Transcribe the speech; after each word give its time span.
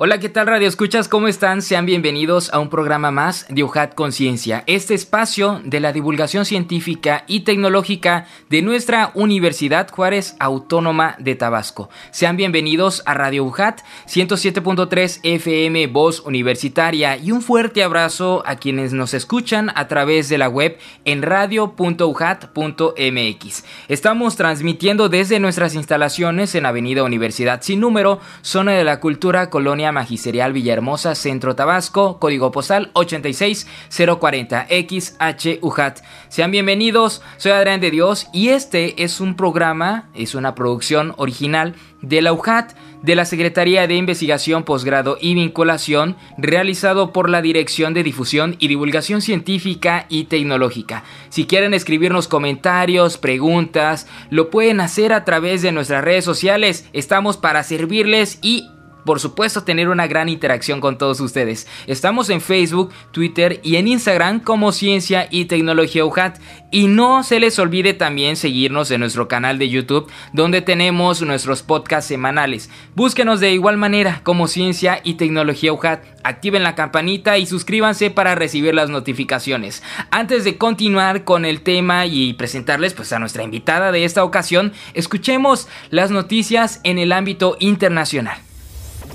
Hola, 0.00 0.20
¿qué 0.20 0.28
tal 0.28 0.46
Radio 0.46 0.68
Escuchas? 0.68 1.08
¿Cómo 1.08 1.26
están? 1.26 1.60
Sean 1.60 1.84
bienvenidos 1.84 2.54
a 2.54 2.60
un 2.60 2.70
programa 2.70 3.10
más 3.10 3.46
de 3.48 3.64
UJAT 3.64 3.96
Conciencia, 3.96 4.62
este 4.68 4.94
espacio 4.94 5.60
de 5.64 5.80
la 5.80 5.92
divulgación 5.92 6.44
científica 6.44 7.24
y 7.26 7.40
tecnológica 7.40 8.28
de 8.48 8.62
nuestra 8.62 9.10
Universidad 9.14 9.90
Juárez 9.90 10.36
Autónoma 10.38 11.16
de 11.18 11.34
Tabasco. 11.34 11.90
Sean 12.12 12.36
bienvenidos 12.36 13.02
a 13.06 13.14
Radio 13.14 13.42
UJAT 13.42 13.80
107.3 14.06 15.18
FM 15.24 15.88
Voz 15.88 16.20
Universitaria 16.20 17.16
y 17.16 17.32
un 17.32 17.42
fuerte 17.42 17.82
abrazo 17.82 18.44
a 18.46 18.54
quienes 18.54 18.92
nos 18.92 19.14
escuchan 19.14 19.72
a 19.74 19.88
través 19.88 20.28
de 20.28 20.38
la 20.38 20.48
web 20.48 20.78
en 21.06 21.22
radio.ujat.mx. 21.22 23.64
Estamos 23.88 24.36
transmitiendo 24.36 25.08
desde 25.08 25.40
nuestras 25.40 25.74
instalaciones 25.74 26.54
en 26.54 26.66
Avenida 26.66 27.02
Universidad 27.02 27.62
sin 27.62 27.80
número, 27.80 28.20
zona 28.42 28.74
de 28.74 28.84
la 28.84 29.00
cultura 29.00 29.50
Colonia 29.50 29.87
Magisterial 29.92 30.52
Villahermosa, 30.52 31.14
Centro 31.14 31.54
Tabasco, 31.54 32.18
código 32.18 32.50
postal 32.50 32.90
86040 32.94 34.66
XHUJAT. 34.68 36.00
Sean 36.28 36.50
bienvenidos, 36.50 37.22
soy 37.36 37.52
Adrián 37.52 37.80
de 37.80 37.90
Dios 37.90 38.28
y 38.32 38.48
este 38.48 39.02
es 39.02 39.20
un 39.20 39.36
programa, 39.36 40.10
es 40.14 40.34
una 40.34 40.54
producción 40.54 41.14
original 41.16 41.74
de 42.02 42.22
la 42.22 42.32
UJAT, 42.32 42.72
de 43.02 43.14
la 43.14 43.24
Secretaría 43.24 43.86
de 43.86 43.94
Investigación, 43.94 44.64
Posgrado 44.64 45.18
y 45.20 45.34
Vinculación, 45.34 46.16
realizado 46.36 47.12
por 47.12 47.30
la 47.30 47.42
Dirección 47.42 47.94
de 47.94 48.02
Difusión 48.02 48.56
y 48.58 48.68
Divulgación 48.68 49.20
Científica 49.20 50.06
y 50.08 50.24
Tecnológica. 50.24 51.04
Si 51.28 51.46
quieren 51.46 51.74
escribirnos 51.74 52.28
comentarios, 52.28 53.18
preguntas, 53.18 54.06
lo 54.30 54.50
pueden 54.50 54.80
hacer 54.80 55.12
a 55.12 55.24
través 55.24 55.62
de 55.62 55.72
nuestras 55.72 56.04
redes 56.04 56.24
sociales. 56.24 56.88
Estamos 56.92 57.36
para 57.36 57.62
servirles 57.62 58.38
y 58.42 58.68
por 59.04 59.20
supuesto 59.20 59.64
tener 59.64 59.88
una 59.88 60.06
gran 60.06 60.28
interacción 60.28 60.80
con 60.80 60.98
todos 60.98 61.20
ustedes. 61.20 61.66
Estamos 61.86 62.30
en 62.30 62.40
Facebook, 62.40 62.92
Twitter 63.12 63.60
y 63.62 63.76
en 63.76 63.88
Instagram 63.88 64.40
como 64.40 64.72
Ciencia 64.72 65.28
y 65.30 65.46
Tecnología 65.46 66.04
UJAT. 66.04 66.38
Y 66.70 66.86
no 66.86 67.22
se 67.22 67.40
les 67.40 67.58
olvide 67.58 67.94
también 67.94 68.36
seguirnos 68.36 68.90
en 68.90 69.00
nuestro 69.00 69.26
canal 69.26 69.58
de 69.58 69.70
YouTube 69.70 70.10
donde 70.32 70.60
tenemos 70.60 71.22
nuestros 71.22 71.62
podcasts 71.62 72.08
semanales. 72.08 72.68
Búsquenos 72.94 73.40
de 73.40 73.52
igual 73.52 73.78
manera 73.78 74.20
como 74.22 74.48
Ciencia 74.48 75.00
y 75.02 75.14
Tecnología 75.14 75.72
UJAT. 75.72 76.04
Activen 76.24 76.62
la 76.62 76.74
campanita 76.74 77.38
y 77.38 77.46
suscríbanse 77.46 78.10
para 78.10 78.34
recibir 78.34 78.74
las 78.74 78.90
notificaciones. 78.90 79.82
Antes 80.10 80.44
de 80.44 80.58
continuar 80.58 81.24
con 81.24 81.44
el 81.44 81.62
tema 81.62 82.06
y 82.06 82.34
presentarles 82.34 82.92
pues 82.92 83.12
a 83.12 83.18
nuestra 83.18 83.42
invitada 83.42 83.92
de 83.92 84.04
esta 84.04 84.24
ocasión, 84.24 84.72
escuchemos 84.94 85.68
las 85.90 86.10
noticias 86.10 86.80
en 86.84 86.98
el 86.98 87.12
ámbito 87.12 87.56
internacional. 87.60 88.47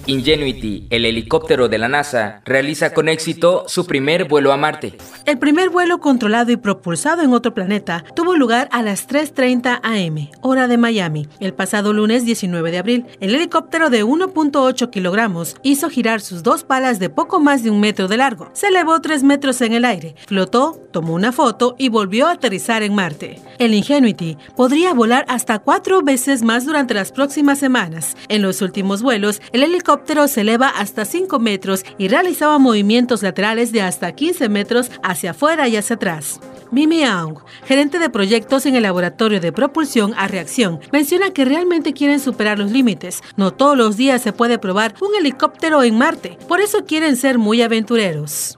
Ingenuity, 0.05 0.87
el 0.89 1.05
helicóptero 1.05 1.69
de 1.69 1.77
la 1.77 1.87
NASA, 1.87 2.41
realiza 2.43 2.93
con 2.93 3.07
éxito 3.07 3.63
su 3.67 3.85
primer 3.85 4.27
vuelo 4.27 4.51
a 4.51 4.57
Marte. 4.57 4.97
El 5.25 5.39
primer 5.39 5.69
vuelo 5.69 5.99
controlado 5.99 6.51
y 6.51 6.57
propulsado 6.57 7.21
en 7.21 7.33
otro 7.33 7.53
planeta 7.53 8.03
tuvo 8.15 8.35
lugar 8.35 8.67
a 8.71 8.81
las 8.81 9.07
3.30 9.07 9.79
am, 9.81 10.29
hora 10.41 10.67
de 10.67 10.77
Miami, 10.77 11.27
el 11.39 11.53
pasado 11.53 11.93
lunes 11.93 12.25
19 12.25 12.71
de 12.71 12.77
abril. 12.77 13.05
El 13.21 13.33
helicóptero 13.33 13.89
de 13.89 14.03
1.8 14.03 14.89
kilogramos 14.89 15.55
hizo 15.63 15.89
girar 15.89 16.19
sus 16.19 16.43
dos 16.43 16.63
palas 16.63 16.99
de 16.99 17.09
poco 17.09 17.39
más 17.39 17.63
de 17.63 17.69
un 17.69 17.79
metro 17.79 18.09
de 18.09 18.17
largo. 18.17 18.49
Se 18.53 18.67
elevó 18.67 18.99
3 18.99 19.23
metros 19.23 19.61
en 19.61 19.73
el 19.73 19.85
aire, 19.85 20.15
flotó, 20.27 20.81
tomó 20.91 21.13
una 21.13 21.31
foto 21.31 21.75
y 21.77 21.87
volvió 21.87 22.27
a 22.27 22.31
aterrizar 22.31 22.83
en 22.83 22.93
Marte. 22.93 23.41
El 23.59 23.73
Ingenuity 23.73 24.37
podría 24.55 24.93
volar 24.93 25.25
hasta 25.27 25.59
cuatro 25.59 26.01
veces 26.01 26.43
más 26.43 26.65
durante 26.65 26.93
las 26.93 27.11
próximas 27.11 27.59
semanas. 27.59 28.15
En 28.27 28.41
los 28.41 28.61
últimos 28.61 29.01
vuelos, 29.01 29.41
el 29.51 29.63
helicóptero 29.63 30.27
se 30.27 30.41
eleva 30.41 30.69
hasta 30.69 31.05
5 31.05 31.39
metros 31.39 31.85
y 31.97 32.07
realizaba 32.07 32.57
movimientos 32.57 33.21
laterales 33.23 33.71
de 33.71 33.81
hasta 33.81 34.11
15 34.11 34.49
metros 34.49 34.91
hacia 35.03 35.31
afuera 35.31 35.67
y 35.67 35.77
hacia 35.77 35.95
atrás. 35.95 36.39
Mimi 36.71 37.03
Aung, 37.03 37.37
gerente 37.65 37.99
de 37.99 38.09
proyectos 38.09 38.65
en 38.65 38.75
el 38.75 38.83
laboratorio 38.83 39.39
de 39.39 39.51
propulsión 39.51 40.13
a 40.17 40.27
reacción, 40.27 40.79
menciona 40.91 41.29
que 41.29 41.45
realmente 41.45 41.93
quieren 41.93 42.19
superar 42.19 42.57
los 42.57 42.71
límites. 42.71 43.21
No 43.35 43.51
todos 43.51 43.77
los 43.77 43.95
días 43.95 44.23
se 44.23 44.33
puede 44.33 44.57
probar 44.57 44.95
un 44.99 45.13
helicóptero 45.15 45.83
en 45.83 45.97
Marte, 45.97 46.37
por 46.47 46.61
eso 46.61 46.85
quieren 46.85 47.15
ser 47.15 47.37
muy 47.37 47.61
aventureros. 47.61 48.57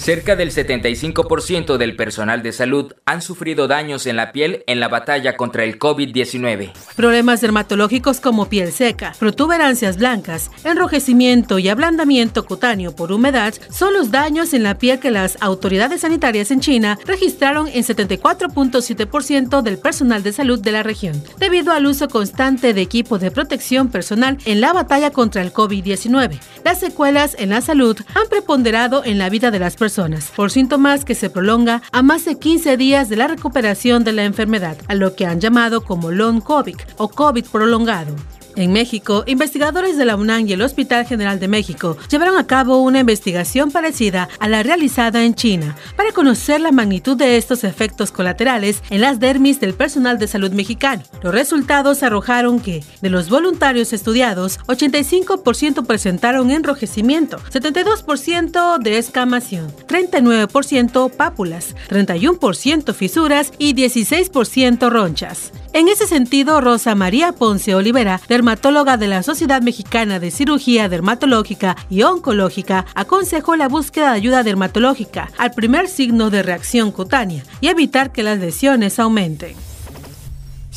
Cerca 0.00 0.34
del 0.34 0.50
75% 0.50 1.76
del 1.76 1.94
personal 1.94 2.42
de 2.42 2.52
salud 2.52 2.94
han 3.04 3.20
sufrido 3.20 3.68
daños 3.68 4.06
en 4.06 4.16
la 4.16 4.32
piel 4.32 4.64
en 4.66 4.80
la 4.80 4.88
batalla 4.88 5.36
contra 5.36 5.62
el 5.64 5.78
COVID-19. 5.78 6.72
Problemas 6.96 7.42
dermatológicos 7.42 8.18
como 8.18 8.48
piel 8.48 8.72
seca, 8.72 9.12
protuberancias 9.18 9.98
blancas, 9.98 10.50
enrojecimiento 10.64 11.58
y 11.58 11.68
ablandamiento 11.68 12.46
cutáneo 12.46 12.96
por 12.96 13.12
humedad 13.12 13.52
son 13.68 13.92
los 13.92 14.10
daños 14.10 14.54
en 14.54 14.62
la 14.62 14.78
piel 14.78 15.00
que 15.00 15.10
las 15.10 15.36
autoridades 15.42 16.00
sanitarias 16.00 16.50
en 16.50 16.60
China 16.60 16.98
registraron 17.04 17.68
en 17.68 17.84
74.7% 17.84 19.60
del 19.60 19.76
personal 19.76 20.22
de 20.22 20.32
salud 20.32 20.60
de 20.60 20.72
la 20.72 20.82
región, 20.82 21.22
debido 21.38 21.74
al 21.74 21.84
uso 21.84 22.08
constante 22.08 22.72
de 22.72 22.80
equipo 22.80 23.18
de 23.18 23.30
protección 23.30 23.90
personal 23.90 24.38
en 24.46 24.62
la 24.62 24.72
batalla 24.72 25.10
contra 25.10 25.42
el 25.42 25.52
COVID-19. 25.52 26.40
Las 26.64 26.80
secuelas 26.80 27.36
en 27.38 27.50
la 27.50 27.60
salud 27.60 27.98
han 28.14 28.30
preponderado 28.30 29.04
en 29.04 29.18
la 29.18 29.28
vida 29.28 29.50
de 29.50 29.58
las 29.58 29.76
personas 29.76 29.89
por 30.36 30.50
síntomas 30.50 31.04
que 31.04 31.14
se 31.14 31.30
prolonga 31.30 31.82
a 31.90 32.02
más 32.02 32.24
de 32.24 32.38
15 32.38 32.76
días 32.76 33.08
de 33.08 33.16
la 33.16 33.26
recuperación 33.26 34.04
de 34.04 34.12
la 34.12 34.24
enfermedad, 34.24 34.76
a 34.88 34.94
lo 34.94 35.16
que 35.16 35.26
han 35.26 35.40
llamado 35.40 35.82
como 35.82 36.10
long 36.10 36.40
COVID 36.40 36.76
o 36.96 37.08
COVID 37.08 37.44
prolongado. 37.46 38.14
En 38.60 38.74
México, 38.74 39.24
investigadores 39.26 39.96
de 39.96 40.04
la 40.04 40.16
UNAM 40.16 40.46
y 40.46 40.52
el 40.52 40.60
Hospital 40.60 41.06
General 41.06 41.40
de 41.40 41.48
México 41.48 41.96
llevaron 42.10 42.36
a 42.36 42.46
cabo 42.46 42.82
una 42.82 43.00
investigación 43.00 43.70
parecida 43.70 44.28
a 44.38 44.48
la 44.50 44.62
realizada 44.62 45.24
en 45.24 45.34
China 45.34 45.78
para 45.96 46.12
conocer 46.12 46.60
la 46.60 46.70
magnitud 46.70 47.16
de 47.16 47.38
estos 47.38 47.64
efectos 47.64 48.12
colaterales 48.12 48.82
en 48.90 49.00
las 49.00 49.18
dermis 49.18 49.60
del 49.60 49.72
personal 49.72 50.18
de 50.18 50.28
salud 50.28 50.50
mexicano. 50.50 51.02
Los 51.22 51.32
resultados 51.32 52.02
arrojaron 52.02 52.60
que, 52.60 52.84
de 53.00 53.08
los 53.08 53.30
voluntarios 53.30 53.94
estudiados, 53.94 54.58
85% 54.66 55.86
presentaron 55.86 56.50
enrojecimiento, 56.50 57.38
72% 57.38 58.78
de 58.78 58.98
escamación, 58.98 59.72
39% 59.88 61.10
pápulas, 61.12 61.74
31% 61.88 62.92
fisuras 62.92 63.54
y 63.56 63.72
16% 63.72 64.90
ronchas. 64.90 65.50
En 65.72 65.88
ese 65.88 66.08
sentido, 66.08 66.60
Rosa 66.60 66.96
María 66.96 67.30
Ponce 67.30 67.76
Olivera, 67.76 68.20
dermatóloga 68.28 68.49
de 68.56 69.06
la 69.06 69.22
Sociedad 69.22 69.62
Mexicana 69.62 70.18
de 70.18 70.30
Cirugía 70.30 70.88
Dermatológica 70.88 71.76
y 71.88 72.02
Oncológica, 72.02 72.84
aconsejó 72.94 73.54
la 73.54 73.68
búsqueda 73.68 74.10
de 74.10 74.16
ayuda 74.16 74.42
dermatológica 74.42 75.30
al 75.38 75.52
primer 75.52 75.88
signo 75.88 76.30
de 76.30 76.42
reacción 76.42 76.90
cutánea 76.90 77.44
y 77.60 77.68
evitar 77.68 78.10
que 78.10 78.22
las 78.24 78.38
lesiones 78.38 78.98
aumenten. 78.98 79.69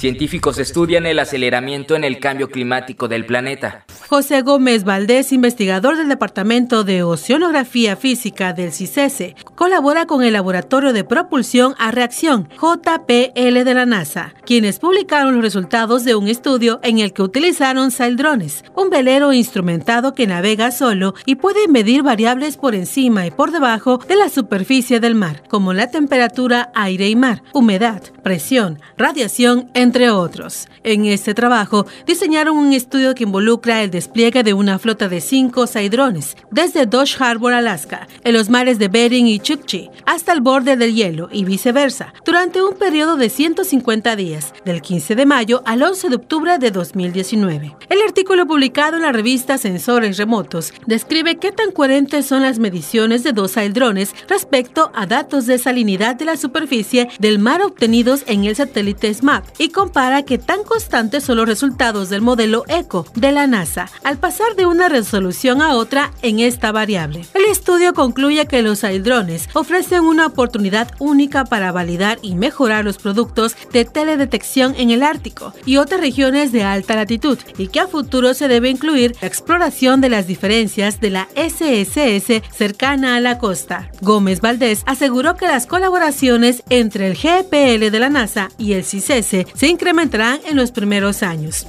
Científicos 0.03 0.57
estudian 0.57 1.05
el 1.05 1.17
aceleramiento 1.17 1.95
en 1.95 2.03
el 2.03 2.19
cambio 2.19 2.49
climático 2.49 3.07
del 3.07 3.25
planeta. 3.25 3.85
José 4.09 4.41
Gómez 4.41 4.83
Valdés, 4.83 5.31
investigador 5.31 5.95
del 5.95 6.09
Departamento 6.09 6.83
de 6.83 7.03
Oceanografía 7.03 7.95
Física 7.95 8.51
del 8.51 8.73
CICESE, 8.73 9.37
colabora 9.55 10.05
con 10.05 10.21
el 10.21 10.33
Laboratorio 10.33 10.91
de 10.91 11.05
Propulsión 11.05 11.73
a 11.79 11.91
Reacción, 11.91 12.49
JPL 12.49 13.63
de 13.63 13.73
la 13.73 13.85
NASA, 13.85 14.33
quienes 14.45 14.77
publicaron 14.79 15.35
los 15.35 15.41
resultados 15.41 16.03
de 16.03 16.15
un 16.15 16.27
estudio 16.27 16.81
en 16.83 16.99
el 16.99 17.13
que 17.13 17.21
utilizaron 17.21 17.89
drones, 18.17 18.65
un 18.75 18.89
velero 18.89 19.31
instrumentado 19.31 20.13
que 20.13 20.27
navega 20.27 20.71
solo 20.71 21.13
y 21.25 21.35
puede 21.35 21.69
medir 21.69 22.03
variables 22.03 22.57
por 22.57 22.75
encima 22.75 23.25
y 23.25 23.31
por 23.31 23.51
debajo 23.51 23.99
de 24.05 24.17
la 24.17 24.27
superficie 24.27 24.99
del 24.99 25.15
mar, 25.15 25.43
como 25.47 25.71
la 25.71 25.89
temperatura, 25.89 26.73
aire 26.75 27.07
y 27.07 27.15
mar, 27.15 27.41
humedad, 27.53 28.03
presión, 28.21 28.81
radiación, 28.97 29.71
entre 29.73 29.92
entre 29.93 30.09
otros. 30.09 30.67
En 30.83 31.05
este 31.05 31.35
trabajo 31.35 31.85
diseñaron 32.07 32.57
un 32.57 32.73
estudio 32.73 33.13
que 33.13 33.25
involucra 33.25 33.83
el 33.83 33.91
despliegue 33.91 34.41
de 34.41 34.55
una 34.55 34.79
flota 34.79 35.07
de 35.07 35.21
cinco 35.21 35.67
saidrones 35.67 36.35
desde 36.49 36.87
Dodge 36.87 37.21
Harbor, 37.21 37.53
Alaska, 37.53 38.07
en 38.23 38.33
los 38.33 38.49
mares 38.49 38.79
de 38.79 38.87
Bering 38.87 39.27
y 39.27 39.37
Chukchi, 39.37 39.91
hasta 40.07 40.33
el 40.33 40.41
borde 40.41 40.77
del 40.77 40.95
hielo 40.95 41.29
y 41.31 41.45
viceversa, 41.45 42.11
durante 42.25 42.63
un 42.63 42.73
periodo 42.73 43.17
de 43.17 43.29
150 43.29 44.15
días, 44.15 44.51
del 44.65 44.81
15 44.81 45.13
de 45.13 45.27
mayo 45.27 45.61
al 45.63 45.83
11 45.83 46.09
de 46.09 46.15
octubre 46.15 46.57
de 46.57 46.71
2019. 46.71 47.75
El 47.87 48.01
artículo 48.01 48.47
publicado 48.47 48.95
en 48.95 49.03
la 49.03 49.11
revista 49.11 49.59
Sensores 49.59 50.17
Remotos 50.17 50.73
describe 50.87 51.37
qué 51.37 51.51
tan 51.51 51.71
coherentes 51.71 52.25
son 52.25 52.41
las 52.41 52.57
mediciones 52.57 53.23
de 53.23 53.31
dos 53.31 53.51
saidrones 53.51 54.15
respecto 54.27 54.91
a 54.95 55.05
datos 55.05 55.45
de 55.45 55.59
salinidad 55.59 56.15
de 56.15 56.25
la 56.25 56.35
superficie 56.35 57.09
del 57.19 57.37
mar 57.37 57.61
obtenidos 57.61 58.23
en 58.25 58.45
el 58.45 58.55
satélite 58.55 59.13
SMAP 59.13 59.45
y 59.59 59.69
compara 59.83 60.23
qué 60.23 60.37
tan 60.37 60.63
constantes 60.63 61.25
son 61.25 61.35
los 61.35 61.45
resultados 61.45 62.07
del 62.07 62.21
modelo 62.21 62.63
ECO 62.69 63.05
de 63.15 63.33
la 63.33 63.47
NASA 63.47 63.89
al 64.05 64.17
pasar 64.17 64.55
de 64.55 64.65
una 64.65 64.87
resolución 64.87 65.61
a 65.61 65.75
otra 65.75 66.13
en 66.21 66.39
esta 66.39 66.71
variable. 66.71 67.25
El 67.33 67.43
estudio 67.51 67.93
concluye 67.93 68.45
que 68.45 68.61
los 68.61 68.79
saildrones 68.79 69.49
ofrecen 69.51 70.05
una 70.05 70.27
oportunidad 70.27 70.89
única 70.99 71.43
para 71.43 71.73
validar 71.73 72.17
y 72.21 72.35
mejorar 72.35 72.85
los 72.85 72.97
productos 72.97 73.57
de 73.73 73.83
teledetección 73.83 74.73
en 74.77 74.89
el 74.89 75.03
Ártico 75.03 75.53
y 75.65 75.75
otras 75.75 75.99
regiones 75.99 76.53
de 76.53 76.63
alta 76.63 76.95
latitud 76.95 77.37
y 77.57 77.67
que 77.67 77.81
a 77.81 77.87
futuro 77.87 78.33
se 78.33 78.47
debe 78.47 78.69
incluir 78.69 79.17
la 79.19 79.27
exploración 79.27 79.99
de 79.99 80.07
las 80.07 80.27
diferencias 80.27 81.01
de 81.01 81.09
la 81.09 81.27
SSS 81.35 82.41
cercana 82.55 83.17
a 83.17 83.19
la 83.19 83.37
costa. 83.37 83.91
Gómez 83.99 84.39
Valdés 84.39 84.83
aseguró 84.85 85.35
que 85.35 85.47
las 85.47 85.67
colaboraciones 85.67 86.63
entre 86.69 87.07
el 87.07 87.17
GPL 87.17 87.91
de 87.91 87.99
la 87.99 88.09
NASA 88.09 88.47
y 88.57 88.71
el 88.73 88.85
CICES 88.85 89.45
se 89.63 89.69
incrementarán 89.69 90.41
en 90.45 90.57
los 90.57 90.71
primeros 90.71 91.23
años. 91.23 91.65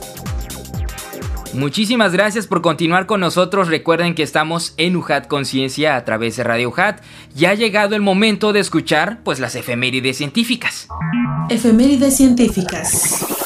Muchísimas 1.53 2.11
gracias 2.11 2.49
por 2.49 2.61
continuar 2.61 3.07
con 3.07 3.21
nosotros. 3.21 3.69
Recuerden 3.69 4.17
que 4.17 4.25
estamos 4.25 4.75
en 4.79 4.97
UJAT 4.97 5.29
Conciencia 5.29 5.95
a 5.95 6.05
través 6.05 6.35
de 6.35 6.43
Radio 6.43 6.71
UJAT. 6.71 7.01
Ya 7.37 7.51
ha 7.51 7.55
llegado 7.55 7.95
el 7.95 8.03
momento 8.03 8.53
de 8.53 8.59
escuchar 8.59 9.21
pues 9.23 9.39
las 9.39 9.55
efemérides 9.55 10.17
científicas. 10.17 10.89
Efemérides 11.49 12.17
científicas. 12.17 13.44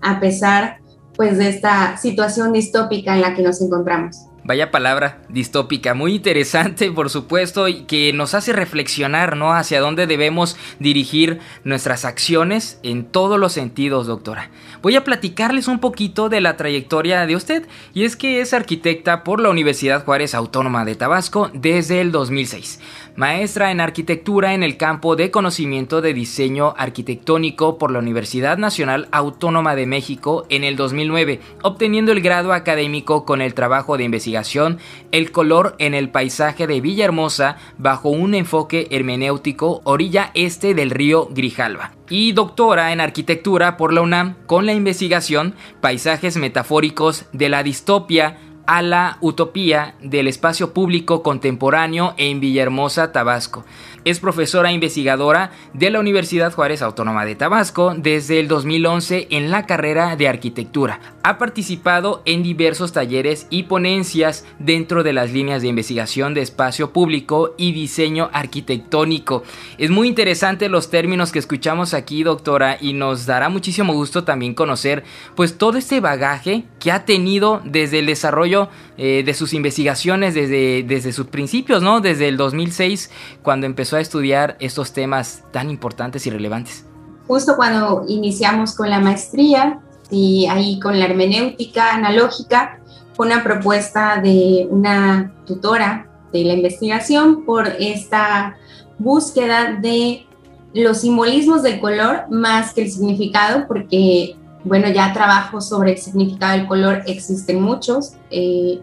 a 0.00 0.20
pesar 0.20 0.78
pues 1.16 1.38
de 1.38 1.48
esta 1.48 1.96
situación 1.96 2.52
distópica 2.52 3.14
en 3.14 3.20
la 3.20 3.34
que 3.34 3.42
nos 3.42 3.60
encontramos. 3.60 4.26
Vaya 4.46 4.70
palabra 4.70 5.22
distópica, 5.30 5.94
muy 5.94 6.16
interesante 6.16 6.92
por 6.92 7.08
supuesto 7.08 7.66
y 7.66 7.84
que 7.84 8.12
nos 8.12 8.34
hace 8.34 8.52
reflexionar, 8.52 9.38
¿no? 9.38 9.54
Hacia 9.54 9.80
dónde 9.80 10.06
debemos 10.06 10.58
dirigir 10.78 11.40
nuestras 11.64 12.04
acciones 12.04 12.78
en 12.82 13.06
todos 13.06 13.40
los 13.40 13.54
sentidos, 13.54 14.06
doctora. 14.06 14.50
Voy 14.82 14.96
a 14.96 15.04
platicarles 15.04 15.66
un 15.66 15.78
poquito 15.78 16.28
de 16.28 16.42
la 16.42 16.58
trayectoria 16.58 17.24
de 17.24 17.36
usted 17.36 17.66
y 17.94 18.04
es 18.04 18.16
que 18.16 18.42
es 18.42 18.52
arquitecta 18.52 19.24
por 19.24 19.40
la 19.40 19.48
Universidad 19.48 20.04
Juárez 20.04 20.34
Autónoma 20.34 20.84
de 20.84 20.94
Tabasco 20.94 21.50
desde 21.54 22.02
el 22.02 22.12
2006 22.12 22.80
maestra 23.16 23.70
en 23.70 23.80
arquitectura 23.80 24.54
en 24.54 24.62
el 24.62 24.76
campo 24.76 25.16
de 25.16 25.30
conocimiento 25.30 26.00
de 26.00 26.14
diseño 26.14 26.74
arquitectónico 26.76 27.78
por 27.78 27.90
la 27.90 28.00
Universidad 28.00 28.58
Nacional 28.58 29.08
Autónoma 29.12 29.76
de 29.76 29.86
México 29.86 30.46
en 30.48 30.64
el 30.64 30.76
2009, 30.76 31.40
obteniendo 31.62 32.12
el 32.12 32.20
grado 32.20 32.52
académico 32.52 33.24
con 33.24 33.40
el 33.40 33.54
trabajo 33.54 33.96
de 33.96 34.04
investigación 34.04 34.78
El 35.12 35.30
color 35.30 35.76
en 35.78 35.94
el 35.94 36.10
paisaje 36.10 36.66
de 36.66 36.80
Villahermosa 36.80 37.56
bajo 37.78 38.08
un 38.08 38.34
enfoque 38.34 38.88
hermenéutico 38.90 39.80
orilla 39.84 40.30
este 40.34 40.74
del 40.74 40.90
río 40.90 41.28
Grijalva. 41.30 41.92
Y 42.10 42.32
doctora 42.32 42.92
en 42.92 43.00
arquitectura 43.00 43.76
por 43.76 43.92
la 43.92 44.02
UNAM 44.02 44.34
con 44.46 44.66
la 44.66 44.74
investigación 44.74 45.54
Paisajes 45.80 46.36
metafóricos 46.36 47.26
de 47.32 47.48
la 47.48 47.62
distopia 47.62 48.38
a 48.66 48.82
la 48.82 49.18
utopía 49.20 49.94
del 50.00 50.28
espacio 50.28 50.72
público 50.72 51.22
contemporáneo 51.22 52.14
en 52.16 52.40
Villahermosa, 52.40 53.12
Tabasco. 53.12 53.64
Es 54.04 54.20
profesora 54.20 54.72
investigadora 54.72 55.50
de 55.72 55.90
la 55.90 56.00
Universidad 56.00 56.52
Juárez 56.52 56.82
Autónoma 56.82 57.24
de 57.24 57.36
Tabasco 57.36 57.94
desde 57.96 58.40
el 58.40 58.48
2011 58.48 59.28
en 59.30 59.50
la 59.50 59.66
carrera 59.66 60.16
de 60.16 60.28
arquitectura. 60.28 61.13
Ha 61.26 61.38
participado 61.38 62.20
en 62.26 62.42
diversos 62.42 62.92
talleres 62.92 63.46
y 63.48 63.62
ponencias 63.62 64.44
dentro 64.58 65.02
de 65.02 65.14
las 65.14 65.32
líneas 65.32 65.62
de 65.62 65.68
investigación 65.68 66.34
de 66.34 66.42
espacio 66.42 66.92
público 66.92 67.54
y 67.56 67.72
diseño 67.72 68.28
arquitectónico. 68.34 69.42
Es 69.78 69.88
muy 69.88 70.06
interesante 70.06 70.68
los 70.68 70.90
términos 70.90 71.32
que 71.32 71.38
escuchamos 71.38 71.94
aquí, 71.94 72.24
doctora, 72.24 72.76
y 72.78 72.92
nos 72.92 73.24
dará 73.24 73.48
muchísimo 73.48 73.94
gusto 73.94 74.24
también 74.24 74.52
conocer 74.52 75.02
pues 75.34 75.56
todo 75.56 75.78
este 75.78 76.00
bagaje 76.00 76.66
que 76.78 76.92
ha 76.92 77.06
tenido 77.06 77.62
desde 77.64 78.00
el 78.00 78.06
desarrollo 78.06 78.68
eh, 78.98 79.22
de 79.24 79.32
sus 79.32 79.54
investigaciones 79.54 80.34
desde, 80.34 80.82
desde 80.82 81.14
sus 81.14 81.28
principios, 81.28 81.82
¿no? 81.82 82.02
Desde 82.02 82.28
el 82.28 82.36
2006 82.36 83.10
cuando 83.42 83.64
empezó 83.64 83.96
a 83.96 84.00
estudiar 84.02 84.58
estos 84.60 84.92
temas 84.92 85.42
tan 85.52 85.70
importantes 85.70 86.26
y 86.26 86.30
relevantes? 86.30 86.84
Justo 87.26 87.56
cuando 87.56 88.04
iniciamos 88.06 88.76
con 88.76 88.90
la 88.90 89.00
maestría 89.00 89.80
y 90.10 90.46
ahí 90.46 90.78
con 90.80 90.98
la 90.98 91.06
hermenéutica 91.06 91.94
analógica, 91.94 92.80
fue 93.14 93.26
una 93.26 93.42
propuesta 93.42 94.20
de 94.20 94.66
una 94.70 95.32
tutora 95.46 96.08
de 96.32 96.44
la 96.44 96.54
investigación 96.54 97.44
por 97.44 97.68
esta 97.78 98.56
búsqueda 98.98 99.78
de 99.80 100.26
los 100.74 101.02
simbolismos 101.02 101.62
del 101.62 101.80
color 101.80 102.24
más 102.30 102.74
que 102.74 102.82
el 102.82 102.90
significado, 102.90 103.66
porque, 103.68 104.36
bueno, 104.64 104.88
ya 104.88 105.12
trabajos 105.12 105.68
sobre 105.68 105.92
el 105.92 105.98
significado 105.98 106.58
del 106.58 106.66
color 106.66 107.02
existen 107.06 107.62
muchos. 107.62 108.14
Eh, 108.30 108.80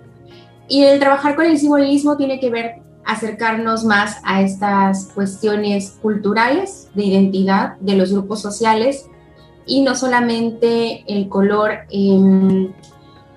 y 0.69 0.83
el 0.83 0.99
trabajar 0.99 1.35
con 1.35 1.45
el 1.45 1.59
simbolismo 1.59 2.15
tiene 2.15 2.39
que 2.39 2.49
ver 2.49 2.75
acercarnos 3.05 3.83
más 3.83 4.17
a 4.23 4.41
estas 4.41 5.07
cuestiones 5.07 5.97
culturales 6.01 6.89
de 6.93 7.03
identidad 7.03 7.75
de 7.79 7.95
los 7.95 8.13
grupos 8.13 8.41
sociales 8.41 9.07
y 9.71 9.79
no 9.79 9.95
solamente 9.95 11.05
el 11.07 11.29
color 11.29 11.85
en, 11.89 12.73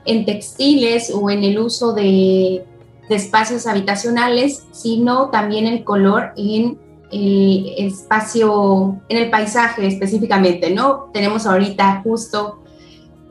textiles 0.04 1.12
o 1.14 1.30
en 1.30 1.44
el 1.44 1.60
uso 1.60 1.92
de, 1.92 2.64
espacios 3.08 3.68
habitacionales, 3.68 4.64
sino 4.72 5.28
también 5.30 5.68
el 5.68 5.84
color 5.84 6.32
en 6.36 6.76
el 7.12 7.74
espacio, 7.76 9.00
en 9.08 9.18
el 9.18 9.30
paisaje 9.30 9.86
específicamente, 9.86 10.70
¿no? 10.70 11.10
Tenemos 11.12 11.46
ahorita 11.46 12.00
justo 12.02 12.64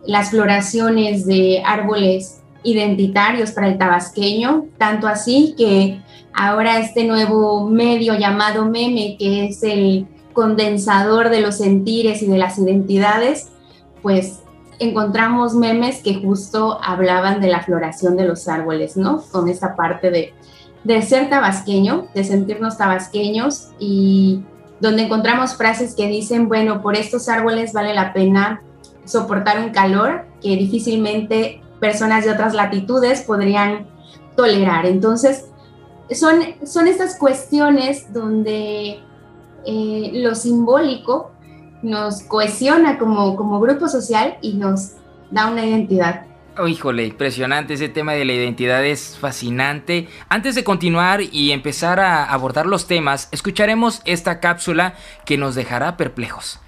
las 0.06 0.30
floraciones 0.30 1.26
de 1.26 1.62
árboles 1.66 2.42
identitarios 2.64 3.52
para 3.52 3.68
el 3.68 3.78
tabasqueño, 3.78 4.68
tanto 4.78 5.08
así 5.08 5.56
que 5.58 6.00
ahora 6.34 6.80
este 6.80 7.04
nuevo 7.04 7.68
medio 7.68 8.18
llamado 8.18 8.64
meme, 8.64 9.18
que 9.20 9.48
es 9.48 9.62
el 9.64 10.08
condensador 10.34 11.30
de 11.30 11.42
los 11.42 11.58
sentires 11.58 12.22
y 12.22 12.28
de 12.28 12.38
las 12.38 12.58
identidades, 12.58 13.50
pues 14.02 14.42
encontramos 14.80 15.54
memes 15.54 16.02
que 16.02 16.16
justo 16.16 16.80
hablaban 16.84 17.40
de 17.40 17.48
la 17.48 17.62
floración 17.62 18.18
de 18.18 18.26
los 18.26 18.48
árboles, 18.48 18.98
¿no? 18.98 19.24
Con 19.32 19.48
esta 19.48 19.76
parte 19.76 20.12
de, 20.12 20.34
de 20.84 21.02
ser 21.02 21.30
tabasqueño, 21.30 22.08
de 22.14 22.24
sentirnos 22.24 22.78
tabasqueños 22.78 23.70
y 23.80 24.44
donde 24.80 25.04
encontramos 25.04 25.56
frases 25.56 25.96
que 25.96 26.08
dicen, 26.08 26.50
bueno, 26.50 26.82
por 26.82 26.96
estos 26.96 27.30
árboles 27.30 27.72
vale 27.72 27.94
la 27.94 28.12
pena 28.12 28.62
soportar 29.06 29.60
un 29.60 29.70
calor 29.70 30.26
que 30.42 30.56
difícilmente 30.58 31.62
personas 31.80 32.26
de 32.26 32.32
otras 32.32 32.54
latitudes 32.54 33.22
podrían 33.22 33.88
tolerar. 34.36 34.86
Entonces, 34.86 35.46
son, 36.12 36.42
son 36.66 36.88
estas 36.88 37.18
cuestiones 37.18 38.12
donde 38.14 39.00
eh, 39.66 40.12
lo 40.14 40.36
simbólico 40.36 41.32
nos 41.82 42.24
cohesiona 42.24 42.98
como, 42.98 43.36
como 43.36 43.60
grupo 43.60 43.88
social 43.88 44.38
y 44.42 44.54
nos 44.54 44.94
da 45.32 45.48
una 45.48 45.66
identidad. 45.66 46.26
Oh, 46.58 46.68
híjole, 46.68 47.08
impresionante 47.08 47.74
ese 47.74 47.90
tema 47.90 48.14
de 48.14 48.26
la 48.26 48.34
identidad 48.34 48.86
es 48.86 49.18
fascinante. 49.20 50.08
Antes 50.30 50.54
de 50.54 50.64
continuar 50.64 51.22
y 51.22 51.52
empezar 51.52 52.00
a 52.00 52.26
abordar 52.26 52.68
los 52.68 52.86
temas, 52.86 53.28
escucharemos 53.32 54.02
esta 54.06 54.40
cápsula 54.40 54.94
que 55.26 55.38
nos 55.38 55.56
dejará 55.56 55.98
perplejos. 55.98 56.60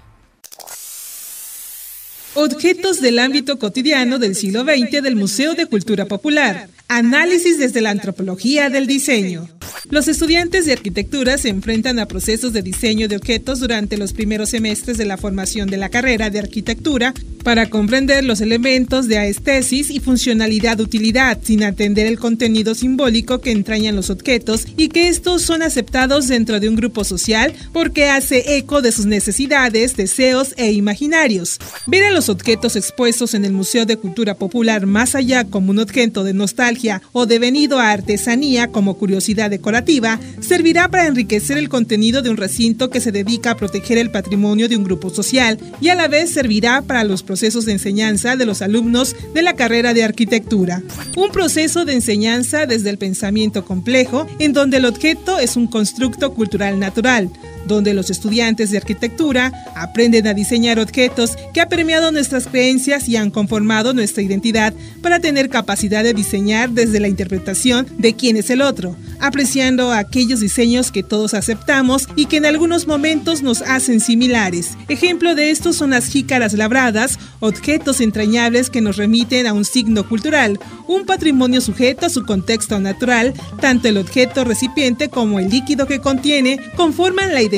Objetos 2.34 3.00
del 3.00 3.18
ámbito 3.18 3.58
cotidiano 3.58 4.18
del 4.18 4.34
siglo 4.34 4.62
XX 4.62 5.02
del 5.02 5.16
Museo 5.16 5.54
de 5.54 5.66
Cultura 5.66 6.04
Popular. 6.04 6.68
Análisis 6.88 7.58
desde 7.58 7.80
la 7.80 7.90
antropología 7.90 8.70
del 8.70 8.86
diseño. 8.86 9.48
Los 9.90 10.08
estudiantes 10.08 10.66
de 10.66 10.72
arquitectura 10.72 11.38
se 11.38 11.48
enfrentan 11.48 11.98
a 11.98 12.06
procesos 12.06 12.52
de 12.52 12.62
diseño 12.62 13.08
de 13.08 13.16
objetos 13.16 13.60
durante 13.60 13.96
los 13.96 14.12
primeros 14.12 14.50
semestres 14.50 14.96
de 14.96 15.04
la 15.04 15.16
formación 15.16 15.68
de 15.68 15.76
la 15.76 15.88
carrera 15.88 16.30
de 16.30 16.40
arquitectura 16.40 17.14
para 17.44 17.70
comprender 17.70 18.24
los 18.24 18.40
elementos 18.40 19.06
de 19.06 19.18
aestesis 19.18 19.90
y 19.90 20.00
funcionalidad-utilidad 20.00 21.38
sin 21.42 21.62
atender 21.62 22.06
el 22.06 22.18
contenido 22.18 22.74
simbólico 22.74 23.40
que 23.40 23.52
entrañan 23.52 23.94
los 23.94 24.10
objetos 24.10 24.66
y 24.76 24.88
que 24.88 25.06
estos 25.06 25.42
son 25.42 25.62
aceptados 25.62 26.26
dentro 26.26 26.58
de 26.58 26.68
un 26.68 26.74
grupo 26.74 27.04
social 27.04 27.54
porque 27.72 28.08
hace 28.08 28.56
eco 28.56 28.82
de 28.82 28.90
sus 28.90 29.06
necesidades, 29.06 29.94
deseos 29.94 30.54
e 30.56 30.72
imaginarios. 30.72 31.58
Ver 31.86 32.02
a 32.02 32.10
los 32.10 32.28
objetos 32.28 32.74
expuestos 32.74 33.34
en 33.34 33.44
el 33.44 33.52
Museo 33.52 33.86
de 33.86 33.96
Cultura 33.96 34.34
Popular 34.34 34.86
más 34.86 35.14
allá 35.14 35.44
como 35.44 35.70
un 35.70 35.78
objeto 35.78 36.24
de 36.24 36.34
nostalgia 36.34 36.75
o 37.12 37.26
devenido 37.26 37.78
a 37.78 37.90
artesanía 37.90 38.68
como 38.68 38.94
curiosidad 38.94 39.50
decorativa 39.50 40.20
servirá 40.40 40.88
para 40.88 41.06
enriquecer 41.06 41.56
el 41.58 41.68
contenido 41.68 42.22
de 42.22 42.30
un 42.30 42.36
recinto 42.36 42.90
que 42.90 43.00
se 43.00 43.12
dedica 43.12 43.52
a 43.52 43.56
proteger 43.56 43.98
el 43.98 44.10
patrimonio 44.10 44.68
de 44.68 44.76
un 44.76 44.84
grupo 44.84 45.10
social 45.10 45.58
y 45.80 45.88
a 45.88 45.94
la 45.94 46.08
vez 46.08 46.30
servirá 46.30 46.82
para 46.82 47.04
los 47.04 47.22
procesos 47.22 47.64
de 47.64 47.72
enseñanza 47.72 48.36
de 48.36 48.46
los 48.46 48.62
alumnos 48.62 49.16
de 49.34 49.42
la 49.42 49.54
carrera 49.54 49.94
de 49.94 50.04
arquitectura. 50.04 50.82
Un 51.16 51.30
proceso 51.30 51.84
de 51.84 51.94
enseñanza 51.94 52.66
desde 52.66 52.90
el 52.90 52.98
pensamiento 52.98 53.64
complejo, 53.64 54.26
en 54.38 54.52
donde 54.52 54.76
el 54.76 54.84
objeto 54.84 55.38
es 55.38 55.56
un 55.56 55.66
constructo 55.66 56.34
cultural 56.34 56.78
natural, 56.78 57.30
donde 57.66 57.94
los 57.94 58.10
estudiantes 58.10 58.70
de 58.70 58.78
arquitectura 58.78 59.52
aprenden 59.74 60.26
a 60.26 60.34
diseñar 60.34 60.78
objetos 60.78 61.36
que 61.52 61.60
han 61.60 61.68
permeado 61.68 62.12
nuestras 62.12 62.46
creencias 62.46 63.08
y 63.08 63.16
han 63.16 63.30
conformado 63.30 63.92
nuestra 63.92 64.22
identidad 64.22 64.72
para 65.02 65.20
tener 65.20 65.48
capacidad 65.48 66.02
de 66.02 66.14
diseñar 66.14 66.70
desde 66.70 67.00
la 67.00 67.08
interpretación 67.08 67.86
de 67.98 68.14
quién 68.14 68.36
es 68.36 68.50
el 68.50 68.62
otro, 68.62 68.96
apreciando 69.20 69.92
aquellos 69.92 70.40
diseños 70.40 70.92
que 70.92 71.02
todos 71.02 71.34
aceptamos 71.34 72.08
y 72.16 72.26
que 72.26 72.36
en 72.36 72.46
algunos 72.46 72.86
momentos 72.86 73.42
nos 73.42 73.62
hacen 73.62 74.00
similares. 74.00 74.70
Ejemplo 74.88 75.34
de 75.34 75.50
esto 75.50 75.72
son 75.72 75.90
las 75.90 76.06
jícaras 76.06 76.52
labradas, 76.54 77.18
objetos 77.40 78.00
entrañables 78.00 78.70
que 78.70 78.80
nos 78.80 78.96
remiten 78.96 79.46
a 79.46 79.52
un 79.52 79.64
signo 79.64 80.08
cultural, 80.08 80.58
un 80.86 81.04
patrimonio 81.04 81.60
sujeto 81.60 82.06
a 82.06 82.10
su 82.10 82.24
contexto 82.24 82.78
natural, 82.78 83.34
tanto 83.60 83.88
el 83.88 83.98
objeto 83.98 84.44
recipiente 84.44 85.08
como 85.08 85.40
el 85.40 85.50
líquido 85.50 85.86
que 85.86 86.00
contiene 86.00 86.60
conforman 86.76 87.34
la 87.34 87.42
identidad 87.42 87.55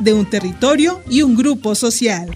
de 0.00 0.14
un 0.14 0.24
territorio 0.24 1.02
y 1.08 1.20
un 1.20 1.36
grupo 1.36 1.74
social. 1.74 2.34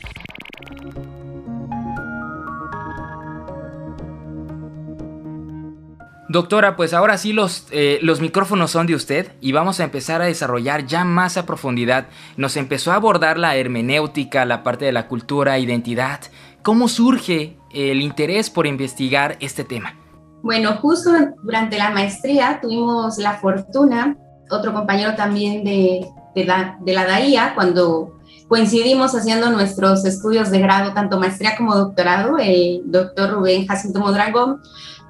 Doctora, 6.28 6.76
pues 6.76 6.92
ahora 6.92 7.16
sí 7.16 7.32
los, 7.32 7.66
eh, 7.70 7.98
los 8.02 8.20
micrófonos 8.20 8.72
son 8.72 8.86
de 8.86 8.94
usted 8.94 9.32
y 9.40 9.52
vamos 9.52 9.80
a 9.80 9.84
empezar 9.84 10.20
a 10.20 10.26
desarrollar 10.26 10.84
ya 10.84 11.04
más 11.04 11.38
a 11.38 11.46
profundidad. 11.46 12.08
Nos 12.36 12.58
empezó 12.58 12.92
a 12.92 12.96
abordar 12.96 13.38
la 13.38 13.56
hermenéutica, 13.56 14.44
la 14.44 14.62
parte 14.62 14.84
de 14.84 14.92
la 14.92 15.08
cultura, 15.08 15.58
identidad. 15.58 16.20
¿Cómo 16.62 16.88
surge 16.88 17.56
el 17.72 18.02
interés 18.02 18.50
por 18.50 18.66
investigar 18.66 19.38
este 19.40 19.64
tema? 19.64 19.94
Bueno, 20.42 20.76
justo 20.76 21.10
durante 21.42 21.78
la 21.78 21.90
maestría 21.90 22.58
tuvimos 22.60 23.16
la 23.16 23.38
fortuna, 23.38 24.14
otro 24.50 24.74
compañero 24.74 25.14
también 25.14 25.64
de, 25.64 26.06
de, 26.34 26.44
la, 26.44 26.78
de 26.80 26.94
DAIA, 26.94 27.54
cuando 27.54 28.18
coincidimos 28.48 29.14
haciendo 29.14 29.50
nuestros 29.50 30.04
estudios 30.04 30.50
de 30.50 30.60
grado, 30.60 30.94
tanto 30.94 31.18
maestría 31.18 31.56
como 31.56 31.74
doctorado, 31.74 32.38
el 32.38 32.82
doctor 32.86 33.30
Rubén 33.30 33.66
Jacinto 33.66 34.00
Modragón, 34.00 34.60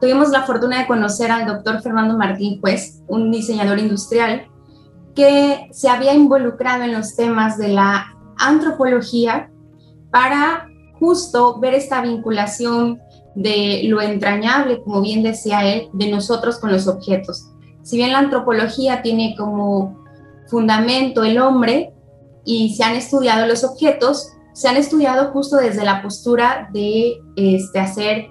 tuvimos 0.00 0.30
la 0.30 0.42
fortuna 0.42 0.80
de 0.80 0.86
conocer 0.86 1.30
al 1.30 1.46
doctor 1.46 1.80
Fernando 1.82 2.16
Martín 2.16 2.60
Juez, 2.60 3.02
un 3.06 3.30
diseñador 3.30 3.78
industrial 3.78 4.46
que 5.14 5.68
se 5.72 5.88
había 5.88 6.14
involucrado 6.14 6.84
en 6.84 6.92
los 6.92 7.16
temas 7.16 7.58
de 7.58 7.68
la 7.68 8.14
antropología 8.36 9.50
para 10.10 10.68
justo 10.98 11.58
ver 11.58 11.74
esta 11.74 12.00
vinculación 12.02 13.00
de 13.34 13.82
lo 13.84 14.00
entrañable, 14.00 14.82
como 14.82 15.00
bien 15.00 15.22
decía 15.22 15.64
él, 15.64 15.88
de 15.92 16.10
nosotros 16.10 16.58
con 16.58 16.72
los 16.72 16.88
objetos. 16.88 17.50
Si 17.82 17.96
bien 17.96 18.12
la 18.12 18.18
antropología 18.18 19.02
tiene 19.02 19.34
como 19.36 19.97
fundamento 20.48 21.24
el 21.24 21.38
hombre 21.38 21.92
y 22.44 22.74
se 22.74 22.84
han 22.84 22.96
estudiado 22.96 23.46
los 23.46 23.64
objetos, 23.64 24.32
se 24.54 24.68
han 24.68 24.76
estudiado 24.76 25.30
justo 25.32 25.56
desde 25.56 25.84
la 25.84 26.02
postura 26.02 26.68
de 26.72 27.20
este, 27.36 27.78
hacer 27.78 28.30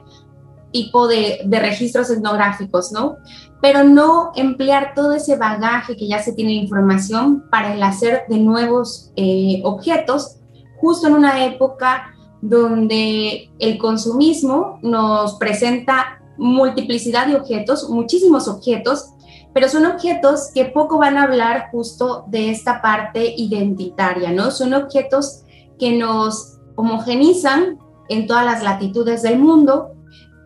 tipo 0.72 1.08
de, 1.08 1.48
registros 1.50 2.10
etnográficos, 2.10 2.92
¿no? 2.92 3.18
Pero 3.62 3.84
no 3.84 4.32
emplear 4.36 4.94
todo 4.96 5.14
ese 5.14 5.36
bagaje 5.36 5.96
que 5.96 6.08
ya 6.08 6.22
se 6.22 6.34
tiene 6.34 6.54
información 6.54 7.46
para 7.50 7.74
el 7.74 7.82
hacer 7.82 8.24
de 8.30 8.40
nuevos 8.40 9.12
eh, 9.16 9.62
objetos, 9.64 10.38
justo 10.80 11.08
en 11.08 11.14
una 11.14 11.46
época 11.46 12.14
donde 12.42 13.50
el 13.60 13.78
consumismo 13.78 14.80
nos 14.84 15.36
presenta 15.36 16.22
multiplicidad 16.38 17.28
de 17.28 17.36
objetos, 17.36 17.90
muchísimos 17.90 18.48
objetos, 18.48 19.14
pero 19.58 19.70
son 19.70 19.88
objetos 19.88 20.52
que 20.54 20.66
poco 20.66 21.00
van 21.00 21.18
a 21.18 21.24
hablar 21.24 21.70
justo 21.72 22.26
de 22.28 22.52
esta 22.52 22.80
parte 22.80 23.34
identitaria, 23.36 24.32
¿no? 24.32 24.52
Son 24.52 24.76
objetos 24.76 25.42
que 25.80 25.98
nos 25.98 26.60
homogenizan 26.76 27.80
en 28.08 28.28
todas 28.28 28.46
las 28.46 28.62
latitudes 28.62 29.24
del 29.24 29.40
mundo 29.40 29.96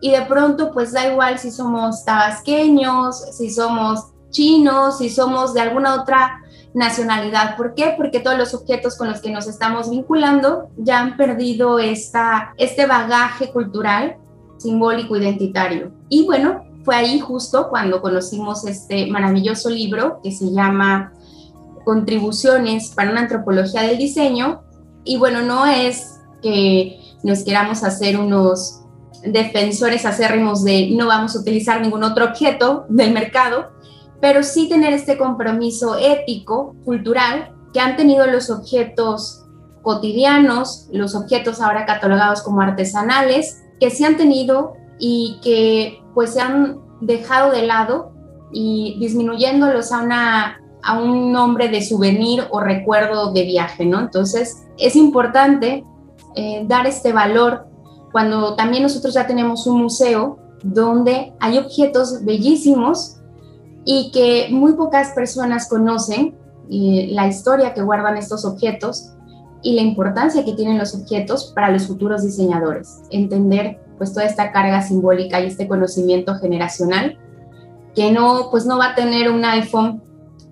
y 0.00 0.12
de 0.12 0.22
pronto 0.22 0.72
pues 0.72 0.94
da 0.94 1.12
igual 1.12 1.38
si 1.38 1.50
somos 1.50 2.06
tabasqueños, 2.06 3.36
si 3.36 3.50
somos 3.50 4.14
chinos, 4.30 4.96
si 4.96 5.10
somos 5.10 5.52
de 5.52 5.60
alguna 5.60 6.00
otra 6.00 6.40
nacionalidad. 6.72 7.58
¿Por 7.58 7.74
qué? 7.74 7.92
Porque 7.94 8.20
todos 8.20 8.38
los 8.38 8.54
objetos 8.54 8.96
con 8.96 9.10
los 9.10 9.20
que 9.20 9.30
nos 9.30 9.46
estamos 9.46 9.90
vinculando 9.90 10.70
ya 10.78 11.00
han 11.00 11.18
perdido 11.18 11.78
esta, 11.78 12.54
este 12.56 12.86
bagaje 12.86 13.52
cultural, 13.52 14.16
simbólico, 14.56 15.18
identitario. 15.18 15.92
Y 16.08 16.24
bueno, 16.24 16.71
fue 16.84 16.96
ahí 16.96 17.20
justo 17.20 17.68
cuando 17.68 18.02
conocimos 18.02 18.66
este 18.66 19.06
maravilloso 19.06 19.70
libro 19.70 20.20
que 20.22 20.32
se 20.32 20.52
llama 20.52 21.12
Contribuciones 21.84 22.90
para 22.90 23.10
una 23.10 23.22
antropología 23.22 23.82
del 23.82 23.98
diseño. 23.98 24.62
Y 25.04 25.16
bueno, 25.16 25.42
no 25.42 25.66
es 25.66 26.20
que 26.42 27.00
nos 27.22 27.44
queramos 27.44 27.84
hacer 27.84 28.18
unos 28.18 28.80
defensores 29.24 30.04
acérrimos 30.04 30.64
de 30.64 30.90
no 30.92 31.06
vamos 31.06 31.36
a 31.36 31.40
utilizar 31.40 31.80
ningún 31.80 32.02
otro 32.02 32.24
objeto 32.24 32.86
del 32.88 33.12
mercado, 33.12 33.70
pero 34.20 34.42
sí 34.42 34.68
tener 34.68 34.92
este 34.92 35.16
compromiso 35.16 35.96
ético, 35.98 36.74
cultural, 36.84 37.52
que 37.72 37.80
han 37.80 37.96
tenido 37.96 38.26
los 38.26 38.50
objetos 38.50 39.44
cotidianos, 39.82 40.88
los 40.92 41.14
objetos 41.14 41.60
ahora 41.60 41.86
catalogados 41.86 42.42
como 42.42 42.60
artesanales, 42.60 43.62
que 43.80 43.90
sí 43.90 44.04
han 44.04 44.16
tenido 44.16 44.74
y 45.04 45.40
que 45.42 46.00
pues 46.14 46.34
se 46.34 46.40
han 46.40 46.78
dejado 47.00 47.50
de 47.50 47.66
lado 47.66 48.12
y 48.52 48.96
disminuyéndolos 49.00 49.90
a, 49.90 50.00
una, 50.00 50.60
a 50.80 51.02
un 51.02 51.32
nombre 51.32 51.68
de 51.68 51.82
souvenir 51.82 52.44
o 52.50 52.60
recuerdo 52.60 53.32
de 53.32 53.42
viaje, 53.42 53.84
¿no? 53.84 53.98
Entonces 53.98 54.62
es 54.78 54.94
importante 54.94 55.84
eh, 56.36 56.64
dar 56.68 56.86
este 56.86 57.12
valor 57.12 57.66
cuando 58.12 58.54
también 58.54 58.84
nosotros 58.84 59.14
ya 59.14 59.26
tenemos 59.26 59.66
un 59.66 59.82
museo 59.82 60.38
donde 60.62 61.32
hay 61.40 61.58
objetos 61.58 62.24
bellísimos 62.24 63.16
y 63.84 64.12
que 64.12 64.50
muy 64.52 64.74
pocas 64.74 65.14
personas 65.14 65.68
conocen 65.68 66.36
la 66.68 67.26
historia 67.26 67.74
que 67.74 67.82
guardan 67.82 68.16
estos 68.16 68.44
objetos 68.44 69.14
y 69.62 69.74
la 69.74 69.82
importancia 69.82 70.44
que 70.44 70.52
tienen 70.52 70.78
los 70.78 70.94
objetos 70.94 71.52
para 71.56 71.72
los 71.72 71.88
futuros 71.88 72.22
diseñadores. 72.22 73.02
Entender 73.10 73.80
pues 74.02 74.12
toda 74.12 74.26
esta 74.26 74.50
carga 74.50 74.82
simbólica 74.82 75.40
y 75.40 75.46
este 75.46 75.68
conocimiento 75.68 76.34
generacional 76.34 77.20
que 77.94 78.10
no 78.10 78.48
pues 78.50 78.66
no 78.66 78.76
va 78.76 78.86
a 78.86 78.94
tener 78.96 79.30
un 79.30 79.44
iPhone 79.44 80.02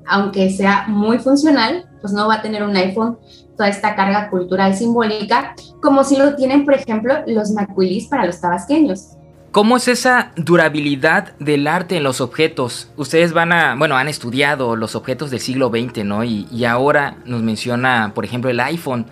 aunque 0.06 0.50
sea 0.50 0.84
muy 0.86 1.18
funcional, 1.18 1.90
pues 2.00 2.12
no 2.12 2.28
va 2.28 2.34
a 2.34 2.42
tener 2.42 2.62
un 2.62 2.76
iPhone 2.76 3.18
toda 3.56 3.68
esta 3.68 3.96
carga 3.96 4.30
cultural 4.30 4.76
simbólica 4.76 5.56
como 5.82 6.04
si 6.04 6.16
lo 6.16 6.36
tienen, 6.36 6.64
por 6.64 6.74
ejemplo, 6.74 7.24
los 7.26 7.50
macuilis 7.50 8.06
para 8.06 8.24
los 8.24 8.40
tabasqueños. 8.40 9.16
¿Cómo 9.50 9.78
es 9.78 9.88
esa 9.88 10.30
durabilidad 10.36 11.36
del 11.40 11.66
arte 11.66 11.96
en 11.96 12.04
los 12.04 12.20
objetos? 12.20 12.92
Ustedes 12.96 13.32
van 13.32 13.50
a, 13.52 13.74
bueno, 13.74 13.96
han 13.96 14.06
estudiado 14.06 14.76
los 14.76 14.94
objetos 14.94 15.32
del 15.32 15.40
siglo 15.40 15.70
XX, 15.70 16.04
¿no? 16.04 16.22
Y, 16.22 16.46
y, 16.52 16.66
ahora 16.66 17.16
nos 17.24 17.42
menciona, 17.42 18.12
por 18.14 18.24
ejemplo, 18.24 18.48
el 18.48 18.60
iPhone. 18.60 19.06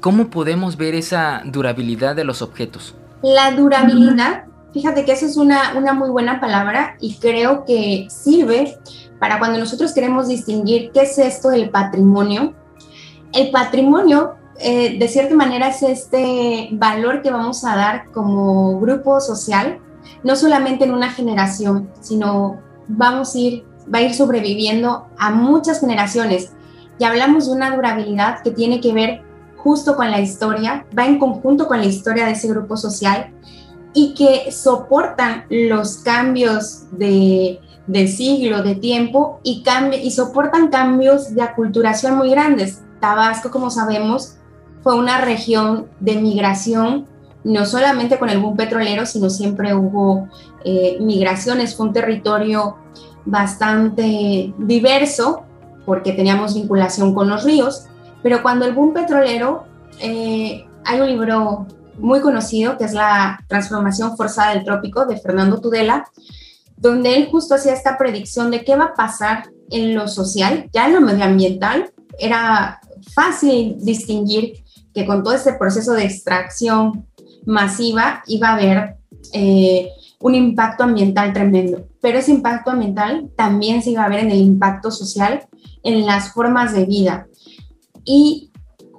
¿Cómo 0.00 0.28
podemos 0.28 0.76
ver 0.76 0.94
esa 0.94 1.40
durabilidad 1.46 2.14
de 2.14 2.24
los 2.24 2.42
objetos? 2.42 2.96
La 3.22 3.52
durabilidad, 3.52 4.44
fíjate 4.72 5.04
que 5.04 5.12
eso 5.12 5.26
es 5.26 5.36
una, 5.36 5.74
una 5.76 5.92
muy 5.92 6.10
buena 6.10 6.40
palabra 6.40 6.96
y 7.00 7.14
creo 7.14 7.64
que 7.64 8.06
sirve 8.10 8.78
para 9.20 9.38
cuando 9.38 9.58
nosotros 9.58 9.92
queremos 9.92 10.26
distinguir 10.26 10.90
qué 10.92 11.02
es 11.02 11.16
esto 11.18 11.50
del 11.50 11.70
patrimonio. 11.70 12.54
El 13.32 13.50
patrimonio 13.52 14.34
eh, 14.58 14.98
de 14.98 15.08
cierta 15.08 15.34
manera 15.34 15.68
es 15.68 15.82
este 15.82 16.68
valor 16.72 17.22
que 17.22 17.30
vamos 17.30 17.64
a 17.64 17.76
dar 17.76 18.10
como 18.12 18.78
grupo 18.80 19.20
social, 19.20 19.78
no 20.22 20.36
solamente 20.36 20.84
en 20.84 20.92
una 20.92 21.10
generación, 21.10 21.90
sino 22.00 22.60
vamos 22.88 23.34
a 23.34 23.38
ir, 23.38 23.64
va 23.92 23.98
a 23.98 24.02
ir 24.02 24.14
sobreviviendo 24.14 25.06
a 25.18 25.30
muchas 25.30 25.80
generaciones. 25.80 26.52
Y 26.98 27.04
hablamos 27.04 27.46
de 27.46 27.52
una 27.52 27.74
durabilidad 27.74 28.42
que 28.42 28.50
tiene 28.50 28.80
que 28.80 28.92
ver 28.92 29.22
justo 29.62 29.94
con 29.94 30.10
la 30.10 30.20
historia, 30.20 30.84
va 30.96 31.06
en 31.06 31.18
conjunto 31.18 31.68
con 31.68 31.78
la 31.78 31.86
historia 31.86 32.26
de 32.26 32.32
ese 32.32 32.48
grupo 32.48 32.76
social 32.76 33.32
y 33.94 34.14
que 34.14 34.50
soportan 34.50 35.44
los 35.50 35.98
cambios 35.98 36.84
de, 36.90 37.60
de 37.86 38.08
siglo, 38.08 38.62
de 38.62 38.74
tiempo 38.74 39.38
y, 39.44 39.62
y 40.02 40.10
soportan 40.10 40.68
cambios 40.68 41.34
de 41.34 41.42
aculturación 41.42 42.16
muy 42.16 42.30
grandes. 42.30 42.82
Tabasco, 43.00 43.50
como 43.50 43.70
sabemos, 43.70 44.36
fue 44.82 44.96
una 44.96 45.20
región 45.20 45.86
de 46.00 46.16
migración, 46.16 47.06
no 47.44 47.64
solamente 47.66 48.18
con 48.18 48.30
el 48.30 48.38
boom 48.38 48.56
petrolero, 48.56 49.06
sino 49.06 49.30
siempre 49.30 49.74
hubo 49.74 50.28
eh, 50.64 50.96
migraciones, 51.00 51.76
fue 51.76 51.86
un 51.86 51.92
territorio 51.92 52.76
bastante 53.24 54.52
diverso 54.58 55.42
porque 55.86 56.12
teníamos 56.12 56.54
vinculación 56.54 57.14
con 57.14 57.28
los 57.28 57.44
ríos, 57.44 57.86
pero 58.22 58.42
cuando 58.42 58.64
el 58.64 58.74
boom 58.74 58.92
petrolero, 58.92 59.64
eh, 60.00 60.64
hay 60.84 61.00
un 61.00 61.08
libro 61.08 61.66
muy 61.98 62.20
conocido 62.20 62.78
que 62.78 62.84
es 62.84 62.92
La 62.92 63.38
transformación 63.48 64.16
forzada 64.16 64.54
del 64.54 64.64
trópico 64.64 65.06
de 65.06 65.18
Fernando 65.18 65.60
Tudela, 65.60 66.06
donde 66.76 67.16
él 67.16 67.28
justo 67.30 67.54
hacía 67.54 67.72
esta 67.72 67.96
predicción 67.96 68.50
de 68.50 68.64
qué 68.64 68.76
va 68.76 68.86
a 68.86 68.94
pasar 68.94 69.44
en 69.70 69.94
lo 69.94 70.08
social, 70.08 70.68
ya 70.72 70.86
en 70.86 70.94
lo 70.94 71.00
medioambiental, 71.00 71.92
era 72.18 72.80
fácil 73.14 73.76
distinguir 73.80 74.64
que 74.94 75.06
con 75.06 75.22
todo 75.22 75.34
este 75.34 75.54
proceso 75.54 75.92
de 75.92 76.04
extracción 76.04 77.06
masiva 77.46 78.22
iba 78.26 78.48
a 78.48 78.54
haber 78.54 78.96
eh, 79.32 79.88
un 80.20 80.34
impacto 80.34 80.84
ambiental 80.84 81.32
tremendo, 81.32 81.86
pero 82.00 82.18
ese 82.18 82.32
impacto 82.32 82.70
ambiental 82.70 83.30
también 83.36 83.82
se 83.82 83.90
iba 83.90 84.04
a 84.04 84.08
ver 84.08 84.20
en 84.20 84.30
el 84.30 84.38
impacto 84.38 84.90
social, 84.90 85.46
en 85.82 86.06
las 86.06 86.32
formas 86.32 86.72
de 86.72 86.84
vida. 86.84 87.26
Y 88.04 88.50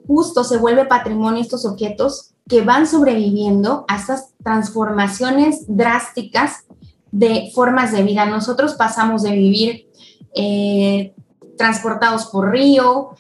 justo 0.08 0.44
se 0.44 0.58
vuelve 0.58 0.86
patrimonio 0.86 1.42
estos 1.42 1.66
objetos 1.66 2.34
que 2.48 2.62
van 2.62 2.88
sobreviviendo 2.88 3.86
a 3.88 3.98
estas 3.98 4.34
transformaciones 4.44 5.66
drásticas 5.68 6.66
de 7.12 7.52
formas 7.54 7.92
de 7.92 8.04
vida. 8.04 8.26
Nosotros 8.26 8.74
pasamos 8.74 9.24
de 9.24 9.32
vivir 9.32 9.88
eh, 10.36 11.14
transportados 11.58 12.26
por 12.28 12.52
río, 12.52 13.12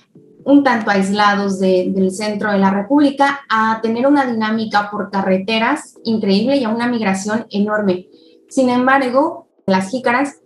un 0.45 0.63
tanto 0.63 0.91
aislados 0.91 1.59
del 1.59 2.11
centro 2.11 2.51
de 2.51 2.57
la 2.57 2.69
República, 2.69 3.41
a 3.49 3.79
tener 3.81 4.07
una 4.07 4.25
dinámica 4.25 4.89
por 4.91 5.09
carreteras 5.09 5.95
increíble 6.03 6.57
y 6.57 6.65
a 6.65 6.69
una 6.69 6.87
migración 6.87 7.45
enorme. 7.49 8.07
Sin 8.49 8.69
embargo, 8.69 9.47
las 9.65 9.89
jícaras 9.89 10.41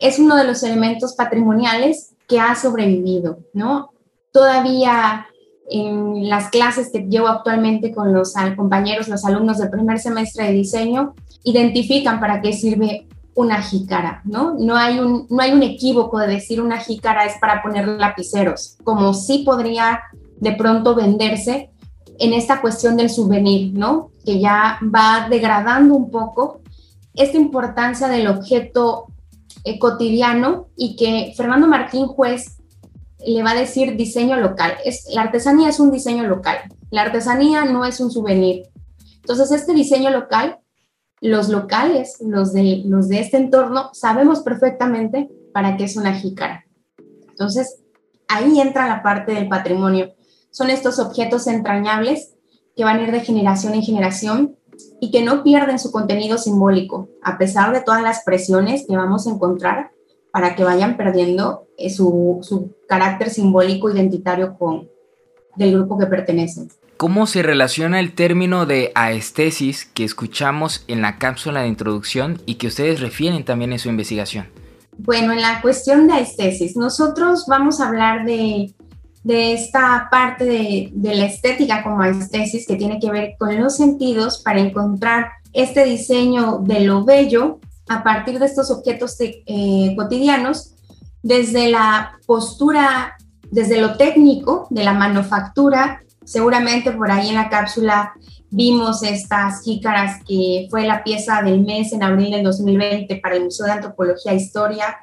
es 0.00 0.18
uno 0.18 0.36
de 0.36 0.44
los 0.44 0.62
elementos 0.62 1.14
patrimoniales 1.14 2.14
que 2.26 2.40
ha 2.40 2.54
sobrevivido, 2.54 3.40
¿no? 3.52 3.93
Todavía 4.34 5.28
en 5.70 6.28
las 6.28 6.50
clases 6.50 6.90
que 6.90 7.06
llevo 7.08 7.28
actualmente 7.28 7.94
con 7.94 8.12
los 8.12 8.34
compañeros, 8.56 9.06
los 9.06 9.24
alumnos 9.24 9.58
del 9.58 9.70
primer 9.70 10.00
semestre 10.00 10.46
de 10.46 10.52
diseño, 10.54 11.14
identifican 11.44 12.18
para 12.18 12.40
qué 12.40 12.52
sirve 12.52 13.06
una 13.36 13.62
jícara, 13.62 14.22
¿no? 14.24 14.56
No 14.58 14.76
hay 14.76 14.98
un, 14.98 15.28
no 15.30 15.40
hay 15.40 15.52
un 15.52 15.62
equívoco 15.62 16.18
de 16.18 16.26
decir 16.26 16.60
una 16.60 16.80
jícara 16.80 17.26
es 17.26 17.34
para 17.40 17.62
poner 17.62 17.86
lapiceros, 17.86 18.76
como 18.82 19.14
sí 19.14 19.44
podría 19.46 20.00
de 20.40 20.50
pronto 20.50 20.96
venderse 20.96 21.70
en 22.18 22.32
esta 22.32 22.60
cuestión 22.60 22.96
del 22.96 23.10
souvenir, 23.10 23.72
¿no? 23.72 24.10
Que 24.24 24.40
ya 24.40 24.80
va 24.82 25.28
degradando 25.30 25.94
un 25.94 26.10
poco 26.10 26.60
esta 27.14 27.36
importancia 27.36 28.08
del 28.08 28.26
objeto 28.26 29.06
eh, 29.62 29.78
cotidiano 29.78 30.66
y 30.76 30.96
que 30.96 31.32
Fernando 31.36 31.68
Martín 31.68 32.08
Juez 32.08 32.58
le 33.26 33.42
va 33.42 33.52
a 33.52 33.54
decir 33.54 33.96
diseño 33.96 34.36
local. 34.36 34.74
Es, 34.84 35.06
la 35.14 35.22
artesanía 35.22 35.68
es 35.68 35.80
un 35.80 35.90
diseño 35.90 36.24
local, 36.24 36.58
la 36.90 37.02
artesanía 37.02 37.64
no 37.64 37.84
es 37.84 38.00
un 38.00 38.10
souvenir. 38.10 38.68
Entonces, 39.16 39.50
este 39.52 39.72
diseño 39.72 40.10
local, 40.10 40.58
los 41.20 41.48
locales, 41.48 42.18
los 42.20 42.52
de, 42.52 42.82
los 42.84 43.08
de 43.08 43.20
este 43.20 43.38
entorno, 43.38 43.90
sabemos 43.94 44.40
perfectamente 44.40 45.30
para 45.52 45.76
qué 45.76 45.84
es 45.84 45.96
una 45.96 46.14
jícara. 46.14 46.66
Entonces, 47.30 47.80
ahí 48.28 48.60
entra 48.60 48.86
la 48.86 49.02
parte 49.02 49.32
del 49.32 49.48
patrimonio. 49.48 50.14
Son 50.50 50.70
estos 50.70 50.98
objetos 50.98 51.46
entrañables 51.46 52.34
que 52.76 52.84
van 52.84 52.98
a 52.98 53.02
ir 53.02 53.12
de 53.12 53.20
generación 53.20 53.74
en 53.74 53.82
generación 53.82 54.56
y 55.00 55.10
que 55.10 55.22
no 55.22 55.42
pierden 55.42 55.78
su 55.78 55.90
contenido 55.90 56.38
simbólico, 56.38 57.08
a 57.22 57.38
pesar 57.38 57.72
de 57.72 57.80
todas 57.80 58.02
las 58.02 58.24
presiones 58.24 58.84
que 58.86 58.96
vamos 58.96 59.26
a 59.26 59.30
encontrar 59.30 59.93
para 60.34 60.56
que 60.56 60.64
vayan 60.64 60.96
perdiendo 60.96 61.68
eh, 61.78 61.90
su, 61.90 62.40
su 62.42 62.74
carácter 62.88 63.30
simbólico 63.30 63.88
identitario 63.88 64.58
con, 64.58 64.88
del 65.54 65.74
grupo 65.74 65.96
que 65.96 66.06
pertenecen. 66.06 66.70
¿Cómo 66.96 67.28
se 67.28 67.44
relaciona 67.44 68.00
el 68.00 68.16
término 68.16 68.66
de 68.66 68.90
aestesis 68.96 69.84
que 69.84 70.02
escuchamos 70.02 70.84
en 70.88 71.02
la 71.02 71.18
cápsula 71.18 71.62
de 71.62 71.68
introducción 71.68 72.42
y 72.46 72.56
que 72.56 72.66
ustedes 72.66 73.00
refieren 73.00 73.44
también 73.44 73.72
en 73.72 73.78
su 73.78 73.88
investigación? 73.88 74.48
Bueno, 74.98 75.32
en 75.32 75.40
la 75.40 75.62
cuestión 75.62 76.08
de 76.08 76.14
aestesis, 76.14 76.76
nosotros 76.76 77.44
vamos 77.46 77.80
a 77.80 77.86
hablar 77.86 78.24
de, 78.26 78.74
de 79.22 79.52
esta 79.52 80.08
parte 80.10 80.44
de, 80.46 80.90
de, 80.94 81.14
la 81.14 81.26
estética 81.26 81.84
como 81.84 82.02
aestesis 82.02 82.66
que 82.66 82.74
tiene 82.74 82.98
que 82.98 83.12
ver 83.12 83.36
con 83.38 83.56
los 83.56 83.76
sentidos 83.76 84.42
para 84.44 84.58
encontrar 84.58 85.28
este 85.52 85.84
diseño 85.84 86.58
de 86.58 86.80
lo 86.80 87.04
bello 87.04 87.60
a 87.88 88.02
partir 88.02 88.38
de 88.38 88.46
estos 88.46 88.70
objetos 88.70 89.16
eh, 89.20 89.94
cotidianos, 89.96 90.74
desde 91.22 91.70
la 91.70 92.18
postura, 92.26 93.16
desde 93.50 93.80
lo 93.80 93.96
técnico 93.96 94.66
de 94.70 94.84
la 94.84 94.92
manufactura, 94.92 96.02
seguramente 96.24 96.92
por 96.92 97.10
ahí 97.10 97.28
en 97.28 97.34
la 97.34 97.48
cápsula 97.48 98.12
vimos 98.50 99.02
estas 99.02 99.62
jícaras 99.62 100.22
que 100.26 100.68
fue 100.70 100.86
la 100.86 101.02
pieza 101.02 101.42
del 101.42 101.62
mes 101.62 101.92
en 101.92 102.02
abril 102.02 102.30
del 102.30 102.44
2020 102.44 103.16
para 103.16 103.36
el 103.36 103.44
Museo 103.44 103.66
de 103.66 103.72
Antropología 103.72 104.32
e 104.32 104.36
Historia 104.36 104.98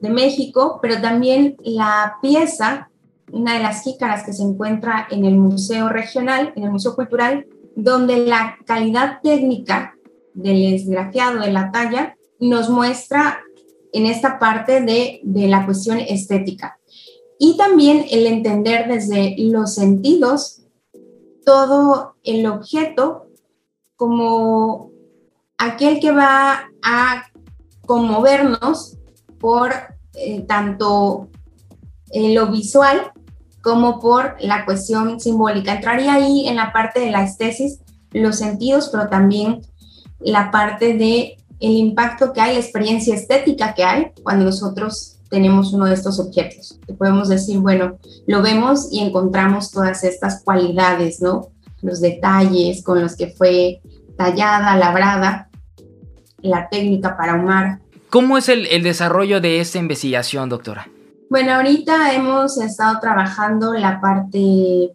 de 0.00 0.10
México, 0.10 0.78
pero 0.82 1.00
también 1.00 1.56
la 1.62 2.16
pieza, 2.20 2.90
una 3.30 3.54
de 3.54 3.62
las 3.62 3.84
jícaras 3.84 4.24
que 4.24 4.32
se 4.32 4.42
encuentra 4.42 5.06
en 5.10 5.24
el 5.24 5.36
Museo 5.36 5.88
Regional, 5.88 6.52
en 6.56 6.64
el 6.64 6.70
Museo 6.70 6.96
Cultural, 6.96 7.46
donde 7.76 8.26
la 8.26 8.56
calidad 8.66 9.20
técnica 9.22 9.94
del 10.34 10.74
esgrafiado 10.74 11.40
de 11.40 11.52
la 11.52 11.70
talla 11.70 12.16
nos 12.38 12.70
muestra 12.70 13.40
en 13.92 14.06
esta 14.06 14.38
parte 14.38 14.80
de, 14.80 15.20
de 15.22 15.48
la 15.48 15.64
cuestión 15.66 15.98
estética. 15.98 16.78
Y 17.38 17.56
también 17.56 18.04
el 18.10 18.26
entender 18.26 18.86
desde 18.88 19.34
los 19.38 19.74
sentidos 19.74 20.62
todo 21.44 22.14
el 22.22 22.46
objeto 22.46 23.26
como 23.96 24.90
aquel 25.58 26.00
que 26.00 26.12
va 26.12 26.70
a 26.82 27.24
conmovernos 27.86 28.98
por 29.38 29.72
eh, 30.14 30.42
tanto 30.42 31.28
lo 32.12 32.46
visual 32.50 33.12
como 33.62 34.00
por 34.00 34.36
la 34.40 34.64
cuestión 34.64 35.20
simbólica. 35.20 35.74
Entraría 35.74 36.14
ahí 36.14 36.48
en 36.48 36.56
la 36.56 36.72
parte 36.72 37.00
de 37.00 37.10
la 37.10 37.24
estesis 37.24 37.80
los 38.12 38.36
sentidos, 38.36 38.88
pero 38.90 39.08
también 39.08 39.60
la 40.20 40.50
parte 40.50 40.94
de 40.94 41.36
el 41.60 41.72
impacto 41.72 42.32
que 42.32 42.40
hay, 42.40 42.54
la 42.54 42.60
experiencia 42.60 43.14
estética 43.14 43.74
que 43.74 43.84
hay 43.84 44.12
cuando 44.22 44.46
nosotros 44.46 45.18
tenemos 45.28 45.72
uno 45.72 45.86
de 45.86 45.94
estos 45.94 46.18
objetos. 46.18 46.78
podemos 46.98 47.28
decir, 47.28 47.58
bueno, 47.58 47.98
lo 48.26 48.42
vemos 48.42 48.88
y 48.90 49.00
encontramos 49.00 49.70
todas 49.70 50.02
estas 50.02 50.42
cualidades, 50.42 51.22
¿no? 51.22 51.48
Los 51.82 52.00
detalles 52.00 52.82
con 52.82 53.00
los 53.00 53.16
que 53.16 53.28
fue 53.28 53.80
tallada, 54.16 54.76
labrada, 54.76 55.48
la 56.42 56.68
técnica 56.68 57.16
para 57.16 57.34
ahumar. 57.34 57.78
¿Cómo 58.10 58.36
es 58.38 58.48
el, 58.48 58.66
el 58.66 58.82
desarrollo 58.82 59.40
de 59.40 59.60
esta 59.60 59.78
investigación, 59.78 60.48
doctora? 60.48 60.88
Bueno, 61.30 61.54
ahorita 61.54 62.12
hemos 62.12 62.58
estado 62.58 62.98
trabajando 62.98 63.72
la 63.74 64.00
parte 64.00 64.92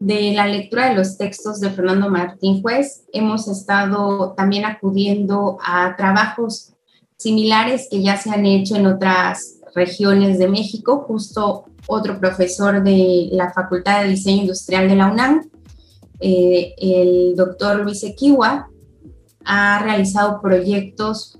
de 0.00 0.32
la 0.32 0.46
lectura 0.46 0.88
de 0.88 0.94
los 0.94 1.18
textos 1.18 1.60
de 1.60 1.70
Fernando 1.70 2.08
Martín 2.08 2.62
Juez, 2.62 3.04
hemos 3.12 3.48
estado 3.48 4.34
también 4.36 4.64
acudiendo 4.64 5.58
a 5.64 5.96
trabajos 5.96 6.74
similares 7.16 7.88
que 7.90 8.02
ya 8.02 8.16
se 8.16 8.30
han 8.30 8.46
hecho 8.46 8.76
en 8.76 8.86
otras 8.86 9.60
regiones 9.74 10.38
de 10.38 10.48
México. 10.48 11.04
Justo 11.06 11.64
otro 11.86 12.18
profesor 12.20 12.82
de 12.82 13.28
la 13.32 13.52
Facultad 13.52 14.02
de 14.02 14.10
Diseño 14.10 14.42
Industrial 14.42 14.88
de 14.88 14.96
la 14.96 15.10
UNAM, 15.10 15.50
eh, 16.20 16.74
el 16.78 17.34
doctor 17.36 17.80
Luis 17.80 18.04
Equiwa, 18.04 18.68
ha 19.44 19.82
realizado 19.82 20.40
proyectos 20.40 21.38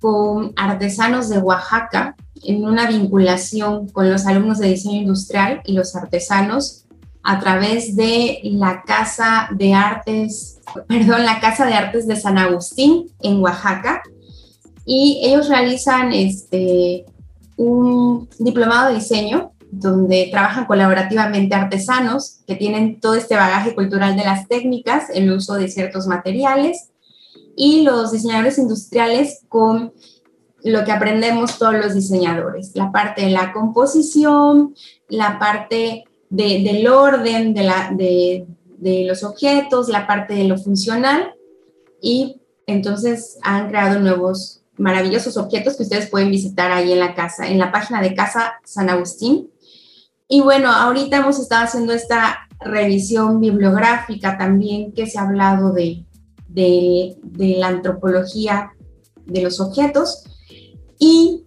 con 0.00 0.52
artesanos 0.56 1.28
de 1.28 1.38
Oaxaca 1.38 2.16
en 2.42 2.64
una 2.64 2.88
vinculación 2.88 3.88
con 3.88 4.10
los 4.10 4.26
alumnos 4.26 4.58
de 4.58 4.68
diseño 4.68 5.02
industrial 5.02 5.60
y 5.64 5.74
los 5.74 5.94
artesanos 5.94 6.86
a 7.22 7.38
través 7.38 7.96
de 7.96 8.40
la 8.44 8.82
Casa 8.82 9.48
de 9.52 9.74
Artes, 9.74 10.60
perdón, 10.88 11.24
la 11.24 11.40
Casa 11.40 11.66
de 11.66 11.74
Artes 11.74 12.06
de 12.06 12.16
San 12.16 12.38
Agustín 12.38 13.10
en 13.20 13.40
Oaxaca. 13.40 14.02
Y 14.84 15.20
ellos 15.24 15.48
realizan 15.48 16.12
este, 16.12 17.04
un 17.56 18.28
diplomado 18.38 18.88
de 18.88 18.96
diseño 18.96 19.52
donde 19.70 20.28
trabajan 20.30 20.64
colaborativamente 20.64 21.54
artesanos 21.54 22.40
que 22.46 22.56
tienen 22.56 23.00
todo 23.00 23.14
este 23.14 23.36
bagaje 23.36 23.74
cultural 23.74 24.16
de 24.16 24.24
las 24.24 24.48
técnicas, 24.48 25.10
el 25.14 25.30
uso 25.30 25.54
de 25.54 25.68
ciertos 25.68 26.06
materiales, 26.06 26.90
y 27.56 27.82
los 27.82 28.10
diseñadores 28.10 28.58
industriales 28.58 29.44
con 29.48 29.92
lo 30.64 30.84
que 30.84 30.92
aprendemos 30.92 31.58
todos 31.58 31.74
los 31.74 31.94
diseñadores, 31.94 32.72
la 32.74 32.90
parte 32.90 33.22
de 33.22 33.30
la 33.30 33.52
composición, 33.52 34.74
la 35.08 35.38
parte 35.38 36.04
del 36.30 36.88
orden 36.88 37.52
de, 37.52 37.62
la, 37.64 37.92
de, 37.92 38.46
de 38.78 39.04
los 39.04 39.24
objetos, 39.24 39.88
la 39.88 40.06
parte 40.06 40.34
de 40.34 40.44
lo 40.44 40.56
funcional 40.56 41.34
y 42.00 42.40
entonces 42.66 43.38
han 43.42 43.68
creado 43.68 43.98
nuevos 43.98 44.62
maravillosos 44.78 45.36
objetos 45.36 45.76
que 45.76 45.82
ustedes 45.82 46.08
pueden 46.08 46.30
visitar 46.30 46.72
ahí 46.72 46.92
en 46.92 47.00
la 47.00 47.14
casa, 47.14 47.48
en 47.48 47.58
la 47.58 47.70
página 47.70 48.00
de 48.00 48.14
Casa 48.14 48.54
San 48.64 48.88
Agustín. 48.88 49.50
Y 50.28 50.40
bueno, 50.40 50.70
ahorita 50.70 51.18
hemos 51.18 51.38
estado 51.38 51.64
haciendo 51.64 51.92
esta 51.92 52.48
revisión 52.60 53.40
bibliográfica 53.40 54.38
también 54.38 54.92
que 54.92 55.06
se 55.06 55.18
ha 55.18 55.22
hablado 55.22 55.72
de, 55.72 56.04
de, 56.48 57.16
de 57.22 57.56
la 57.58 57.68
antropología 57.68 58.72
de 59.26 59.42
los 59.42 59.60
objetos. 59.60 60.24
Y 60.98 61.44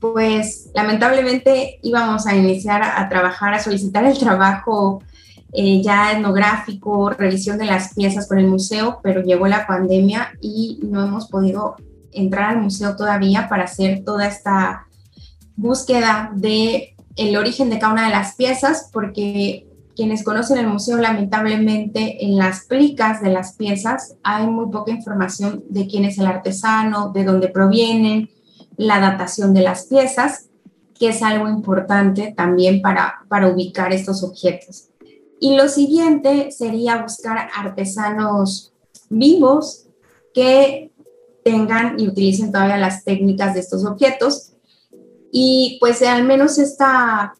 pues 0.00 0.70
lamentablemente 0.74 1.78
íbamos 1.82 2.26
a 2.26 2.36
iniciar 2.36 2.82
a, 2.82 3.08
trabajar, 3.08 3.54
a 3.54 3.62
solicitar 3.62 4.04
el 4.04 4.18
trabajo 4.18 5.02
eh, 5.52 5.82
ya 5.82 6.12
etnográfico, 6.12 7.10
revisión 7.10 7.58
de 7.58 7.64
las 7.64 7.94
piezas 7.94 8.26
por 8.28 8.38
el 8.38 8.46
museo, 8.46 9.00
pero 9.02 9.22
llegó 9.22 9.46
la 9.48 9.66
pandemia 9.66 10.32
y 10.40 10.80
no 10.82 11.04
hemos 11.04 11.28
podido 11.28 11.76
entrar 12.12 12.50
al 12.50 12.62
museo 12.62 12.96
todavía 12.96 13.48
para 13.48 13.64
hacer 13.64 14.04
toda 14.04 14.26
esta 14.26 14.86
búsqueda 15.56 16.30
de 16.34 16.94
el 17.16 17.36
origen 17.36 17.68
de 17.68 17.78
cada 17.78 17.92
una 17.92 18.06
de 18.06 18.12
las 18.12 18.36
piezas, 18.36 18.90
porque 18.92 19.66
quienes 19.96 20.22
conocen 20.22 20.58
el 20.58 20.68
museo, 20.68 20.96
lamentablemente 20.98 22.24
en 22.24 22.36
las 22.36 22.66
plicas 22.66 23.20
de 23.20 23.30
las 23.30 23.56
piezas 23.56 24.14
hay 24.22 24.46
muy 24.46 24.70
poca 24.70 24.92
información 24.92 25.64
de 25.68 25.88
quién 25.88 26.04
es 26.04 26.18
el 26.18 26.26
artesano, 26.28 27.10
de 27.12 27.24
dónde 27.24 27.48
provienen, 27.48 28.30
la 28.78 29.00
datación 29.00 29.52
de 29.52 29.60
las 29.60 29.84
piezas, 29.86 30.48
que 30.98 31.10
es 31.10 31.22
algo 31.22 31.46
importante 31.48 32.32
también 32.34 32.80
para, 32.80 33.26
para 33.28 33.48
ubicar 33.48 33.92
estos 33.92 34.22
objetos. 34.22 34.88
Y 35.38 35.54
lo 35.54 35.68
siguiente 35.68 36.50
sería 36.50 37.02
buscar 37.02 37.50
artesanos 37.54 38.72
vivos 39.10 39.86
que 40.32 40.92
tengan 41.44 42.00
y 42.00 42.08
utilicen 42.08 42.50
todavía 42.50 42.78
las 42.78 43.04
técnicas 43.04 43.52
de 43.52 43.60
estos 43.60 43.84
objetos. 43.84 44.54
Y 45.30 45.76
pues 45.80 46.00
al 46.00 46.24
menos 46.24 46.58
esta 46.58 47.34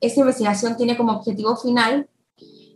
esta 0.00 0.20
investigación 0.20 0.76
tiene 0.76 0.96
como 0.96 1.12
objetivo 1.12 1.56
final 1.56 2.08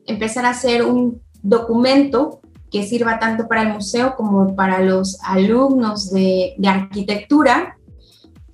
empezar 0.07 0.45
a 0.45 0.51
hacer 0.51 0.85
un 0.85 1.23
documento 1.43 2.41
que 2.71 2.87
sirva 2.87 3.19
tanto 3.19 3.49
para 3.49 3.63
el 3.63 3.73
museo 3.73 4.15
como 4.17 4.55
para 4.55 4.81
los 4.81 5.19
alumnos 5.23 6.11
de, 6.11 6.55
de 6.59 6.69
arquitectura, 6.69 7.74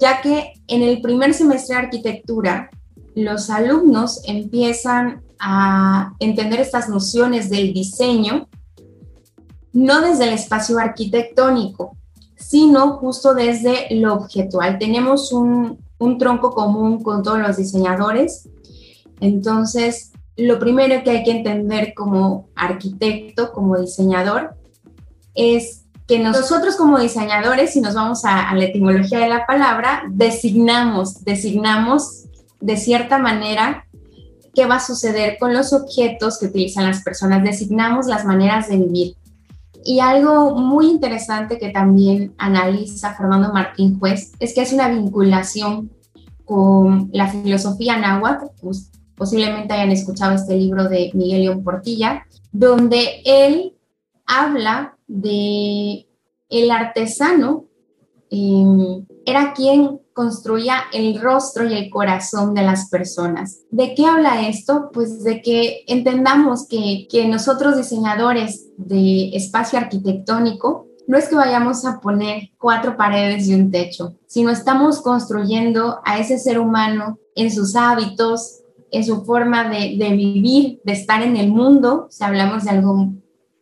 ya 0.01 0.23
que 0.23 0.55
en 0.67 0.83
el 0.83 1.01
primer 1.03 1.35
semestre 1.35 1.77
de 1.77 1.83
arquitectura 1.83 2.71
los 3.15 3.51
alumnos 3.51 4.23
empiezan 4.25 5.23
a 5.39 6.15
entender 6.19 6.61
estas 6.61 6.89
nociones 6.89 7.51
del 7.51 7.73
diseño, 7.73 8.49
no 9.73 10.01
desde 10.01 10.25
el 10.25 10.31
espacio 10.31 10.79
arquitectónico, 10.79 11.97
sino 12.37 12.95
justo 12.95 13.35
desde 13.35 13.95
lo 13.95 14.15
objetual. 14.15 14.79
Tenemos 14.79 15.33
un, 15.33 15.79
un 15.99 16.19
tronco 16.19 16.53
común 16.53 17.03
con 17.03 17.23
todos 17.23 17.39
los 17.39 17.59
diseñadores, 17.59 18.49
entonces 19.21 20.13
lo 20.37 20.59
primero 20.59 21.03
que 21.05 21.11
hay 21.11 21.23
que 21.23 21.33
entender 21.33 21.93
como 21.95 22.49
arquitecto, 22.55 23.53
como 23.53 23.79
diseñador, 23.79 24.57
es 25.35 25.80
que 26.11 26.19
nosotros 26.19 26.75
como 26.75 26.99
diseñadores, 26.99 27.73
si 27.73 27.81
nos 27.81 27.95
vamos 27.95 28.25
a, 28.25 28.53
la 28.53 28.65
etimología 28.65 29.21
de 29.21 29.29
la 29.29 29.47
palabra, 29.47 30.03
designamos, 30.11 31.23
designamos 31.23 32.25
de 32.61 32.77
cierta 32.77 33.19
manera 33.19 33.87
qué 34.53 34.67
va 34.67 34.77
a 34.77 34.81
suceder 34.81 35.37
con 35.39 35.55
los 35.55 35.73
objetos 35.73 36.41
que 36.41 36.47
utilizan 36.47 36.89
las 36.89 37.05
personas, 37.05 37.45
designamos 37.45 38.07
las 38.07 38.25
maneras 38.25 38.69
de 38.69 38.79
vivir. 38.79 39.15
Y 39.85 40.01
algo 40.01 40.57
muy 40.57 40.89
interesante 40.89 41.59
que 41.59 41.69
también 41.69 42.35
analiza 42.39 43.15
Fernando 43.15 43.53
Martín 43.53 44.01
Juez 44.01 44.33
es 44.41 44.53
que 44.53 44.63
es 44.63 44.73
una 44.73 44.89
vinculación 44.89 45.93
con 46.45 47.09
la 47.13 47.29
filosofía 47.29 47.97
náhuatl, 47.99 48.47
pues, 48.61 48.91
posiblemente 49.15 49.75
hayan 49.75 49.93
escuchado 49.93 50.35
este 50.35 50.57
libro 50.57 50.89
de 50.89 51.13
Miguel 51.15 51.43
León 51.43 51.63
Portilla, 51.63 52.27
donde 52.51 53.23
él 53.25 53.77
habla 54.27 54.97
de 55.11 56.07
el 56.49 56.71
artesano 56.71 57.65
eh, 58.31 59.05
era 59.27 59.53
quien 59.53 60.01
construía 60.13 60.85
el 60.93 61.21
rostro 61.21 61.67
y 61.67 61.75
el 61.75 61.91
corazón 61.91 62.55
de 62.55 62.63
las 62.63 62.89
personas. 62.89 63.63
¿De 63.71 63.95
qué 63.95 64.07
habla 64.07 64.47
esto? 64.49 64.91
Pues 64.93 65.25
de 65.25 65.43
que 65.43 65.85
entendamos 65.89 66.67
que, 66.69 67.09
que 67.11 67.27
nosotros 67.27 67.77
diseñadores 67.77 68.69
de 68.77 69.31
espacio 69.35 69.79
arquitectónico 69.79 70.87
no 71.09 71.19
es 71.19 71.29
que 71.29 71.35
vayamos 71.35 71.85
a 71.85 72.01
poner 72.01 72.51
cuatro 72.59 72.97
paredes 72.97 73.49
y 73.49 73.55
un 73.55 73.73
techo, 73.73 74.15
sino 74.27 74.51
estamos 74.51 75.01
construyendo 75.01 76.01
a 76.05 76.19
ese 76.19 76.39
ser 76.39 76.61
humano 76.61 77.19
en 77.35 77.51
sus 77.51 77.75
hábitos, 77.75 78.61
en 78.93 79.05
su 79.05 79.25
forma 79.25 79.69
de, 79.69 79.97
de 79.99 80.11
vivir, 80.11 80.81
de 80.85 80.93
estar 80.93 81.23
en 81.23 81.37
el 81.37 81.51
mundo, 81.51 82.07
si 82.11 82.23
hablamos 82.23 82.65
de 82.65 82.71
algo 82.71 83.13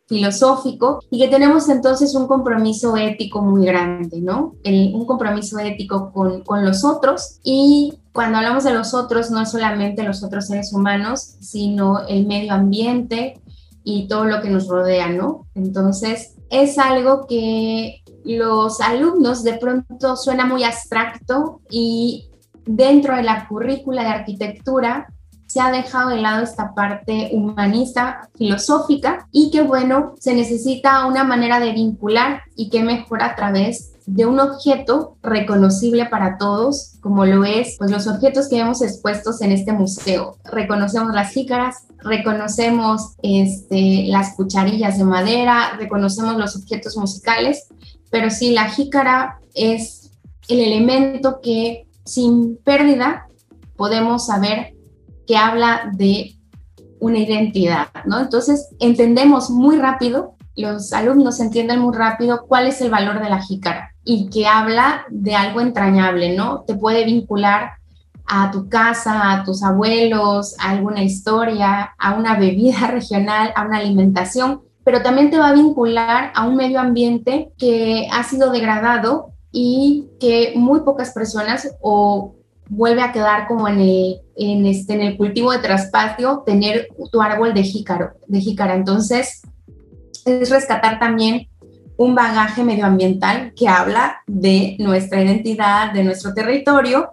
filosófico 0.09 0.99
y 1.11 1.19
que 1.19 1.27
tenemos 1.27 1.69
entonces 1.69 2.15
un 2.15 2.27
compromiso 2.27 2.97
ético 2.97 3.43
muy 3.43 3.67
grande, 3.67 4.19
¿no? 4.19 4.55
un 4.65 5.05
compromiso 5.05 5.59
ético 5.59 6.11
con, 6.11 6.41
con 6.41 6.65
los 6.65 6.83
otros 6.83 7.39
y 7.43 7.93
cuando 8.11 8.39
hablamos 8.39 8.63
de 8.63 8.73
los 8.73 8.93
otros, 8.93 9.29
no 9.29 9.39
es 9.39 9.51
solamente 9.51 10.03
los 10.03 10.23
otros 10.23 10.47
seres 10.47 10.73
humanos, 10.73 11.35
sino 11.39 12.05
el 12.07 12.25
medio 12.25 12.53
ambiente 12.53 13.39
y 13.83 14.07
todo 14.07 14.25
lo 14.25 14.41
que 14.41 14.49
nos 14.49 14.67
rodea, 14.67 15.09
¿no? 15.09 15.45
Entonces, 15.55 16.35
es 16.49 16.77
algo 16.79 17.27
que 17.27 18.03
los 18.25 18.81
alumnos 18.81 19.43
de 19.43 19.53
pronto 19.53 20.17
suena 20.17 20.45
muy 20.45 20.63
abstracto 20.63 21.61
y 21.69 22.29
dentro 22.65 23.15
de 23.15 23.23
la 23.23 23.47
currícula 23.47 24.03
de 24.03 24.09
arquitectura 24.09 25.07
se 25.49 25.59
ha 25.59 25.71
dejado 25.71 26.11
de 26.11 26.21
lado 26.21 26.43
esta 26.43 26.75
parte 26.75 27.31
humanista, 27.33 28.29
filosófica, 28.37 29.27
y 29.31 29.49
que 29.49 29.63
bueno, 29.63 30.13
se 30.19 30.35
necesita 30.35 31.07
una 31.07 31.23
manera 31.23 31.59
de 31.59 31.73
vincular 31.73 32.43
y 32.55 32.69
que 32.69 32.83
mejora 32.83 33.25
a 33.25 33.35
través 33.35 33.93
de 34.05 34.27
un 34.27 34.39
objeto 34.39 35.17
reconocible 35.23 36.05
para 36.05 36.37
todos, 36.37 36.97
como 37.01 37.25
lo 37.25 37.45
es 37.45 37.77
pues, 37.79 37.89
los 37.89 38.05
objetos 38.05 38.47
que 38.47 38.57
vemos 38.57 38.83
expuestos 38.83 39.41
en 39.41 39.51
este 39.51 39.73
museo. 39.73 40.37
Reconocemos 40.43 41.15
las 41.15 41.31
jícaras, 41.31 41.87
reconocemos 41.97 43.15
este, 43.23 44.05
las 44.07 44.35
cucharillas 44.35 44.99
de 44.99 45.03
madera, 45.03 45.75
reconocemos 45.79 46.37
los 46.37 46.55
objetos 46.55 46.95
musicales, 46.95 47.67
pero 48.11 48.29
sí, 48.29 48.51
la 48.51 48.69
jícara 48.69 49.39
es 49.55 50.11
el 50.47 50.59
elemento 50.59 51.39
que 51.41 51.87
sin 52.03 52.57
pérdida 52.57 53.27
podemos 53.75 54.27
saber 54.27 54.75
que 55.29 55.37
habla 55.37 55.91
de 55.93 56.39
una 56.99 57.19
identidad, 57.19 57.89
¿no? 58.05 58.19
Entonces, 58.19 58.69
entendemos 58.79 59.51
muy 59.51 59.77
rápido, 59.77 60.33
los 60.55 60.91
alumnos 60.91 61.39
entienden 61.39 61.81
muy 61.81 61.95
rápido 61.95 62.47
cuál 62.47 62.65
es 62.65 62.81
el 62.81 62.89
valor 62.89 63.21
de 63.21 63.29
la 63.29 63.39
jícara 63.39 63.91
y 64.03 64.27
que 64.31 64.47
habla 64.47 65.05
de 65.11 65.35
algo 65.35 65.61
entrañable, 65.61 66.35
¿no? 66.35 66.61
Te 66.61 66.73
puede 66.73 67.05
vincular 67.05 67.73
a 68.25 68.49
tu 68.49 68.69
casa, 68.69 69.31
a 69.31 69.43
tus 69.43 69.61
abuelos, 69.61 70.55
a 70.57 70.71
alguna 70.71 71.03
historia, 71.03 71.93
a 71.99 72.15
una 72.15 72.39
bebida 72.39 72.87
regional, 72.91 73.53
a 73.55 73.67
una 73.67 73.77
alimentación, 73.77 74.63
pero 74.83 75.03
también 75.03 75.29
te 75.29 75.37
va 75.37 75.49
a 75.49 75.53
vincular 75.53 76.31
a 76.33 76.47
un 76.47 76.55
medio 76.55 76.79
ambiente 76.79 77.51
que 77.55 78.07
ha 78.11 78.23
sido 78.23 78.49
degradado 78.49 79.33
y 79.51 80.07
que 80.19 80.53
muy 80.55 80.79
pocas 80.79 81.11
personas 81.11 81.69
o 81.81 82.33
vuelve 82.69 83.01
a 83.01 83.11
quedar 83.11 83.47
como 83.47 83.67
en 83.67 83.79
el, 83.79 84.21
en 84.37 84.65
este, 84.65 84.93
en 84.93 85.01
el 85.01 85.17
cultivo 85.17 85.51
de 85.51 85.59
traspatio, 85.59 86.43
tener 86.45 86.87
tu 87.11 87.21
árbol 87.21 87.53
de 87.53 87.63
jícaro, 87.63 88.11
de 88.27 88.39
jícara. 88.39 88.75
Entonces, 88.75 89.41
es 90.25 90.49
rescatar 90.49 90.99
también 90.99 91.47
un 91.97 92.15
bagaje 92.15 92.63
medioambiental 92.63 93.53
que 93.55 93.67
habla 93.67 94.21
de 94.25 94.77
nuestra 94.79 95.21
identidad, 95.21 95.91
de 95.91 96.03
nuestro 96.03 96.33
territorio 96.33 97.11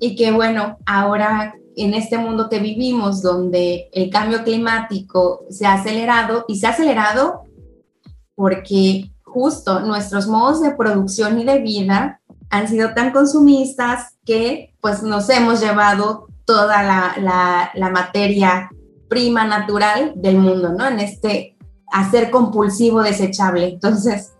y 0.00 0.16
que 0.16 0.32
bueno, 0.32 0.78
ahora 0.86 1.54
en 1.76 1.92
este 1.92 2.16
mundo 2.16 2.48
que 2.48 2.58
vivimos 2.58 3.20
donde 3.20 3.90
el 3.92 4.08
cambio 4.08 4.42
climático 4.42 5.44
se 5.50 5.66
ha 5.66 5.74
acelerado 5.74 6.46
y 6.48 6.56
se 6.56 6.66
ha 6.66 6.70
acelerado 6.70 7.42
porque 8.34 9.10
justo 9.22 9.80
nuestros 9.80 10.26
modos 10.28 10.62
de 10.62 10.70
producción 10.70 11.38
y 11.38 11.44
de 11.44 11.58
vida 11.58 12.22
han 12.48 12.68
sido 12.68 12.94
tan 12.94 13.12
consumistas 13.12 14.15
que 14.26 14.74
pues 14.82 15.02
nos 15.02 15.30
hemos 15.30 15.60
llevado 15.60 16.26
toda 16.44 16.82
la, 16.82 17.70
la, 17.74 17.90
materia 17.90 18.70
prima 19.08 19.46
natural 19.46 20.12
del 20.16 20.38
mundo, 20.38 20.72
¿no? 20.76 20.86
En 20.86 21.00
este 21.00 21.56
hacer 21.92 22.30
compulsivo 22.30 23.02
desechable. 23.02 23.68
Entonces, 23.68 24.32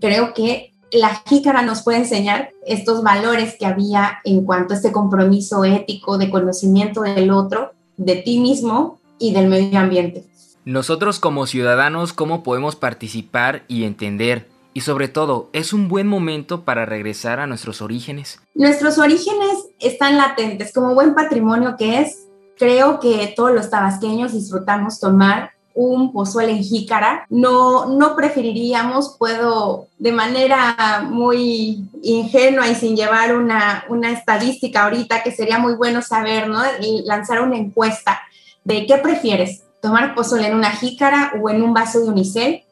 creo 0.00 0.32
que 0.32 0.72
la 0.92 1.22
jícara 1.26 1.62
nos 1.62 1.82
puede 1.82 1.98
enseñar 1.98 2.50
estos 2.64 3.02
valores 3.02 3.56
que 3.58 3.66
había 3.66 4.18
en 4.24 4.44
cuanto 4.44 4.72
a 4.72 4.76
este 4.76 4.92
compromiso 4.92 5.64
ético 5.64 6.16
de 6.16 6.30
conocimiento 6.30 7.02
del 7.02 7.30
otro, 7.30 7.72
de 7.96 8.16
ti 8.16 8.38
mismo 8.38 9.00
y 9.18 9.32
del 9.32 9.48
medio 9.48 9.78
ambiente. 9.78 10.24
Nosotros 10.64 11.20
como 11.20 11.46
ciudadanos, 11.46 12.12
¿cómo 12.12 12.42
podemos 12.42 12.76
participar 12.76 13.64
y 13.68 13.84
entender 13.84 14.48
y 14.76 14.82
sobre 14.82 15.08
todo, 15.08 15.48
¿es 15.54 15.72
un 15.72 15.88
buen 15.88 16.06
momento 16.06 16.66
para 16.66 16.84
regresar 16.84 17.40
a 17.40 17.46
nuestros 17.46 17.80
orígenes? 17.80 18.42
Nuestros 18.54 18.98
orígenes 18.98 19.68
están 19.80 20.18
latentes. 20.18 20.70
Como 20.74 20.94
buen 20.94 21.14
patrimonio 21.14 21.76
que 21.78 22.02
es, 22.02 22.26
creo 22.58 23.00
que 23.00 23.32
todos 23.34 23.52
los 23.52 23.70
tabasqueños 23.70 24.34
disfrutamos 24.34 25.00
tomar 25.00 25.52
un 25.72 26.12
pozole 26.12 26.50
en 26.52 26.62
jícara. 26.62 27.24
No, 27.30 27.86
no 27.86 28.14
preferiríamos, 28.16 29.16
puedo 29.18 29.86
de 29.96 30.12
manera 30.12 31.06
muy 31.08 31.88
ingenua 32.02 32.68
y 32.68 32.74
sin 32.74 32.96
llevar 32.96 33.34
una, 33.34 33.86
una 33.88 34.10
estadística 34.10 34.84
ahorita, 34.84 35.22
que 35.22 35.32
sería 35.32 35.58
muy 35.58 35.72
bueno 35.72 36.02
saber, 36.02 36.50
¿no? 36.50 36.60
Lanzar 37.06 37.40
una 37.40 37.56
encuesta 37.56 38.20
de 38.62 38.84
qué 38.84 38.98
prefieres, 38.98 39.62
tomar 39.80 40.14
pozole 40.14 40.48
en 40.48 40.54
una 40.54 40.72
jícara 40.72 41.32
o 41.42 41.48
en 41.48 41.62
un 41.62 41.72
vaso 41.72 42.00
de 42.00 42.10
unicel. 42.10 42.62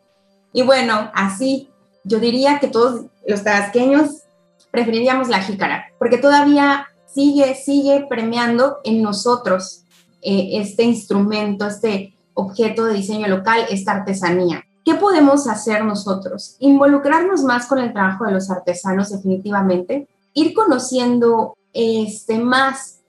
Y 0.52 0.60
bueno, 0.60 1.10
así 1.14 1.70
yo 2.04 2.20
diría 2.20 2.60
que 2.60 2.68
todos 2.68 3.06
los 3.26 3.42
tabasqueños 3.42 4.22
preferiríamos 4.70 5.28
la 5.28 5.40
jícara, 5.40 5.86
porque 5.98 6.18
todavía 6.18 6.86
sigue, 7.06 7.54
sigue 7.54 8.06
premiando 8.08 8.78
en 8.84 9.02
nosotros 9.02 9.84
eh, 10.20 10.60
este 10.60 10.82
instrumento, 10.82 11.66
este 11.66 12.14
objeto 12.34 12.84
de 12.84 12.94
diseño 12.94 13.28
local, 13.28 13.64
esta 13.70 13.92
artesanía. 13.92 14.64
¿Qué 14.84 14.94
podemos 14.94 15.46
hacer 15.46 15.84
nosotros? 15.84 16.56
Involucrarnos 16.58 17.42
más 17.42 17.66
con 17.66 17.78
el 17.78 17.92
trabajo 17.92 18.24
de 18.24 18.32
los 18.32 18.50
artesanos 18.50 19.10
definitivamente, 19.10 20.08
ir 20.34 20.52
conociendo 20.52 21.56
este, 21.72 22.38
más 22.38 23.00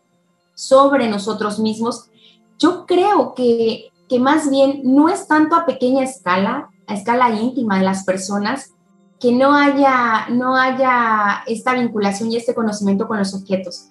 sobre 0.53 1.09
nosotros 1.09 1.59
mismos. 1.59 2.05
Yo 2.59 2.85
creo 2.85 3.33
que, 3.33 3.89
que 4.07 4.19
más 4.19 4.49
bien 4.49 4.81
no 4.83 5.09
es 5.09 5.27
tanto 5.27 5.55
a 5.55 5.65
pequeña 5.65 6.03
escala, 6.03 6.69
a 6.87 6.93
escala 6.93 7.31
íntima 7.31 7.79
de 7.79 7.85
las 7.85 8.05
personas, 8.05 8.74
que 9.25 9.31
no 9.31 9.55
haya, 9.55 10.27
no 10.29 10.55
haya 10.55 11.43
esta 11.47 11.73
vinculación 11.73 12.31
y 12.31 12.37
este 12.37 12.53
conocimiento 12.53 13.07
con 13.07 13.17
los 13.17 13.33
objetos. 13.33 13.87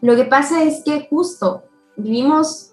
Lo 0.00 0.16
que 0.16 0.24
pasa 0.24 0.64
es 0.64 0.82
que 0.82 1.06
justo 1.08 1.62
vivimos 1.96 2.72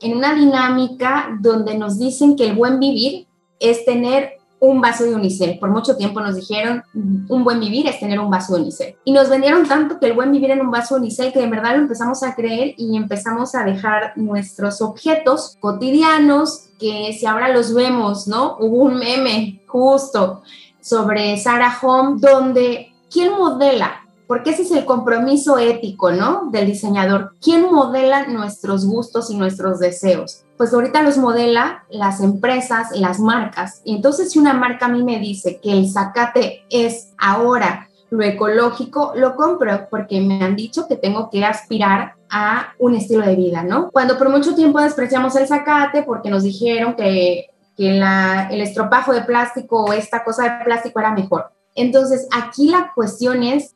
en 0.00 0.16
una 0.16 0.34
dinámica 0.34 1.28
donde 1.40 1.78
nos 1.78 1.96
dicen 1.96 2.34
que 2.34 2.48
el 2.48 2.56
buen 2.56 2.80
vivir 2.80 3.28
es 3.60 3.84
tener 3.84 4.32
un 4.58 4.80
vaso 4.80 5.04
de 5.04 5.14
unicel. 5.14 5.60
Por 5.60 5.70
mucho 5.70 5.96
tiempo 5.96 6.20
nos 6.20 6.34
dijeron, 6.34 6.82
un 6.92 7.44
buen 7.44 7.60
vivir 7.60 7.86
es 7.86 8.00
tener 8.00 8.18
un 8.18 8.30
vaso 8.30 8.56
de 8.56 8.62
unicel. 8.62 8.96
Y 9.04 9.12
nos 9.12 9.28
vendieron 9.28 9.68
tanto 9.68 10.00
que 10.00 10.06
el 10.06 10.14
buen 10.14 10.32
vivir 10.32 10.50
en 10.50 10.60
un 10.60 10.72
vaso 10.72 10.96
de 10.96 11.02
unicel 11.02 11.32
que 11.32 11.38
de 11.38 11.46
verdad 11.46 11.76
lo 11.76 11.82
empezamos 11.82 12.24
a 12.24 12.34
creer 12.34 12.74
y 12.76 12.96
empezamos 12.96 13.54
a 13.54 13.62
dejar 13.62 14.14
nuestros 14.16 14.82
objetos 14.82 15.56
cotidianos 15.60 16.70
que 16.80 17.16
si 17.16 17.26
ahora 17.26 17.50
los 17.50 17.72
vemos, 17.74 18.26
¿no? 18.26 18.56
Hubo 18.58 18.78
un 18.78 18.96
meme 18.96 19.62
justo 19.68 20.42
sobre 20.84 21.36
Sarah 21.38 21.76
Home 21.82 22.20
donde 22.20 22.92
¿quién 23.10 23.32
modela 23.32 24.04
porque 24.26 24.50
ese 24.50 24.62
es 24.62 24.70
el 24.70 24.84
compromiso 24.84 25.58
ético, 25.58 26.10
¿no? 26.10 26.48
Del 26.50 26.66
diseñador. 26.66 27.34
¿Quién 27.42 27.70
modela 27.70 28.26
nuestros 28.26 28.86
gustos 28.86 29.30
y 29.30 29.36
nuestros 29.36 29.78
deseos? 29.78 30.44
Pues 30.56 30.72
ahorita 30.72 31.02
los 31.02 31.18
modela 31.18 31.84
las 31.90 32.20
empresas, 32.20 32.88
las 32.92 33.20
marcas. 33.20 33.82
Y 33.84 33.94
entonces 33.94 34.32
si 34.32 34.38
una 34.38 34.54
marca 34.54 34.86
a 34.86 34.88
mí 34.88 35.02
me 35.02 35.18
dice 35.18 35.60
que 35.62 35.72
el 35.72 35.90
zacate 35.90 36.64
es 36.70 37.12
ahora 37.18 37.90
lo 38.10 38.24
ecológico, 38.24 39.12
lo 39.16 39.34
compro 39.34 39.88
porque 39.90 40.20
me 40.20 40.42
han 40.42 40.54
dicho 40.54 40.86
que 40.86 40.96
tengo 40.96 41.30
que 41.30 41.44
aspirar 41.44 42.14
a 42.30 42.68
un 42.78 42.94
estilo 42.94 43.26
de 43.26 43.34
vida, 43.34 43.62
¿no? 43.62 43.90
Cuando 43.90 44.16
por 44.16 44.28
mucho 44.30 44.54
tiempo 44.54 44.80
despreciamos 44.80 45.34
el 45.36 45.48
zacate 45.48 46.04
porque 46.04 46.30
nos 46.30 46.44
dijeron 46.44 46.94
que, 46.94 47.46
que 47.76 47.98
el 47.98 48.60
estropajo 48.60 49.12
de 49.12 49.22
plástico 49.22 49.84
o 49.84 49.92
esta 49.92 50.24
cosa 50.24 50.44
de 50.44 50.64
plástico 50.64 51.00
era 51.00 51.12
mejor. 51.12 51.50
Entonces, 51.74 52.28
aquí 52.32 52.68
la 52.68 52.92
cuestión 52.94 53.42
es 53.42 53.74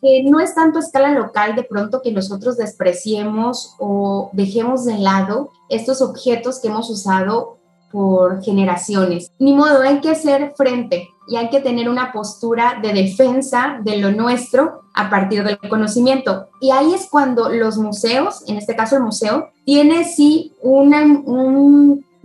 que 0.00 0.22
no 0.24 0.40
es 0.40 0.54
tanto 0.54 0.78
a 0.78 0.82
escala 0.82 1.10
local 1.10 1.54
de 1.54 1.64
pronto 1.64 2.02
que 2.02 2.12
nosotros 2.12 2.56
despreciemos 2.56 3.74
o 3.78 4.30
dejemos 4.32 4.84
de 4.84 4.98
lado 4.98 5.50
estos 5.68 6.02
objetos 6.02 6.60
que 6.60 6.68
hemos 6.68 6.90
usado 6.90 7.58
por 7.90 8.42
generaciones. 8.42 9.30
Ni 9.38 9.54
modo, 9.54 9.82
hay 9.82 10.00
que 10.00 10.10
hacer 10.10 10.52
frente 10.56 11.08
y 11.28 11.36
hay 11.36 11.50
que 11.50 11.60
tener 11.60 11.88
una 11.88 12.12
postura 12.12 12.78
de 12.82 12.92
defensa 12.92 13.78
de 13.82 13.98
lo 13.98 14.12
nuestro 14.12 14.82
a 14.94 15.10
partir 15.10 15.44
del 15.44 15.58
conocimiento. 15.58 16.48
Y 16.60 16.70
ahí 16.70 16.94
es 16.94 17.08
cuando 17.10 17.48
los 17.48 17.78
museos, 17.78 18.42
en 18.48 18.56
este 18.56 18.76
caso 18.76 18.96
el 18.96 19.02
museo, 19.02 19.50
tiene 19.64 20.04
sí 20.04 20.54
una, 20.62 21.04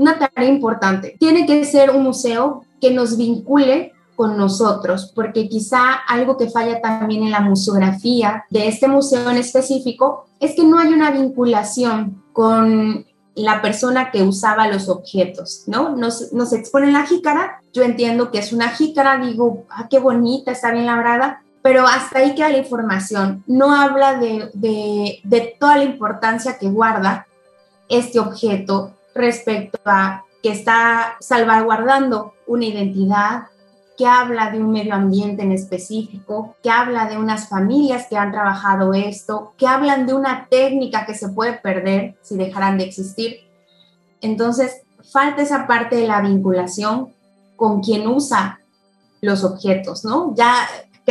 una 0.01 0.17
tarea 0.17 0.49
importante. 0.49 1.15
Tiene 1.19 1.45
que 1.45 1.63
ser 1.63 1.91
un 1.91 2.03
museo 2.03 2.63
que 2.81 2.91
nos 2.91 3.17
vincule 3.17 3.93
con 4.15 4.37
nosotros, 4.37 5.11
porque 5.15 5.47
quizá 5.47 5.93
algo 6.07 6.37
que 6.37 6.49
falla 6.49 6.81
también 6.81 7.23
en 7.23 7.31
la 7.31 7.39
museografía 7.41 8.45
de 8.49 8.67
este 8.67 8.87
museo 8.87 9.29
en 9.29 9.37
específico 9.37 10.25
es 10.39 10.55
que 10.55 10.63
no 10.63 10.77
hay 10.77 10.89
una 10.89 11.11
vinculación 11.11 12.21
con 12.33 13.05
la 13.35 13.61
persona 13.61 14.11
que 14.11 14.23
usaba 14.23 14.67
los 14.67 14.89
objetos, 14.89 15.63
¿no? 15.67 15.95
Nos, 15.95 16.33
nos 16.33 16.51
expone 16.51 16.91
la 16.91 17.05
jícara, 17.05 17.61
yo 17.73 17.83
entiendo 17.83 18.29
que 18.29 18.39
es 18.39 18.51
una 18.51 18.69
jícara, 18.69 19.17
digo, 19.17 19.65
ah, 19.69 19.87
qué 19.89 19.99
bonita, 19.99 20.51
está 20.51 20.71
bien 20.71 20.85
labrada, 20.85 21.41
pero 21.61 21.87
hasta 21.87 22.19
ahí 22.19 22.35
queda 22.35 22.49
la 22.49 22.57
información, 22.57 23.43
no 23.47 23.73
habla 23.73 24.19
de, 24.19 24.49
de, 24.53 25.19
de 25.23 25.55
toda 25.59 25.77
la 25.77 25.83
importancia 25.85 26.57
que 26.59 26.67
guarda 26.67 27.27
este 27.87 28.19
objeto 28.19 28.93
respecto 29.13 29.79
a 29.85 30.23
que 30.41 30.51
está 30.51 31.17
salvaguardando 31.19 32.33
una 32.47 32.65
identidad, 32.65 33.43
que 33.97 34.07
habla 34.07 34.49
de 34.49 34.59
un 34.59 34.71
medio 34.71 34.95
ambiente 34.95 35.43
en 35.43 35.51
específico, 35.51 36.55
que 36.63 36.71
habla 36.71 37.07
de 37.07 37.17
unas 37.17 37.47
familias 37.49 38.07
que 38.09 38.17
han 38.17 38.31
trabajado 38.31 38.93
esto, 38.93 39.53
que 39.57 39.67
hablan 39.67 40.07
de 40.07 40.15
una 40.15 40.47
técnica 40.49 41.05
que 41.05 41.13
se 41.13 41.29
puede 41.29 41.53
perder 41.53 42.17
si 42.21 42.35
dejaran 42.35 42.77
de 42.77 42.85
existir. 42.85 43.41
Entonces, 44.21 44.81
falta 45.11 45.43
esa 45.43 45.67
parte 45.67 45.97
de 45.97 46.07
la 46.07 46.21
vinculación 46.21 47.13
con 47.55 47.81
quien 47.81 48.07
usa 48.07 48.59
los 49.21 49.43
objetos, 49.43 50.03
¿no? 50.03 50.33
Ya 50.35 50.55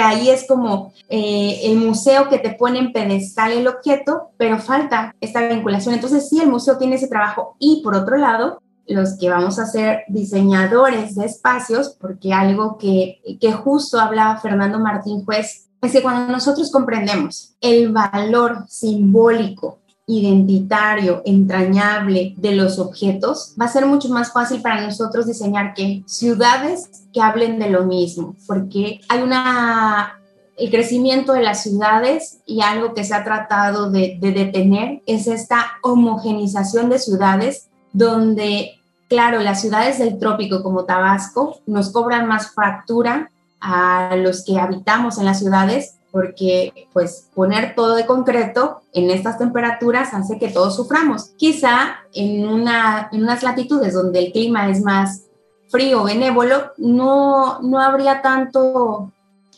que 0.01 0.07
ahí 0.07 0.31
es 0.31 0.47
como 0.47 0.95
eh, 1.11 1.61
el 1.65 1.77
museo 1.77 2.31
que 2.31 2.39
te 2.39 2.55
pone 2.55 2.79
en 2.79 2.91
pedestal 2.91 3.53
el 3.53 3.69
objeto, 3.69 4.31
pero 4.39 4.59
falta 4.59 5.15
esta 5.21 5.47
vinculación. 5.47 5.95
Entonces 5.95 6.27
sí, 6.27 6.41
el 6.41 6.49
museo 6.49 6.79
tiene 6.79 6.97
ese 6.97 7.07
trabajo. 7.07 7.55
Y 7.59 7.83
por 7.83 7.95
otro 7.95 8.17
lado, 8.17 8.63
los 8.87 9.19
que 9.19 9.29
vamos 9.29 9.59
a 9.59 9.67
ser 9.67 10.05
diseñadores 10.09 11.17
de 11.17 11.27
espacios, 11.27 11.99
porque 12.01 12.33
algo 12.33 12.79
que, 12.79 13.21
que 13.39 13.53
justo 13.53 14.01
hablaba 14.01 14.41
Fernando 14.41 14.79
Martín 14.79 15.23
Juez, 15.27 15.69
es 15.83 15.93
que 15.93 16.01
cuando 16.01 16.33
nosotros 16.33 16.73
comprendemos 16.73 17.55
el 17.61 17.93
valor 17.93 18.65
simbólico 18.67 19.80
identitario, 20.19 21.23
entrañable 21.25 22.35
de 22.37 22.55
los 22.55 22.79
objetos, 22.79 23.55
va 23.61 23.67
a 23.67 23.69
ser 23.69 23.87
mucho 23.87 24.09
más 24.09 24.33
fácil 24.33 24.61
para 24.61 24.81
nosotros 24.81 25.27
diseñar 25.27 25.75
que 25.75 26.03
ciudades 26.07 26.91
que 27.13 27.21
hablen 27.21 27.59
de 27.59 27.71
lo 27.71 27.85
mismo, 27.85 28.35
porque 28.47 29.01
hay 29.09 29.23
una 29.23 30.17
el 30.57 30.71
crecimiento 30.71 31.33
de 31.33 31.43
las 31.43 31.63
ciudades 31.63 32.41
y 32.45 32.61
algo 32.61 32.93
que 32.93 33.05
se 33.05 33.15
ha 33.15 33.25
tratado 33.25 33.91
de, 33.91 34.19
de 34.21 34.33
detener 34.33 35.01
es 35.07 35.27
esta 35.27 35.79
homogenización 35.81 36.91
de 36.91 36.99
ciudades 36.99 37.69
donde 37.95 38.81
Claro, 39.11 39.41
las 39.41 39.61
ciudades 39.61 39.99
del 39.99 40.21
trópico 40.21 40.63
como 40.63 40.85
Tabasco 40.85 41.59
nos 41.67 41.91
cobran 41.91 42.29
más 42.29 42.55
factura 42.55 43.29
a 43.61 44.15
los 44.15 44.45
que 44.45 44.61
habitamos 44.61 45.19
en 45.19 45.25
las 45.25 45.41
ciudades 45.41 45.97
porque 46.11 46.89
pues 46.93 47.29
poner 47.35 47.75
todo 47.75 47.95
de 47.95 48.07
concreto 48.07 48.83
en 48.93 49.11
estas 49.11 49.39
temperaturas 49.39 50.13
hace 50.15 50.39
que 50.39 50.49
todos 50.49 50.77
suframos. 50.77 51.31
Quizá 51.37 51.97
en, 52.13 52.49
una, 52.49 53.09
en 53.13 53.23
unas 53.23 53.43
latitudes 53.43 53.95
donde 53.95 54.19
el 54.19 54.33
clima 54.33 54.69
es 54.69 54.83
más 54.83 55.25
frío, 55.69 56.05
benévolo, 56.05 56.73
no, 56.79 57.61
no 57.63 57.81
habría 57.81 58.23
tanto 58.23 59.13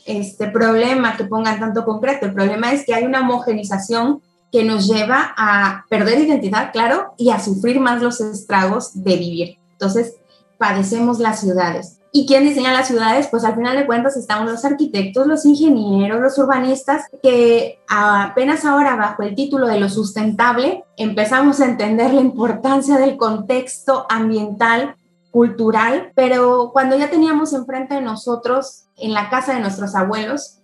este 0.04 0.48
problema 0.48 1.16
que 1.16 1.24
pongan 1.24 1.60
tanto 1.60 1.84
concreto. 1.84 2.26
El 2.26 2.34
problema 2.34 2.72
es 2.72 2.84
que 2.84 2.94
hay 2.94 3.04
una 3.04 3.20
homogenización 3.20 4.20
que 4.50 4.64
nos 4.64 4.86
lleva 4.86 5.32
a 5.36 5.86
perder 5.88 6.18
identidad, 6.20 6.72
claro, 6.72 7.14
y 7.16 7.30
a 7.30 7.40
sufrir 7.40 7.80
más 7.80 8.02
los 8.02 8.20
estragos 8.20 9.02
de 9.02 9.16
vivir. 9.16 9.58
Entonces, 9.72 10.16
padecemos 10.58 11.18
las 11.18 11.40
ciudades. 11.40 12.01
¿Y 12.14 12.26
quién 12.26 12.44
diseña 12.44 12.74
las 12.74 12.88
ciudades? 12.88 13.28
Pues 13.28 13.42
al 13.42 13.54
final 13.54 13.74
de 13.74 13.86
cuentas 13.86 14.18
estamos 14.18 14.50
los 14.50 14.66
arquitectos, 14.66 15.26
los 15.26 15.46
ingenieros, 15.46 16.20
los 16.20 16.36
urbanistas, 16.36 17.06
que 17.22 17.80
apenas 17.88 18.66
ahora 18.66 18.96
bajo 18.96 19.22
el 19.22 19.34
título 19.34 19.66
de 19.66 19.80
lo 19.80 19.88
sustentable 19.88 20.84
empezamos 20.98 21.60
a 21.60 21.64
entender 21.64 22.12
la 22.12 22.20
importancia 22.20 22.98
del 22.98 23.16
contexto 23.16 24.04
ambiental, 24.10 24.94
cultural, 25.30 26.12
pero 26.14 26.70
cuando 26.74 26.98
ya 26.98 27.08
teníamos 27.08 27.54
enfrente 27.54 27.94
de 27.94 28.02
nosotros, 28.02 28.84
en 28.98 29.14
la 29.14 29.30
casa 29.30 29.54
de 29.54 29.60
nuestros 29.60 29.94
abuelos, 29.94 30.58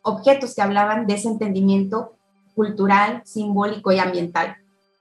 objetos 0.00 0.54
que 0.54 0.62
hablaban 0.62 1.06
de 1.06 1.14
ese 1.14 1.28
entendimiento 1.28 2.14
cultural, 2.54 3.20
simbólico 3.26 3.92
y 3.92 3.98
ambiental. 3.98 4.56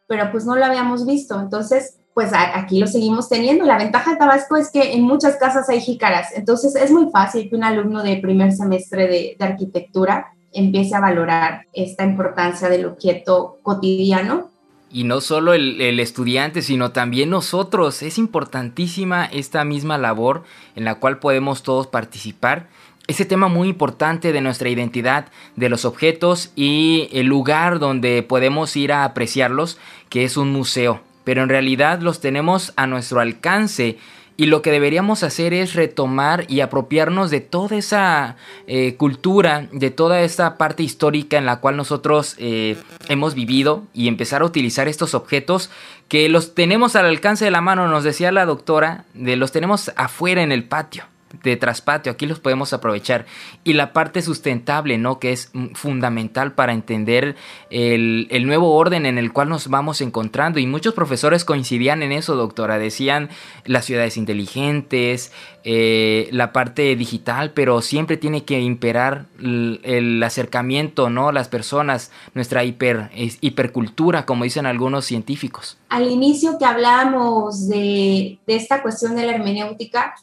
Pero 0.08 0.30
pues 0.34 0.46
no 0.46 0.58
lo 0.58 0.66
habíamos 0.66 1.06
visto. 1.06 1.40
Entonces, 1.40 1.98
pues 2.14 2.32
aquí 2.34 2.80
lo 2.80 2.88
seguimos 2.88 3.30
teniendo. 3.30 3.66
La 3.66 3.78
ventaja 3.78 4.12
de 4.12 4.18
Tabasco 4.18 4.56
es 4.56 4.70
que 4.72 4.94
en 4.94 5.02
muchas 5.02 5.38
casas 5.38 5.70
hay 5.70 5.82
jícaras. 5.82 6.30
Entonces 6.36 6.76
es 6.76 6.92
muy 6.92 7.10
fácil 7.12 7.50
que 7.50 7.56
un 7.56 7.64
alumno 7.64 8.04
de 8.04 8.18
primer 8.18 8.52
semestre 8.52 9.08
de, 9.08 9.36
arquitectura 9.40 10.34
empiece 10.52 10.96
a 10.96 11.00
valorar 11.00 11.66
esta 11.74 12.04
importancia 12.04 12.70
del 12.70 12.86
objeto 12.86 13.58
cotidiano 13.64 14.50
y 14.92 15.06
no 15.06 15.22
solo 15.22 15.56
el, 15.56 15.82
el, 15.82 16.00
estudiante, 16.00 16.62
sino 16.62 16.92
también 16.92 17.32
nosotros. 17.32 18.04
Es 18.04 18.20
importantísima 18.20 19.26
esta 19.26 19.66
misma 19.66 19.98
labor 19.98 20.44
en 20.76 20.86
la 20.86 20.96
cual 21.00 21.18
podemos 21.18 21.64
todos 21.64 21.88
participar 21.88 22.68
ese 23.08 23.26
tema 23.26 23.48
muy 23.48 23.70
importante 23.70 24.32
de 24.32 24.42
nuestra 24.42 24.70
identidad, 24.70 25.28
de 25.56 25.70
los 25.70 25.86
objetos 25.86 26.52
y 26.56 27.10
el 27.12 27.26
lugar 27.26 27.80
donde 27.80 28.24
podemos 28.24 28.76
ir 28.76 28.94
a 28.94 29.04
apreciarlos, 29.04 29.78
que 30.10 30.24
es 30.24 30.38
un 30.38 30.52
museo. 30.52 31.02
Pero 31.24 31.44
en 31.44 31.50
realidad 31.50 32.02
los 32.02 32.20
tenemos 32.20 32.74
a 32.76 32.88
nuestro 32.88 33.20
alcance 33.20 33.98
y 34.36 34.48
lo 34.48 34.62
que 34.62 34.72
deberíamos 34.72 35.24
hacer 35.24 35.54
es 35.54 35.76
retomar 35.76 36.46
y 36.48 36.62
apropiarnos 36.62 37.30
de 37.30 37.40
toda 37.40 37.78
esa 37.78 38.36
eh, 38.68 38.96
cultura, 38.96 39.68
de 39.72 39.92
toda 39.92 40.22
esta 40.22 40.58
parte 40.58 40.82
histórica 40.82 41.38
en 41.38 41.46
la 41.46 41.60
cual 41.60 41.78
nosotros 41.78 42.36
eh, 42.40 42.76
hemos 43.10 43.36
vivido 43.36 43.84
y 43.94 44.08
empezar 44.08 44.42
a 44.42 44.46
utilizar 44.46 44.88
estos 44.88 45.14
objetos 45.14 45.70
que 46.08 46.30
los 46.30 46.56
tenemos 46.56 46.96
al 46.96 47.06
alcance 47.06 47.46
de 47.46 47.52
la 47.52 47.62
mano, 47.62 47.88
nos 47.88 48.04
decía 48.04 48.32
la 48.32 48.46
doctora, 48.46 49.06
de 49.14 49.36
los 49.36 49.52
tenemos 49.52 49.92
afuera 49.96 50.42
en 50.42 50.52
el 50.52 50.64
patio 50.64 51.06
de 51.42 51.58
traspatio, 51.58 52.12
aquí 52.12 52.26
los 52.26 52.40
podemos 52.40 52.74
aprovechar. 52.74 53.26
Y 53.64 53.74
la 53.74 53.92
parte 53.92 54.22
sustentable, 54.22 54.98
¿no? 54.98 55.20
Que 55.20 55.32
es 55.32 55.52
fundamental 55.74 56.54
para 56.54 56.74
entender 56.74 57.36
el, 57.70 58.28
el, 58.30 58.46
nuevo 58.46 58.76
orden 58.76 59.06
en 59.06 59.18
el 59.18 59.34
cual 59.34 59.50
nos 59.50 59.68
vamos 59.68 60.02
encontrando. 60.02 60.60
Y 60.60 60.68
muchos 60.68 60.94
profesores 60.94 61.44
coincidían 61.44 62.04
en 62.04 62.12
eso, 62.12 62.36
doctora. 62.36 62.78
Decían 62.78 63.30
las 63.66 63.86
ciudades 63.86 64.18
inteligentes, 64.18 65.32
eh, 65.64 66.30
la 66.32 66.54
parte 66.54 66.96
digital, 66.96 67.52
pero 67.52 67.82
siempre 67.82 68.18
tiene 68.18 68.44
que 68.44 68.60
imperar 68.60 69.26
el, 69.42 70.22
acercamiento, 70.24 71.10
¿no? 71.10 71.32
Las 71.32 71.48
personas, 71.48 72.12
nuestra 72.34 72.64
hiper, 72.64 73.10
hipercultura, 73.42 74.26
como 74.26 74.44
dicen 74.44 74.66
algunos 74.66 75.06
científicos. 75.06 75.78
Al 75.90 76.10
inicio 76.10 76.58
que 76.58 76.66
hablamos 76.66 77.68
de, 77.68 78.40
de 78.46 78.56
esta 78.56 78.82
cuestión 78.82 79.16
de 79.16 79.26
la 79.26 79.36
hermenéutica, 79.36 80.16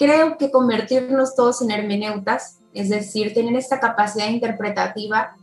creo 0.00 0.38
que 0.38 0.50
convertirnos 0.50 1.36
todos 1.36 1.60
en 1.60 1.70
hermeneutas, 1.70 2.58
es 2.72 2.88
decir, 2.88 3.34
tener 3.34 3.54
esta 3.54 3.80
capacidad 3.80 4.30
interpretativa, 4.30 5.36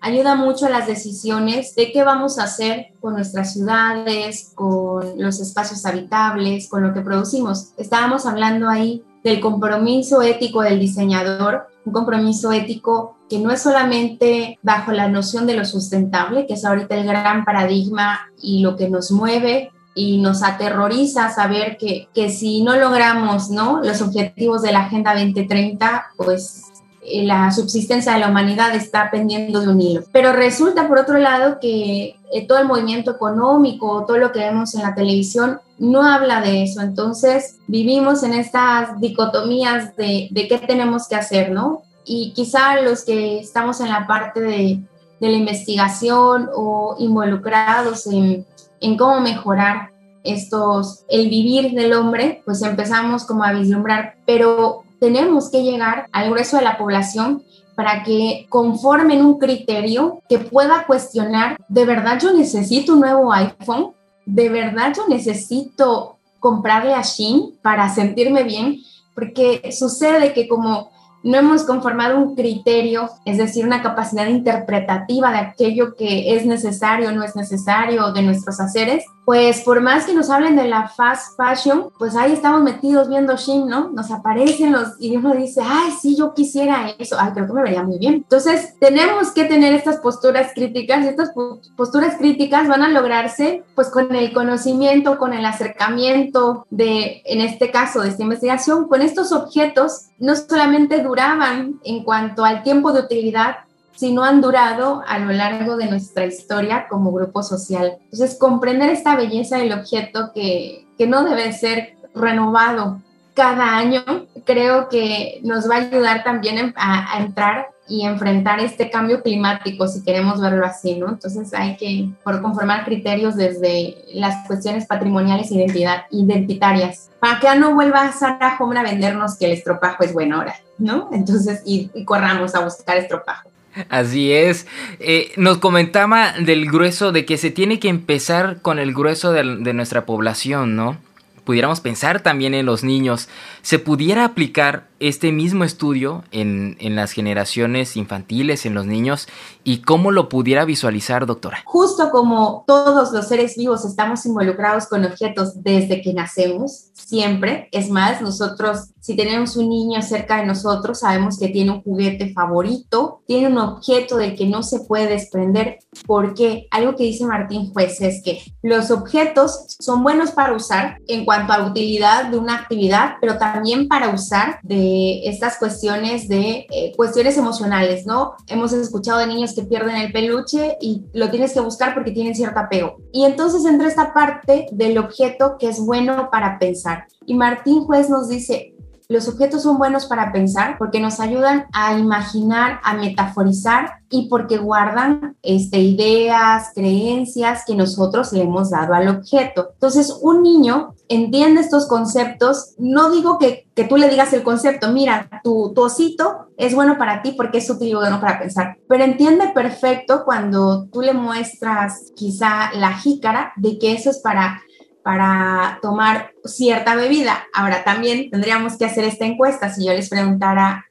ayuda 0.00 0.34
mucho 0.34 0.64
a 0.64 0.70
las 0.70 0.86
decisiones 0.86 1.74
de 1.74 1.92
qué 1.92 2.02
vamos 2.04 2.38
a 2.38 2.44
hacer 2.44 2.94
con 3.00 3.12
nuestras 3.12 3.52
ciudades, 3.52 4.52
con 4.54 5.20
los 5.22 5.40
espacios 5.40 5.84
habitables, 5.84 6.70
con 6.70 6.82
lo 6.82 6.94
que 6.94 7.02
producimos. 7.02 7.72
Estábamos 7.76 8.24
hablando 8.24 8.70
ahí 8.70 9.04
del 9.22 9.40
compromiso 9.40 10.22
ético 10.22 10.62
del 10.62 10.80
diseñador, 10.80 11.66
un 11.84 11.92
compromiso 11.92 12.50
ético 12.50 13.18
que 13.28 13.38
no 13.38 13.50
es 13.50 13.60
solamente 13.60 14.58
bajo 14.62 14.90
la 14.92 15.08
noción 15.08 15.46
de 15.46 15.54
lo 15.54 15.66
sustentable, 15.66 16.46
que 16.46 16.54
es 16.54 16.64
ahorita 16.64 16.94
el 16.94 17.06
gran 17.06 17.44
paradigma 17.44 18.20
y 18.40 18.62
lo 18.62 18.74
que 18.74 18.88
nos 18.88 19.10
mueve 19.10 19.70
y 19.98 20.18
nos 20.18 20.44
aterroriza 20.44 21.28
saber 21.30 21.76
que, 21.76 22.06
que 22.14 22.30
si 22.30 22.62
no 22.62 22.76
logramos 22.76 23.50
¿no? 23.50 23.82
los 23.82 24.00
objetivos 24.00 24.62
de 24.62 24.70
la 24.70 24.82
Agenda 24.82 25.12
2030, 25.12 26.12
pues 26.16 26.62
eh, 27.02 27.24
la 27.24 27.50
subsistencia 27.50 28.12
de 28.12 28.20
la 28.20 28.28
humanidad 28.28 28.76
está 28.76 29.10
pendiendo 29.10 29.60
de 29.60 29.66
un 29.66 29.80
hilo. 29.80 30.02
Pero 30.12 30.32
resulta, 30.32 30.86
por 30.86 31.00
otro 31.00 31.18
lado, 31.18 31.58
que 31.60 32.14
eh, 32.32 32.46
todo 32.46 32.58
el 32.58 32.68
movimiento 32.68 33.10
económico, 33.10 34.04
todo 34.06 34.18
lo 34.18 34.30
que 34.30 34.38
vemos 34.38 34.72
en 34.76 34.82
la 34.82 34.94
televisión, 34.94 35.58
no 35.80 36.06
habla 36.06 36.42
de 36.42 36.62
eso. 36.62 36.80
Entonces, 36.80 37.56
vivimos 37.66 38.22
en 38.22 38.34
estas 38.34 39.00
dicotomías 39.00 39.96
de, 39.96 40.28
de 40.30 40.46
qué 40.46 40.58
tenemos 40.58 41.08
que 41.08 41.16
hacer, 41.16 41.50
¿no? 41.50 41.82
Y 42.04 42.32
quizá 42.34 42.80
los 42.82 43.04
que 43.04 43.40
estamos 43.40 43.80
en 43.80 43.88
la 43.88 44.06
parte 44.06 44.40
de, 44.40 44.80
de 45.18 45.28
la 45.28 45.36
investigación 45.36 46.48
o 46.54 46.94
involucrados 47.00 48.06
en, 48.06 48.46
en 48.80 48.96
cómo 48.96 49.20
mejorar 49.20 49.90
estos, 50.24 51.04
el 51.08 51.28
vivir 51.28 51.72
del 51.72 51.92
hombre, 51.92 52.42
pues 52.44 52.62
empezamos 52.62 53.24
como 53.24 53.44
a 53.44 53.52
vislumbrar, 53.52 54.16
pero 54.26 54.82
tenemos 55.00 55.50
que 55.50 55.62
llegar 55.62 56.06
al 56.12 56.30
grueso 56.30 56.56
de 56.56 56.64
la 56.64 56.76
población 56.76 57.42
para 57.74 58.02
que 58.02 58.46
conformen 58.48 59.24
un 59.24 59.38
criterio 59.38 60.20
que 60.28 60.38
pueda 60.38 60.84
cuestionar, 60.86 61.56
¿de 61.68 61.84
verdad 61.84 62.18
yo 62.20 62.32
necesito 62.32 62.94
un 62.94 63.00
nuevo 63.00 63.32
iPhone? 63.32 63.92
¿De 64.26 64.48
verdad 64.48 64.92
yo 64.96 65.06
necesito 65.08 66.18
comprarle 66.40 66.94
a 66.94 67.02
Shin 67.02 67.56
para 67.62 67.88
sentirme 67.88 68.42
bien? 68.42 68.78
Porque 69.14 69.70
sucede 69.70 70.32
que 70.32 70.48
como 70.48 70.90
no 71.22 71.38
hemos 71.38 71.64
conformado 71.64 72.18
un 72.18 72.34
criterio, 72.34 73.10
es 73.24 73.38
decir, 73.38 73.64
una 73.64 73.82
capacidad 73.82 74.26
interpretativa 74.26 75.30
de 75.32 75.38
aquello 75.38 75.94
que 75.96 76.36
es 76.36 76.46
necesario 76.46 77.08
o 77.08 77.12
no 77.12 77.24
es 77.24 77.34
necesario 77.34 78.12
de 78.12 78.22
nuestros 78.22 78.60
haceres, 78.60 79.04
pues 79.28 79.60
por 79.60 79.82
más 79.82 80.06
que 80.06 80.14
nos 80.14 80.30
hablen 80.30 80.56
de 80.56 80.66
la 80.66 80.88
fast 80.88 81.36
fashion, 81.36 81.90
pues 81.98 82.16
ahí 82.16 82.32
estamos 82.32 82.62
metidos 82.62 83.10
viendo 83.10 83.36
Shein, 83.36 83.68
¿no? 83.68 83.90
Nos 83.90 84.10
aparecen 84.10 84.72
los 84.72 84.94
y 84.98 85.14
uno 85.14 85.34
dice, 85.34 85.60
ay, 85.62 85.90
sí, 86.00 86.16
yo 86.16 86.32
quisiera 86.32 86.94
eso, 86.98 87.18
ay, 87.20 87.32
creo 87.34 87.46
que 87.46 87.52
me 87.52 87.62
vería 87.62 87.82
muy 87.82 87.98
bien. 87.98 88.14
Entonces, 88.14 88.72
tenemos 88.80 89.30
que 89.32 89.44
tener 89.44 89.74
estas 89.74 89.98
posturas 89.98 90.52
críticas 90.54 91.04
y 91.04 91.08
estas 91.08 91.32
posturas 91.76 92.16
críticas 92.16 92.68
van 92.68 92.82
a 92.82 92.88
lograrse 92.88 93.64
pues 93.74 93.90
con 93.90 94.16
el 94.16 94.32
conocimiento, 94.32 95.18
con 95.18 95.34
el 95.34 95.44
acercamiento 95.44 96.66
de, 96.70 97.20
en 97.26 97.42
este 97.42 97.70
caso, 97.70 98.00
de 98.00 98.08
esta 98.08 98.22
investigación, 98.22 98.88
con 98.88 99.02
estos 99.02 99.32
objetos, 99.32 100.06
no 100.18 100.34
solamente 100.36 101.02
duraban 101.02 101.80
en 101.84 102.02
cuanto 102.02 102.46
al 102.46 102.62
tiempo 102.62 102.92
de 102.92 103.00
utilidad, 103.00 103.56
sino 103.98 104.22
han 104.22 104.40
durado 104.40 105.02
a 105.08 105.18
lo 105.18 105.32
largo 105.32 105.76
de 105.76 105.86
nuestra 105.86 106.24
historia 106.24 106.86
como 106.88 107.10
grupo 107.10 107.42
social. 107.42 107.98
Entonces, 108.04 108.38
comprender 108.38 108.90
esta 108.90 109.16
belleza 109.16 109.58
del 109.58 109.72
objeto 109.72 110.30
que, 110.32 110.86
que 110.96 111.08
no 111.08 111.24
debe 111.24 111.52
ser 111.52 111.96
renovado 112.14 113.00
cada 113.34 113.76
año, 113.76 114.04
creo 114.44 114.88
que 114.88 115.40
nos 115.42 115.68
va 115.68 115.74
a 115.74 115.78
ayudar 115.78 116.22
también 116.22 116.72
a, 116.76 117.16
a, 117.16 117.22
entrar 117.24 117.70
y 117.88 118.04
enfrentar 118.04 118.60
este 118.60 118.88
cambio 118.88 119.20
climático, 119.20 119.88
si 119.88 120.04
queremos 120.04 120.40
verlo 120.40 120.64
así, 120.64 120.94
¿no? 120.94 121.08
Entonces 121.08 121.52
hay 121.52 121.76
que 121.76 122.08
conformar 122.22 122.84
criterios 122.84 123.34
desde 123.34 123.96
las 124.14 124.46
cuestiones 124.46 124.86
patrimoniales 124.86 125.50
identidad, 125.50 126.02
identitarias, 126.12 127.10
para 127.18 127.40
que 127.40 127.52
no 127.58 127.74
vuelva 127.74 128.12
Sara 128.12 128.56
Home 128.60 128.78
a 128.78 128.84
vendernos 128.84 129.36
que 129.36 129.46
el 129.46 129.52
estropajo 129.52 130.04
es 130.04 130.12
buena 130.12 130.38
hora, 130.38 130.54
¿no? 130.78 131.08
Entonces, 131.12 131.62
y, 131.64 131.90
y 131.94 132.04
corramos 132.04 132.54
a 132.54 132.60
buscar 132.60 132.96
estropajo. 132.96 133.48
Así 133.88 134.32
es. 134.32 134.66
Eh, 134.98 135.32
nos 135.36 135.58
comentaba 135.58 136.32
del 136.32 136.66
grueso, 136.70 137.12
de 137.12 137.24
que 137.24 137.36
se 137.36 137.50
tiene 137.50 137.78
que 137.78 137.88
empezar 137.88 138.60
con 138.60 138.78
el 138.78 138.92
grueso 138.92 139.32
de, 139.32 139.58
de 139.58 139.72
nuestra 139.72 140.04
población, 140.04 140.74
¿no? 140.74 140.98
Pudiéramos 141.44 141.80
pensar 141.80 142.20
también 142.20 142.54
en 142.54 142.66
los 142.66 142.84
niños. 142.84 143.28
¿Se 143.62 143.78
pudiera 143.78 144.24
aplicar 144.24 144.87
este 145.00 145.32
mismo 145.32 145.64
estudio 145.64 146.24
en, 146.30 146.76
en, 146.80 146.96
las 146.96 147.12
generaciones 147.12 147.96
infantiles, 147.96 148.66
en 148.66 148.74
los 148.74 148.86
niños, 148.86 149.28
y 149.64 149.82
cómo 149.82 150.10
lo 150.10 150.28
pudiera 150.28 150.64
visualizar, 150.64 151.26
doctora. 151.26 151.62
Justo 151.64 152.10
como 152.10 152.64
todos 152.66 153.12
los 153.12 153.28
seres 153.28 153.56
vivos 153.56 153.84
estamos 153.84 154.24
involucrados 154.26 154.86
con 154.86 155.04
objetos 155.04 155.62
desde 155.62 156.02
que 156.02 156.14
nacemos, 156.14 156.88
siempre. 157.08 157.68
Es 157.72 157.88
más, 157.90 158.20
nosotros, 158.20 158.90
si 159.00 159.16
tenemos 159.16 159.56
un 159.56 159.68
niño 159.68 160.02
cerca 160.02 160.38
de 160.38 160.46
nosotros, 160.46 161.00
sabemos 161.00 161.38
que 161.38 161.48
tiene 161.48 161.70
un 161.70 161.82
juguete 161.82 162.32
favorito, 162.32 163.22
tiene 163.26 163.48
un 163.48 163.58
objeto 163.58 164.16
del 164.16 164.36
que 164.36 164.46
no 164.46 164.62
se 164.62 164.80
puede 164.80 165.06
desprender, 165.06 165.78
porque 166.06 166.66
algo 166.70 166.96
que 166.96 167.04
dice 167.04 167.24
Martín 167.24 167.72
Juez 167.72 168.00
es 168.00 168.22
que 168.22 168.42
los 168.62 168.90
objetos 168.90 169.76
son 169.80 170.02
buenos 170.02 170.32
para 170.32 170.54
usar 170.54 170.98
en 171.06 171.24
cuanto 171.24 171.52
a 171.52 171.66
utilidad 171.66 172.26
de 172.26 172.38
una 172.38 172.56
actividad, 172.56 173.16
pero 173.20 173.38
también 173.38 173.88
para 173.88 174.10
usar 174.10 174.58
de 174.62 174.87
estas 175.24 175.58
cuestiones 175.58 176.28
de 176.28 176.66
eh, 176.70 176.92
cuestiones 176.96 177.36
emocionales, 177.36 178.06
¿no? 178.06 178.34
Hemos 178.46 178.72
escuchado 178.72 179.18
de 179.18 179.26
niños 179.26 179.54
que 179.54 179.62
pierden 179.62 179.96
el 179.96 180.12
peluche 180.12 180.76
y 180.80 181.04
lo 181.12 181.30
tienes 181.30 181.52
que 181.52 181.60
buscar 181.60 181.94
porque 181.94 182.12
tienen 182.12 182.34
cierto 182.34 182.60
apego. 182.60 182.96
Y 183.12 183.24
entonces 183.24 183.64
entra 183.64 183.88
esta 183.88 184.12
parte 184.12 184.66
del 184.72 184.98
objeto 184.98 185.56
que 185.58 185.68
es 185.68 185.80
bueno 185.80 186.28
para 186.30 186.58
pensar. 186.58 187.06
Y 187.26 187.34
Martín 187.34 187.84
Juez 187.84 188.08
nos 188.08 188.28
dice, 188.28 188.74
los 189.10 189.26
objetos 189.26 189.62
son 189.62 189.78
buenos 189.78 190.04
para 190.04 190.32
pensar 190.32 190.76
porque 190.76 191.00
nos 191.00 191.18
ayudan 191.18 191.64
a 191.72 191.98
imaginar, 191.98 192.78
a 192.84 192.94
metaforizar 192.94 194.00
y 194.10 194.28
porque 194.28 194.58
guardan 194.58 195.34
este, 195.42 195.78
ideas, 195.78 196.72
creencias 196.74 197.64
que 197.66 197.74
nosotros 197.74 198.34
le 198.34 198.42
hemos 198.42 198.68
dado 198.68 198.92
al 198.92 199.08
objeto. 199.08 199.70
Entonces, 199.72 200.14
un 200.20 200.42
niño 200.42 200.94
entiende 201.08 201.60
estos 201.60 201.86
conceptos. 201.86 202.74
No 202.78 203.10
digo 203.10 203.38
que, 203.38 203.68
que 203.74 203.84
tú 203.84 203.96
le 203.96 204.08
digas 204.08 204.32
el 204.32 204.42
concepto, 204.42 204.92
mira, 204.92 205.28
tu, 205.42 205.72
tu, 205.74 205.82
osito 205.82 206.48
es 206.56 206.74
bueno 206.74 206.98
para 206.98 207.22
ti 207.22 207.32
porque 207.36 207.58
es 207.58 207.70
útil 207.70 207.88
y 207.88 207.94
bueno 207.94 208.20
para 208.20 208.38
pensar, 208.38 208.76
pero 208.88 209.04
entiende 209.04 209.48
perfecto 209.54 210.24
cuando 210.24 210.86
tú 210.88 211.00
le 211.00 211.12
muestras 211.12 212.12
quizá 212.16 212.72
la 212.74 212.94
jícara 212.94 213.52
de 213.56 213.78
que 213.78 213.92
eso 213.92 214.10
es 214.10 214.18
para 214.18 214.60
para 215.08 215.78
tomar 215.80 216.32
cierta 216.44 216.94
bebida. 216.94 217.46
Ahora 217.54 217.82
también 217.82 218.30
tendríamos 218.30 218.76
que 218.76 218.84
hacer 218.84 219.04
esta 219.04 219.24
encuesta. 219.24 219.72
Si 219.72 219.86
yo 219.86 219.94
les 219.94 220.10
preguntara 220.10 220.84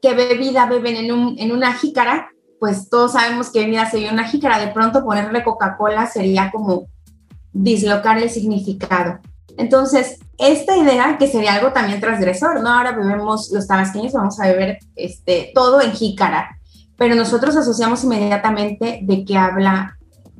qué 0.00 0.14
bebida 0.14 0.64
beben 0.64 0.96
en, 0.96 1.12
un, 1.12 1.38
en 1.38 1.52
una 1.52 1.74
jícara, 1.74 2.30
pues 2.58 2.88
todos 2.88 3.12
sabemos 3.12 3.50
qué 3.50 3.60
bebida 3.60 3.90
sería 3.90 4.12
una 4.12 4.26
jícara. 4.26 4.58
De 4.58 4.72
pronto 4.72 5.04
ponerle 5.04 5.44
Coca-Cola 5.44 6.06
sería 6.06 6.50
como 6.50 6.86
dislocar 7.52 8.16
el 8.16 8.30
significado. 8.30 9.20
Entonces, 9.56 10.18
esta 10.38 10.76
idea, 10.76 11.16
que 11.18 11.28
sería 11.28 11.54
algo 11.54 11.72
también 11.72 12.00
transgresor, 12.00 12.60
¿no? 12.60 12.70
Ahora 12.70 12.92
bebemos 12.92 13.50
los 13.52 13.66
tabasqueños, 13.66 14.12
vamos 14.12 14.40
a 14.40 14.48
beber 14.48 14.78
este, 14.96 15.52
todo 15.54 15.80
en 15.80 15.92
jícara, 15.92 16.58
pero 16.96 17.14
nosotros 17.14 17.56
asociamos 17.56 18.04
inmediatamente 18.04 19.00
de 19.02 19.24
que 19.24 19.36
habla 19.36 19.98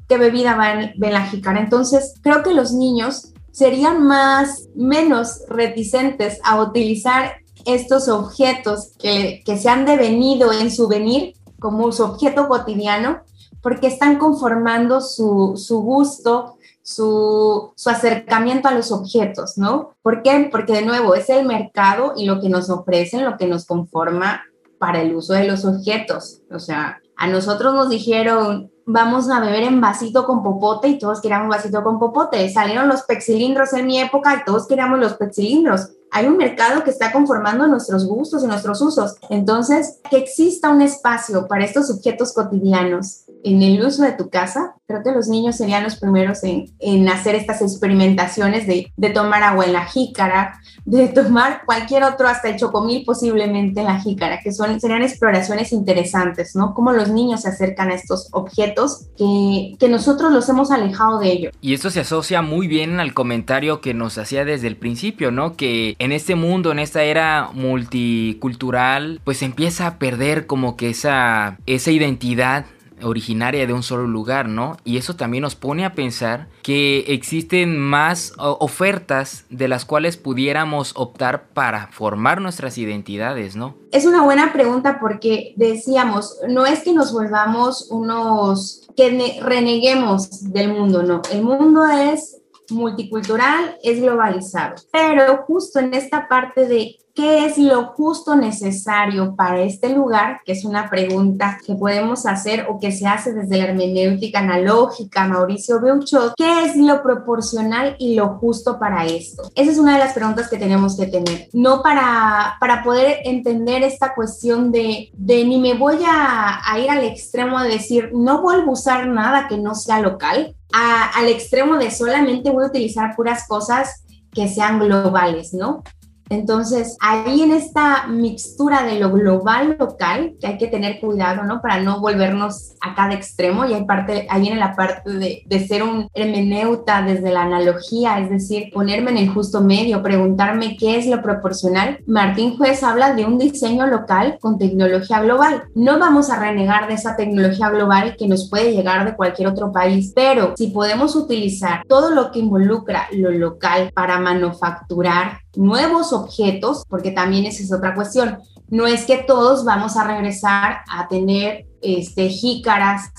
qué 0.09 0.19
bebida 0.19 0.57
va 0.57 0.73
en, 0.73 0.95
la 0.99 1.27
jícara. 1.27 1.61
Entonces, 1.61 2.15
creo 2.23 2.43
que 2.43 2.55
los 2.55 2.73
niños 2.73 3.33
serían 3.53 4.03
más, 4.05 4.69
menos 4.75 5.43
reticentes 5.49 6.41
a 6.45 6.61
utilizar 6.61 7.37
estos 7.65 8.09
objetos 8.09 8.93
que, 8.99 9.43
se 9.47 9.69
han 9.69 9.87
devenido 9.87 10.53
en 10.53 10.71
su 10.71 10.89
venir 10.89 11.35
como 11.61 11.93
su 11.93 12.03
objeto 12.05 12.49
cotidiano, 12.49 13.21
porque 13.63 13.87
están 13.87 14.19
conformando 14.19 15.01
su 15.01 15.81
gusto, 15.83 16.59
su, 16.85 17.73
su, 17.75 17.91
acercamiento 17.91 18.69
a 18.69 18.75
los 18.75 18.93
objetos, 18.93 19.57
¿no? 19.57 19.97
¿Por 20.03 20.23
qué? 20.23 20.49
Porque 20.53 20.75
de 20.75 20.83
nuevo 20.83 21.15
es 21.15 21.31
el 21.31 21.47
mercado 21.47 22.13
y 22.15 22.27
lo 22.27 22.41
que 22.41 22.51
nos 22.51 22.69
ofrecen, 22.69 23.25
lo 23.25 23.39
que 23.39 23.47
nos 23.47 23.65
conforma 23.65 24.43
para 24.79 25.01
el 25.01 25.17
uso 25.17 25.33
de 25.33 25.49
los 25.49 25.65
objetos. 25.65 26.43
O 26.53 26.59
sea, 26.59 27.01
a 27.17 27.27
nosotros 27.27 27.75
nos 27.75 27.89
dijeron, 27.89 28.71
vamos 28.85 29.31
a 29.31 29.41
beber 29.41 29.63
en 29.63 29.81
vasito 29.81 30.27
con 30.27 30.43
popote 30.43 30.89
y 30.89 30.99
todos 30.99 31.21
queríamos 31.23 31.49
vasito 31.49 31.83
con 31.83 31.99
popote. 31.99 32.49
Salieron 32.51 32.89
los 32.89 33.03
pexilindros 33.03 33.73
en 33.73 33.87
mi 33.87 34.01
época 34.01 34.35
y 34.35 34.45
todos 34.45 34.67
queríamos 34.67 34.99
los 34.99 35.15
pexilindros. 35.15 35.91
Hay 36.11 36.27
un 36.27 36.37
mercado 36.37 36.85
que 36.85 36.91
está 36.91 37.13
conformando 37.13 37.67
nuestros 37.67 38.07
gustos 38.07 38.45
y 38.45 38.47
nuestros 38.47 38.81
usos. 38.81 39.17
Entonces, 39.31 40.01
que 40.11 40.19
exista 40.19 40.69
un 40.69 40.83
espacio 40.83 41.49
para 41.49 41.65
estos 41.65 41.91
objetos 41.91 42.33
cotidianos 42.33 43.24
en 43.45 43.63
el 43.63 43.85
uso 43.85 44.03
de 44.03 44.13
tu 44.13 44.31
casa, 44.31 44.75
creo 44.87 45.03
que 45.03 45.13
los 45.13 45.29
niños 45.29 45.57
serían 45.57 45.85
los 45.85 45.97
primeros 45.97 46.43
en, 46.45 46.67
en 46.79 47.09
hacer 47.09 47.35
estas 47.35 47.61
experimentaciones 47.61 48.67
de, 48.67 48.91
de, 48.97 49.11
tomar 49.11 49.43
agua 49.43 49.67
en 49.67 49.75
la 49.75 49.85
jícara, 49.85 50.59
de 50.87 51.09
tomar 51.15 51.63
cualquier 51.67 52.05
otro, 52.05 52.27
hasta 52.27 52.49
el 52.49 52.57
chocomil 52.57 53.05
posiblemente 53.05 53.81
en 53.81 53.87
la 53.87 54.01
jícara, 54.01 54.41
que 54.41 54.51
son, 54.51 54.81
serían 54.81 55.03
exploraciones 55.03 55.73
interesantes, 55.73 56.57
¿no? 56.57 56.73
Cómo 56.73 56.93
los 56.93 57.11
niños 57.11 57.43
se 57.43 57.51
acercan 57.51 57.91
a 57.91 57.95
estos 57.95 58.29
objetos 58.33 59.09
que, 59.17 59.75
que 59.79 59.89
nosotros 59.89 60.33
los 60.33 60.49
hemos 60.49 60.71
alejado 60.71 61.19
de 61.19 61.31
ellos. 61.31 61.55
Y 61.61 61.75
esto 61.75 61.91
se 61.91 62.01
asocia 62.01 62.41
muy 62.41 62.67
bien 62.67 62.99
al 62.99 63.13
comentario 63.13 63.83
que 63.83 63.93
nos 63.93 64.17
hacía 64.17 64.47
desde 64.47 64.69
el 64.69 64.77
principio, 64.77 65.31
¿no? 65.31 65.55
Que 65.55 65.97
en 65.99 66.13
este 66.13 66.35
mundo, 66.35 66.73
en 66.73 66.79
esta 66.79 67.03
era 67.03 67.51
multicultural, 67.53 69.21
pues 69.23 69.43
empieza 69.43 69.87
a 69.87 69.99
perder 69.99 70.47
como 70.47 70.77
que 70.77 70.89
esa, 70.89 71.59
esa 71.67 71.91
identidad 71.91 72.65
originaria 73.05 73.67
de 73.67 73.73
un 73.73 73.83
solo 73.83 74.07
lugar, 74.07 74.49
¿no? 74.49 74.77
Y 74.85 74.97
eso 74.97 75.15
también 75.17 75.43
nos 75.43 75.55
pone 75.55 75.85
a 75.85 75.95
pensar 75.95 76.49
que 76.63 77.05
existen 77.09 77.79
más 77.79 78.33
ofertas 78.39 79.45
de 79.51 79.69
las 79.69 79.85
cuales 79.85 80.17
pudiéramos 80.17 80.93
optar 80.97 81.49
para 81.49 81.89
formar 81.89 82.41
nuestras 82.41 82.79
identidades, 82.79 83.57
¿no? 83.57 83.77
Es 83.93 84.07
una 84.07 84.23
buena 84.23 84.53
pregunta 84.53 84.99
porque 85.01 85.55
decíamos, 85.57 86.39
no 86.49 86.67
es 86.67 86.81
que 86.81 86.93
nos 86.93 87.13
volvamos 87.13 87.89
unos 87.91 88.89
que 88.97 89.41
reneguemos 89.43 90.53
del 90.53 90.73
mundo, 90.73 91.03
no, 91.03 91.23
el 91.31 91.43
mundo 91.43 91.87
es 91.87 92.41
multicultural, 92.71 93.77
es 93.83 94.01
globalizado, 94.01 94.77
pero 94.91 95.45
justo 95.47 95.79
en 95.81 95.95
esta 95.95 96.29
parte 96.29 96.67
de 96.67 96.97
¿Qué 97.15 97.47
es 97.47 97.59
lo 97.59 97.85
justo 97.93 98.35
necesario 98.35 99.37
para 99.37 99.63
este 99.63 99.91
lugar? 99.91 100.41
Que 100.45 100.51
es 100.51 100.65
una 100.65 100.91
pregunta 100.91 101.59
que 101.65 101.77
podemos 101.77 102.27
hacer 102.27 102.67
o 102.69 102.81
que 102.81 102.91
se 102.91 103.07
hace 103.07 103.33
desde 103.33 103.57
la 103.57 103.67
hermenéutica 103.67 104.41
analógica, 104.41 105.25
Mauricio 105.29 105.81
Beuchot. 105.81 106.35
¿Qué 106.37 106.65
es 106.65 106.77
lo 106.77 107.05
proporcional 107.05 107.95
y 108.01 108.17
lo 108.17 108.31
justo 108.39 108.81
para 108.81 109.07
esto? 109.07 109.45
Esa 109.55 109.71
es 109.71 109.79
una 109.79 109.93
de 109.93 110.01
las 110.01 110.13
preguntas 110.13 110.51
que 110.51 110.59
tenemos 110.59 110.97
que 110.97 111.07
tener. 111.07 111.49
No 111.53 111.83
para, 111.85 112.57
para 112.59 112.83
poder 112.83 113.19
entender 113.23 113.85
esta 113.85 114.13
cuestión 114.17 114.73
de, 114.73 115.11
de 115.13 115.45
ni 115.45 115.61
me 115.61 115.75
voy 115.75 115.99
a, 116.05 116.69
a 116.69 116.81
ir 116.81 116.91
al 116.91 117.05
extremo 117.05 117.61
de 117.61 117.69
decir, 117.69 118.11
no 118.13 118.43
vuelvo 118.43 118.71
a 118.71 118.73
usar 118.73 119.07
nada 119.07 119.47
que 119.47 119.57
no 119.57 119.77
sea 119.77 120.01
local, 120.01 120.57
a, 120.73 121.11
al 121.17 121.29
extremo 121.29 121.77
de 121.77 121.93
solamente 121.93 122.51
voy 122.51 122.65
a 122.65 122.69
utilizar 122.69 123.15
puras 123.15 123.47
cosas 123.47 124.05
que 124.35 124.49
sean 124.49 124.81
globales, 124.81 125.55
¿no? 125.55 125.85
Entonces, 126.31 126.97
ahí 127.01 127.43
en 127.43 127.53
esta 127.53 128.07
mixtura 128.07 128.83
de 128.83 128.99
lo 128.99 129.13
global 129.13 129.77
local, 129.79 130.35
que 130.41 130.47
hay 130.47 130.59
que 130.59 130.69
tener 130.69 131.01
cuidado, 131.01 131.45
¿no? 131.45 131.61
Para 131.61 131.81
no 131.81 132.01
volvernos 132.01 132.75
a 132.81 132.95
cada 132.95 133.15
extremo, 133.15 133.65
y 133.65 133.75
hay 133.75 133.85
parte, 133.85 134.27
ahí 134.31 134.43
viene 134.43 134.57
la 134.57 134.75
parte 134.75 135.11
de, 135.11 135.43
de 135.47 135.67
ser 135.67 135.83
un 135.83 136.09
hermeneuta 136.15 137.03
desde 137.03 137.31
la 137.31 137.43
analogía, 137.43 138.19
es 138.21 138.31
decir, 138.31 138.71
ponerme 138.73 139.11
en 139.11 139.19
el 139.19 139.29
justo 139.29 139.61
medio, 139.61 140.03
preguntarme 140.03 140.77
qué 140.77 140.97
es 140.97 141.07
lo 141.07 141.23
proporcional. 141.23 141.99
Martín 142.07 142.57
Juez 142.57 142.83
habla 142.83 143.15
de 143.15 143.25
un 143.25 143.39
diseño 143.39 143.87
local 143.87 144.39
con 144.41 144.59
tecnología 144.59 145.21
global. 145.21 145.65
No 145.75 145.99
vamos 145.99 146.31
a 146.31 146.39
renegar 146.39 146.89
de 146.89 146.95
esa 146.95 147.17
tecnología 147.17 147.71
global 147.71 148.17
que 148.17 148.29
nos 148.29 148.49
puede 148.49 148.73
llegar 148.73 149.05
de 149.05 149.17
cualquier 149.17 149.49
otro 149.49 149.73
país, 149.73 150.13
pero 150.15 150.55
si 150.57 150.69
podemos 150.69 151.17
utilizar 151.17 151.83
todo 151.89 152.11
lo 152.11 152.31
que 152.31 152.39
involucra 152.39 153.09
lo 153.13 153.31
local 153.31 153.91
para 153.95 154.19
manufacturar 154.19 155.44
nuevos 155.57 156.13
objetos, 156.13 156.85
porque 156.89 157.11
también 157.11 157.47
esa 157.47 157.63
es 157.63 157.73
otra 157.73 157.95
cuestión. 157.95 158.39
No 158.69 158.87
es 158.87 159.05
que 159.05 159.19
todos 159.19 159.65
vamos 159.65 159.97
a 159.97 160.05
regresar 160.05 160.79
a 160.91 161.09
tener 161.09 161.67
este, 161.83 162.29
jícaras 162.29 163.11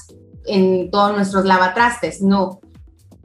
en 0.46 0.92
todos 0.92 1.16
nuestros 1.16 1.46
lavatrastes, 1.46 2.22
no. 2.22 2.60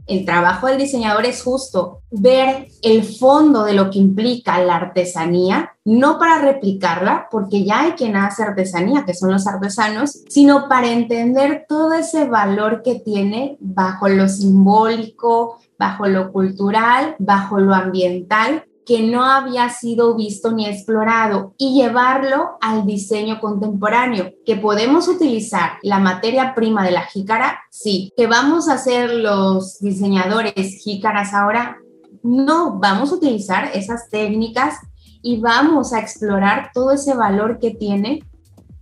El 0.06 0.24
trabajo 0.24 0.66
del 0.66 0.78
diseñador 0.78 1.24
es 1.24 1.40
justo 1.40 2.00
ver 2.10 2.66
el 2.82 3.04
fondo 3.04 3.62
de 3.62 3.74
lo 3.74 3.90
que 3.90 4.00
implica 4.00 4.58
la 4.60 4.74
artesanía, 4.74 5.76
no 5.84 6.18
para 6.18 6.40
replicarla, 6.40 7.28
porque 7.30 7.64
ya 7.64 7.82
hay 7.82 7.92
quien 7.92 8.16
hace 8.16 8.42
artesanía, 8.42 9.04
que 9.04 9.14
son 9.14 9.30
los 9.30 9.46
artesanos, 9.46 10.24
sino 10.28 10.68
para 10.68 10.90
entender 10.90 11.64
todo 11.68 11.92
ese 11.92 12.24
valor 12.24 12.82
que 12.82 12.96
tiene 12.96 13.56
bajo 13.60 14.08
lo 14.08 14.28
simbólico, 14.28 15.58
bajo 15.78 16.08
lo 16.08 16.32
cultural, 16.32 17.14
bajo 17.20 17.60
lo 17.60 17.72
ambiental, 17.72 18.64
que 18.86 19.02
no 19.02 19.24
había 19.24 19.68
sido 19.68 20.16
visto 20.16 20.52
ni 20.52 20.66
explorado 20.66 21.54
y 21.58 21.74
llevarlo 21.74 22.58
al 22.60 22.86
diseño 22.86 23.40
contemporáneo, 23.40 24.32
que 24.44 24.56
podemos 24.56 25.08
utilizar 25.08 25.72
la 25.82 25.98
materia 25.98 26.54
prima 26.54 26.84
de 26.84 26.90
la 26.92 27.02
jícara, 27.02 27.60
sí, 27.70 28.12
que 28.16 28.26
vamos 28.26 28.68
a 28.68 28.74
hacer 28.74 29.14
los 29.14 29.78
diseñadores 29.80 30.82
jícaras 30.82 31.34
ahora, 31.34 31.78
no, 32.22 32.78
vamos 32.78 33.12
a 33.12 33.14
utilizar 33.14 33.70
esas 33.74 34.10
técnicas 34.10 34.76
y 35.22 35.40
vamos 35.40 35.92
a 35.92 36.00
explorar 36.00 36.70
todo 36.74 36.92
ese 36.92 37.14
valor 37.14 37.58
que 37.58 37.70
tiene 37.70 38.20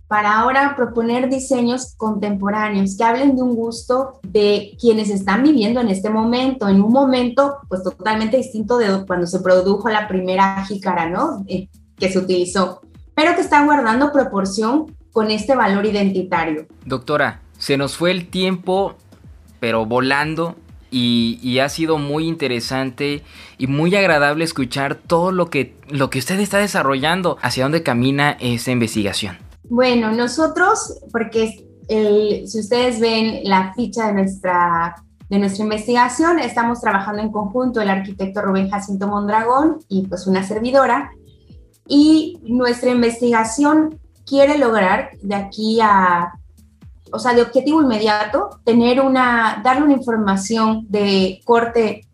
para 0.09 0.39
ahora 0.39 0.73
proponer 0.75 1.29
diseños 1.29 1.93
contemporáneos 1.95 2.97
que 2.97 3.03
hablen 3.03 3.35
de 3.35 3.43
un 3.43 3.55
gusto 3.55 4.19
de 4.23 4.75
quienes 4.81 5.11
están 5.11 5.43
viviendo 5.43 5.79
en 5.79 5.87
este 5.87 6.09
momento, 6.09 6.67
en 6.67 6.81
un 6.81 6.91
momento 6.91 7.57
pues 7.69 7.83
totalmente 7.83 8.35
distinto 8.35 8.79
de 8.79 9.05
cuando 9.05 9.27
se 9.27 9.39
produjo 9.39 9.87
la 9.87 10.07
primera 10.07 10.65
jícara, 10.65 11.07
¿no? 11.07 11.45
Eh, 11.47 11.69
que 11.95 12.11
se 12.11 12.17
utilizó, 12.17 12.81
pero 13.13 13.35
que 13.35 13.41
está 13.41 13.63
guardando 13.63 14.11
proporción 14.11 14.97
con 15.11 15.29
este 15.29 15.55
valor 15.55 15.85
identitario. 15.85 16.65
Doctora, 16.85 17.41
se 17.59 17.77
nos 17.77 17.95
fue 17.95 18.09
el 18.09 18.29
tiempo, 18.29 18.95
pero 19.59 19.85
volando. 19.85 20.55
Y, 20.91 21.59
ha 21.59 21.69
sido 21.69 21.99
muy 21.99 22.27
interesante 22.27 23.21
y 23.59 23.67
muy 23.67 23.95
agradable 23.95 24.43
escuchar 24.43 24.95
todo 24.95 25.31
lo 25.31 25.51
que, 25.51 25.75
lo 25.87 26.09
que 26.09 26.17
usted 26.17 26.39
está 26.39 26.57
desarrollando, 26.57 27.37
hacia 27.43 27.61
dónde 27.61 27.83
camina 27.83 28.35
esa 28.39 28.71
investigación. 28.71 29.48
Bueno, 29.69 30.11
nosotros, 30.11 30.99
porque 31.11 31.63
si 31.87 32.59
ustedes 32.59 32.99
ven 32.99 33.41
la 33.43 33.71
ficha 33.75 34.07
de 34.07 34.13
nuestra, 34.13 34.95
de 35.29 35.37
nuestra 35.37 35.63
investigación, 35.63 36.39
estamos 36.39 36.81
trabajando 36.81 37.21
en 37.21 37.31
conjunto 37.31 37.79
el 37.79 37.89
arquitecto 37.89 38.41
Rubén 38.41 38.69
Jacinto 38.71 39.07
Mondragón 39.07 39.77
y 39.87 40.07
pues 40.07 40.25
una 40.25 40.43
servidora. 40.43 41.11
Y 41.87 42.39
nuestra 42.43 42.89
investigación 42.89 43.99
quiere 44.25 44.57
lograr 44.57 45.11
de 45.21 45.35
aquí 45.35 45.79
a, 45.81 46.33
o 47.11 47.19
sea, 47.19 47.35
de 47.35 47.43
objetivo 47.43 47.83
inmediato, 47.83 48.49
tener 48.63 48.99
una, 48.99 49.61
darle 49.63 49.83
una 49.83 49.93
información 49.93 50.87
de 50.89 51.41
corte 51.45 52.07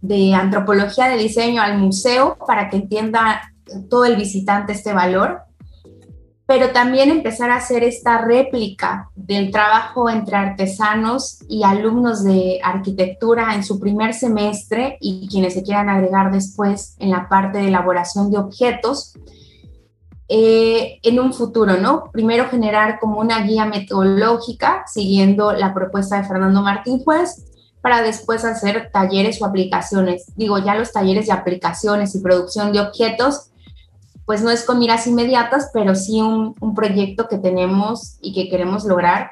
de 0.00 0.34
antropología 0.34 1.08
de 1.08 1.16
diseño 1.16 1.62
al 1.62 1.78
museo 1.78 2.36
para 2.46 2.70
que 2.70 2.76
entienda 2.76 3.42
todo 3.90 4.04
el 4.04 4.14
visitante 4.14 4.72
este 4.72 4.92
valor 4.92 5.45
pero 6.46 6.70
también 6.70 7.10
empezar 7.10 7.50
a 7.50 7.56
hacer 7.56 7.82
esta 7.82 8.18
réplica 8.18 9.10
del 9.16 9.50
trabajo 9.50 10.08
entre 10.08 10.36
artesanos 10.36 11.40
y 11.48 11.64
alumnos 11.64 12.22
de 12.22 12.60
arquitectura 12.62 13.54
en 13.54 13.64
su 13.64 13.80
primer 13.80 14.14
semestre 14.14 14.96
y 15.00 15.28
quienes 15.28 15.54
se 15.54 15.64
quieran 15.64 15.88
agregar 15.88 16.30
después 16.30 16.94
en 17.00 17.10
la 17.10 17.28
parte 17.28 17.58
de 17.58 17.68
elaboración 17.68 18.30
de 18.30 18.38
objetos. 18.38 19.14
Eh, 20.28 20.98
en 21.04 21.20
un 21.20 21.32
futuro, 21.32 21.76
¿no? 21.76 22.10
Primero 22.12 22.48
generar 22.48 22.98
como 22.98 23.20
una 23.20 23.42
guía 23.42 23.64
metodológica 23.64 24.84
siguiendo 24.92 25.52
la 25.52 25.72
propuesta 25.72 26.20
de 26.20 26.26
Fernando 26.26 26.62
Martín 26.62 26.98
Juez 27.04 27.44
para 27.80 28.02
después 28.02 28.44
hacer 28.44 28.90
talleres 28.92 29.40
o 29.40 29.44
aplicaciones. 29.44 30.32
Digo, 30.34 30.58
ya 30.58 30.74
los 30.74 30.90
talleres 30.90 31.26
de 31.26 31.32
aplicaciones 31.32 32.16
y 32.16 32.20
producción 32.20 32.72
de 32.72 32.80
objetos 32.80 33.50
pues 34.26 34.42
no 34.42 34.50
es 34.50 34.64
con 34.64 34.80
miras 34.80 35.06
inmediatas, 35.06 35.70
pero 35.72 35.94
sí 35.94 36.20
un, 36.20 36.54
proyecto 36.74 37.28
que 37.28 37.38
tenemos 37.38 38.18
y 38.20 38.34
que 38.34 38.48
queremos 38.48 38.84
lograr, 38.84 39.30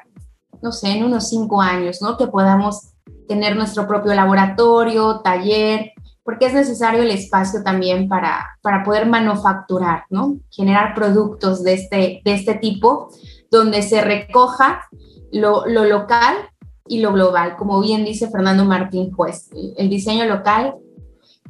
no 0.61 0.71
sé, 0.71 0.89
en 0.91 1.03
unos 1.03 1.29
cinco 1.29 1.61
años, 1.61 2.01
¿no? 2.01 2.17
Que 2.17 2.27
podamos 2.27 2.93
tener 3.27 3.55
nuestro 3.55 3.87
propio 3.87 4.13
laboratorio, 4.13 5.19
taller, 5.19 5.91
porque 6.23 6.45
es 6.45 6.53
necesario 6.53 7.03
el 7.03 7.11
espacio 7.11 7.61
también 7.61 8.07
para, 8.07 8.57
para 8.61 8.83
poder 8.83 9.05
manufacturar, 9.05 10.05
¿no? 10.09 10.37
Generar 10.49 10.95
productos 10.95 11.61
de 11.63 11.73
este, 11.73 12.21
de 12.23 12.33
este 12.33 12.55
tipo, 12.55 13.09
donde 13.51 13.81
se 13.81 14.01
recoja 14.01 14.85
lo, 15.31 15.67
lo 15.67 15.83
local 15.83 16.35
y 16.87 17.01
lo 17.01 17.11
global, 17.11 17.57
como 17.57 17.81
bien 17.81 18.05
dice 18.05 18.29
Fernando 18.29 18.63
Martín 18.63 19.11
Juez, 19.11 19.49
el 19.77 19.89
diseño 19.89 20.25
local 20.25 20.75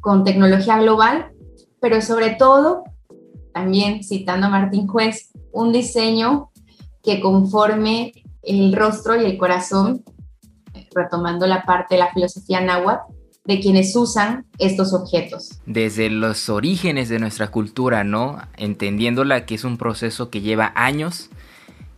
con 0.01 0.23
tecnología 0.23 0.77
global, 0.79 1.31
pero 1.79 2.01
sobre 2.01 2.31
todo, 2.31 2.83
también 3.55 4.03
citando 4.03 4.47
a 4.47 4.49
Martín 4.49 4.85
Juez, 4.85 5.31
un 5.53 5.71
diseño 5.71 6.49
que 7.01 7.21
conforme 7.21 8.11
el 8.43 8.75
rostro 8.75 9.15
y 9.15 9.23
el 9.23 9.37
corazón, 9.37 10.03
retomando 10.93 11.47
la 11.47 11.63
parte 11.63 11.95
de 11.95 11.99
la 11.99 12.11
filosofía 12.11 12.59
náhuatl, 12.59 13.13
de 13.45 13.61
quienes 13.61 13.95
usan 13.95 14.45
estos 14.57 14.93
objetos. 14.93 15.61
Desde 15.65 16.09
los 16.09 16.49
orígenes 16.49 17.07
de 17.07 17.19
nuestra 17.19 17.49
cultura, 17.49 18.03
¿no? 18.03 18.41
Entendiéndola 18.57 19.45
que 19.45 19.55
es 19.55 19.63
un 19.63 19.77
proceso 19.77 20.29
que 20.29 20.41
lleva 20.41 20.73
años. 20.75 21.29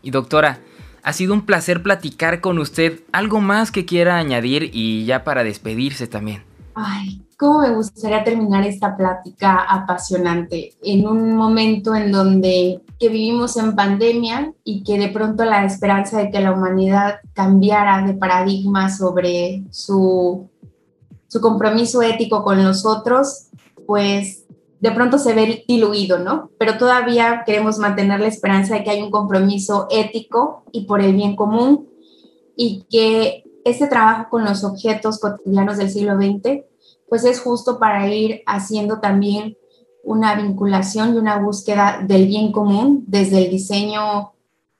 Y 0.03 0.11
doctora, 0.11 0.59
ha 1.01 1.13
sido 1.13 1.33
un 1.33 1.41
placer 1.41 1.81
platicar 1.81 2.39
con 2.39 2.59
usted. 2.59 3.01
¿Algo 3.11 3.41
más 3.41 3.71
que 3.71 3.85
quiera 3.85 4.17
añadir 4.17 4.69
y 4.73 5.05
ya 5.05 5.23
para 5.23 5.43
despedirse 5.43 6.05
también? 6.05 6.43
Ay, 6.75 7.26
cómo 7.37 7.59
me 7.59 7.73
gustaría 7.73 8.23
terminar 8.23 8.65
esta 8.65 8.97
plática 8.97 9.61
apasionante 9.61 10.73
en 10.83 11.07
un 11.07 11.35
momento 11.35 11.95
en 11.95 12.11
donde 12.11 12.81
que 12.99 13.09
vivimos 13.09 13.57
en 13.57 13.75
pandemia 13.75 14.53
y 14.63 14.83
que 14.83 14.97
de 14.97 15.09
pronto 15.09 15.45
la 15.45 15.63
esperanza 15.63 16.17
de 16.17 16.31
que 16.31 16.39
la 16.39 16.51
humanidad 16.51 17.19
cambiara 17.33 18.05
de 18.05 18.15
paradigma 18.15 18.89
sobre 18.89 19.63
su 19.69 20.49
su 21.27 21.41
compromiso 21.41 22.01
ético 22.01 22.43
con 22.43 22.63
los 22.63 22.85
otros, 22.85 23.49
pues 23.85 24.45
de 24.79 24.91
pronto 24.91 25.17
se 25.17 25.33
ve 25.33 25.63
diluido, 25.67 26.19
¿no? 26.19 26.51
Pero 26.57 26.77
todavía 26.77 27.43
queremos 27.45 27.79
mantener 27.79 28.19
la 28.19 28.27
esperanza 28.27 28.75
de 28.75 28.83
que 28.83 28.91
hay 28.91 29.01
un 29.01 29.11
compromiso 29.11 29.87
ético 29.89 30.63
y 30.71 30.85
por 30.85 31.01
el 31.01 31.13
bien 31.13 31.35
común 31.35 31.87
y 32.55 32.85
que 32.89 33.43
este 33.65 33.87
trabajo 33.87 34.29
con 34.29 34.45
los 34.45 34.63
objetos 34.63 35.19
cotidianos 35.19 35.77
del 35.77 35.89
siglo 35.89 36.15
XX, 36.15 36.63
pues 37.07 37.23
es 37.25 37.39
justo 37.39 37.79
para 37.79 38.07
ir 38.13 38.41
haciendo 38.45 38.99
también 38.99 39.57
una 40.03 40.35
vinculación 40.35 41.13
y 41.13 41.17
una 41.17 41.37
búsqueda 41.39 41.99
del 42.01 42.27
bien 42.27 42.51
común 42.51 43.03
desde 43.07 43.45
el 43.45 43.51
diseño 43.51 44.31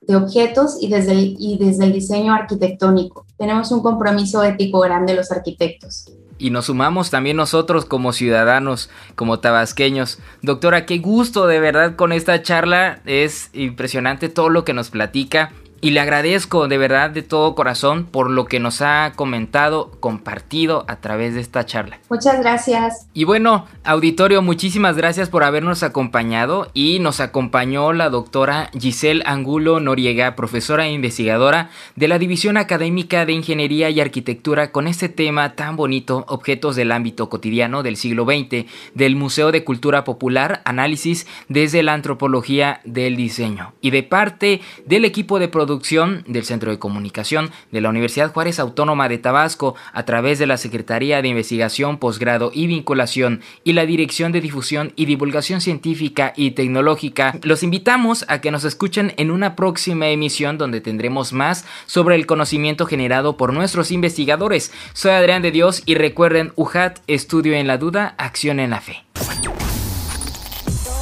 de 0.02 0.16
objetos 0.16 0.78
y 0.80 0.88
desde 0.88 1.12
el, 1.12 1.36
y 1.38 1.58
desde 1.58 1.86
el 1.86 1.94
diseño 1.94 2.34
arquitectónico. 2.34 3.26
Tenemos 3.38 3.72
un 3.72 3.82
compromiso 3.82 4.44
ético 4.44 4.80
grande 4.80 5.14
los 5.14 5.32
arquitectos 5.32 6.06
y 6.40 6.50
nos 6.52 6.66
sumamos 6.66 7.10
también 7.10 7.38
nosotros 7.38 7.86
como 7.86 8.14
ciudadanos, 8.14 8.90
como 9.16 9.40
tabasqueños. 9.40 10.20
Doctora, 10.42 10.86
qué 10.86 11.00
gusto 11.00 11.48
de 11.48 11.60
verdad 11.60 11.96
con 11.96 12.12
esta 12.12 12.42
charla. 12.44 13.02
Es 13.06 13.50
impresionante 13.54 14.30
todo 14.30 14.50
lo 14.50 14.64
que 14.64 14.74
nos 14.74 14.90
platica 14.90 15.52
y 15.82 15.92
le 15.92 16.00
agradezco 16.00 16.68
de 16.68 16.78
verdad 16.78 17.10
de 17.10 17.22
todo 17.22 17.56
corazón 17.56 18.06
por 18.06 18.30
lo 18.30 18.46
que 18.46 18.60
nos 18.60 18.82
ha 18.82 19.14
comentado, 19.16 19.92
compartido 20.00 20.86
a 20.88 20.98
través 20.98 21.36
de 21.36 21.42
esta 21.42 21.66
charla. 21.66 22.00
Muchas 22.10 22.40
gracias. 22.40 23.08
Y 23.14 23.24
bueno, 23.24 23.66
auditorio, 23.84 24.42
muchísimas 24.42 24.98
gracias 24.98 25.30
por 25.30 25.44
habernos 25.44 25.84
acompañado 25.84 26.70
y 26.74 27.00
nos 27.00 27.20
acompañó 27.20 27.94
la 27.94 28.10
doctora 28.10 28.70
Giselle 28.78 29.24
Angulo 29.26 29.80
Noriega, 29.80 30.36
profesora 30.36 30.88
e 30.88 30.92
investigadora 30.92 31.70
de 31.96 32.08
la 32.08 32.20
División 32.20 32.58
Académica 32.58 33.26
de 33.26 33.34
Ingeniería 33.34 33.90
y 33.90 34.00
Arquitectura 34.00 34.72
con 34.72 34.88
este 34.88 35.10
tema 35.10 35.56
tan 35.56 35.76
bonito, 35.76 36.26
objetos 36.28 36.76
del 36.76 36.92
ámbito 36.92 37.30
cotidiano 37.30 37.84
del 37.84 37.98
siglo 37.98 38.26
XX, 38.26 38.66
del 38.94 39.16
Museo 39.16 39.52
de 39.52 39.64
Cultura 39.64 40.04
Popular, 40.04 40.62
análisis 40.66 41.28
desde 41.50 41.84
la 41.84 41.94
antropología 41.94 42.82
del 42.84 43.16
diseño. 43.16 43.74
Y 43.82 43.92
de 43.92 44.04
parte 44.04 44.62
del 44.86 45.06
equipo 45.06 45.40
de 45.40 45.48
producción 45.48 45.67
producción 45.68 46.24
del 46.28 46.46
Centro 46.46 46.72
de 46.72 46.80
Comunicación 46.80 47.52
de 47.74 47.82
la 47.82 47.90
Universidad 47.90 48.32
Juárez 48.32 48.58
Autónoma 48.58 49.10
de 49.10 49.18
Tabasco 49.18 49.76
a 49.92 50.06
través 50.06 50.40
de 50.40 50.48
la 50.48 50.56
Secretaría 50.56 51.22
de 51.22 51.28
Investigación, 51.28 51.98
Posgrado 51.98 52.52
y 52.54 52.68
Vinculación 52.68 53.42
y 53.66 53.74
la 53.74 53.86
Dirección 53.86 54.32
de 54.32 54.40
Difusión 54.40 54.94
y 54.96 55.06
Divulgación 55.06 55.60
Científica 55.60 56.32
y 56.38 56.52
Tecnológica. 56.52 57.38
Los 57.44 57.64
invitamos 57.64 58.24
a 58.30 58.40
que 58.40 58.50
nos 58.50 58.64
escuchen 58.64 59.14
en 59.18 59.30
una 59.30 59.58
próxima 59.58 60.08
emisión 60.08 60.58
donde 60.58 60.80
tendremos 60.80 61.34
más 61.34 61.66
sobre 61.86 62.16
el 62.16 62.26
conocimiento 62.26 62.86
generado 62.86 63.36
por 63.36 63.52
nuestros 63.52 63.92
investigadores. 63.92 64.72
Soy 64.94 65.12
Adrián 65.12 65.42
de 65.42 65.52
Dios 65.52 65.84
y 65.86 65.96
recuerden 65.96 66.54
UJAT, 66.56 67.00
estudio 67.08 67.56
en 67.56 67.68
la 67.68 67.78
duda, 67.78 68.16
acción 68.18 68.62
en 68.62 68.70
la 68.70 68.80
fe. 68.80 69.07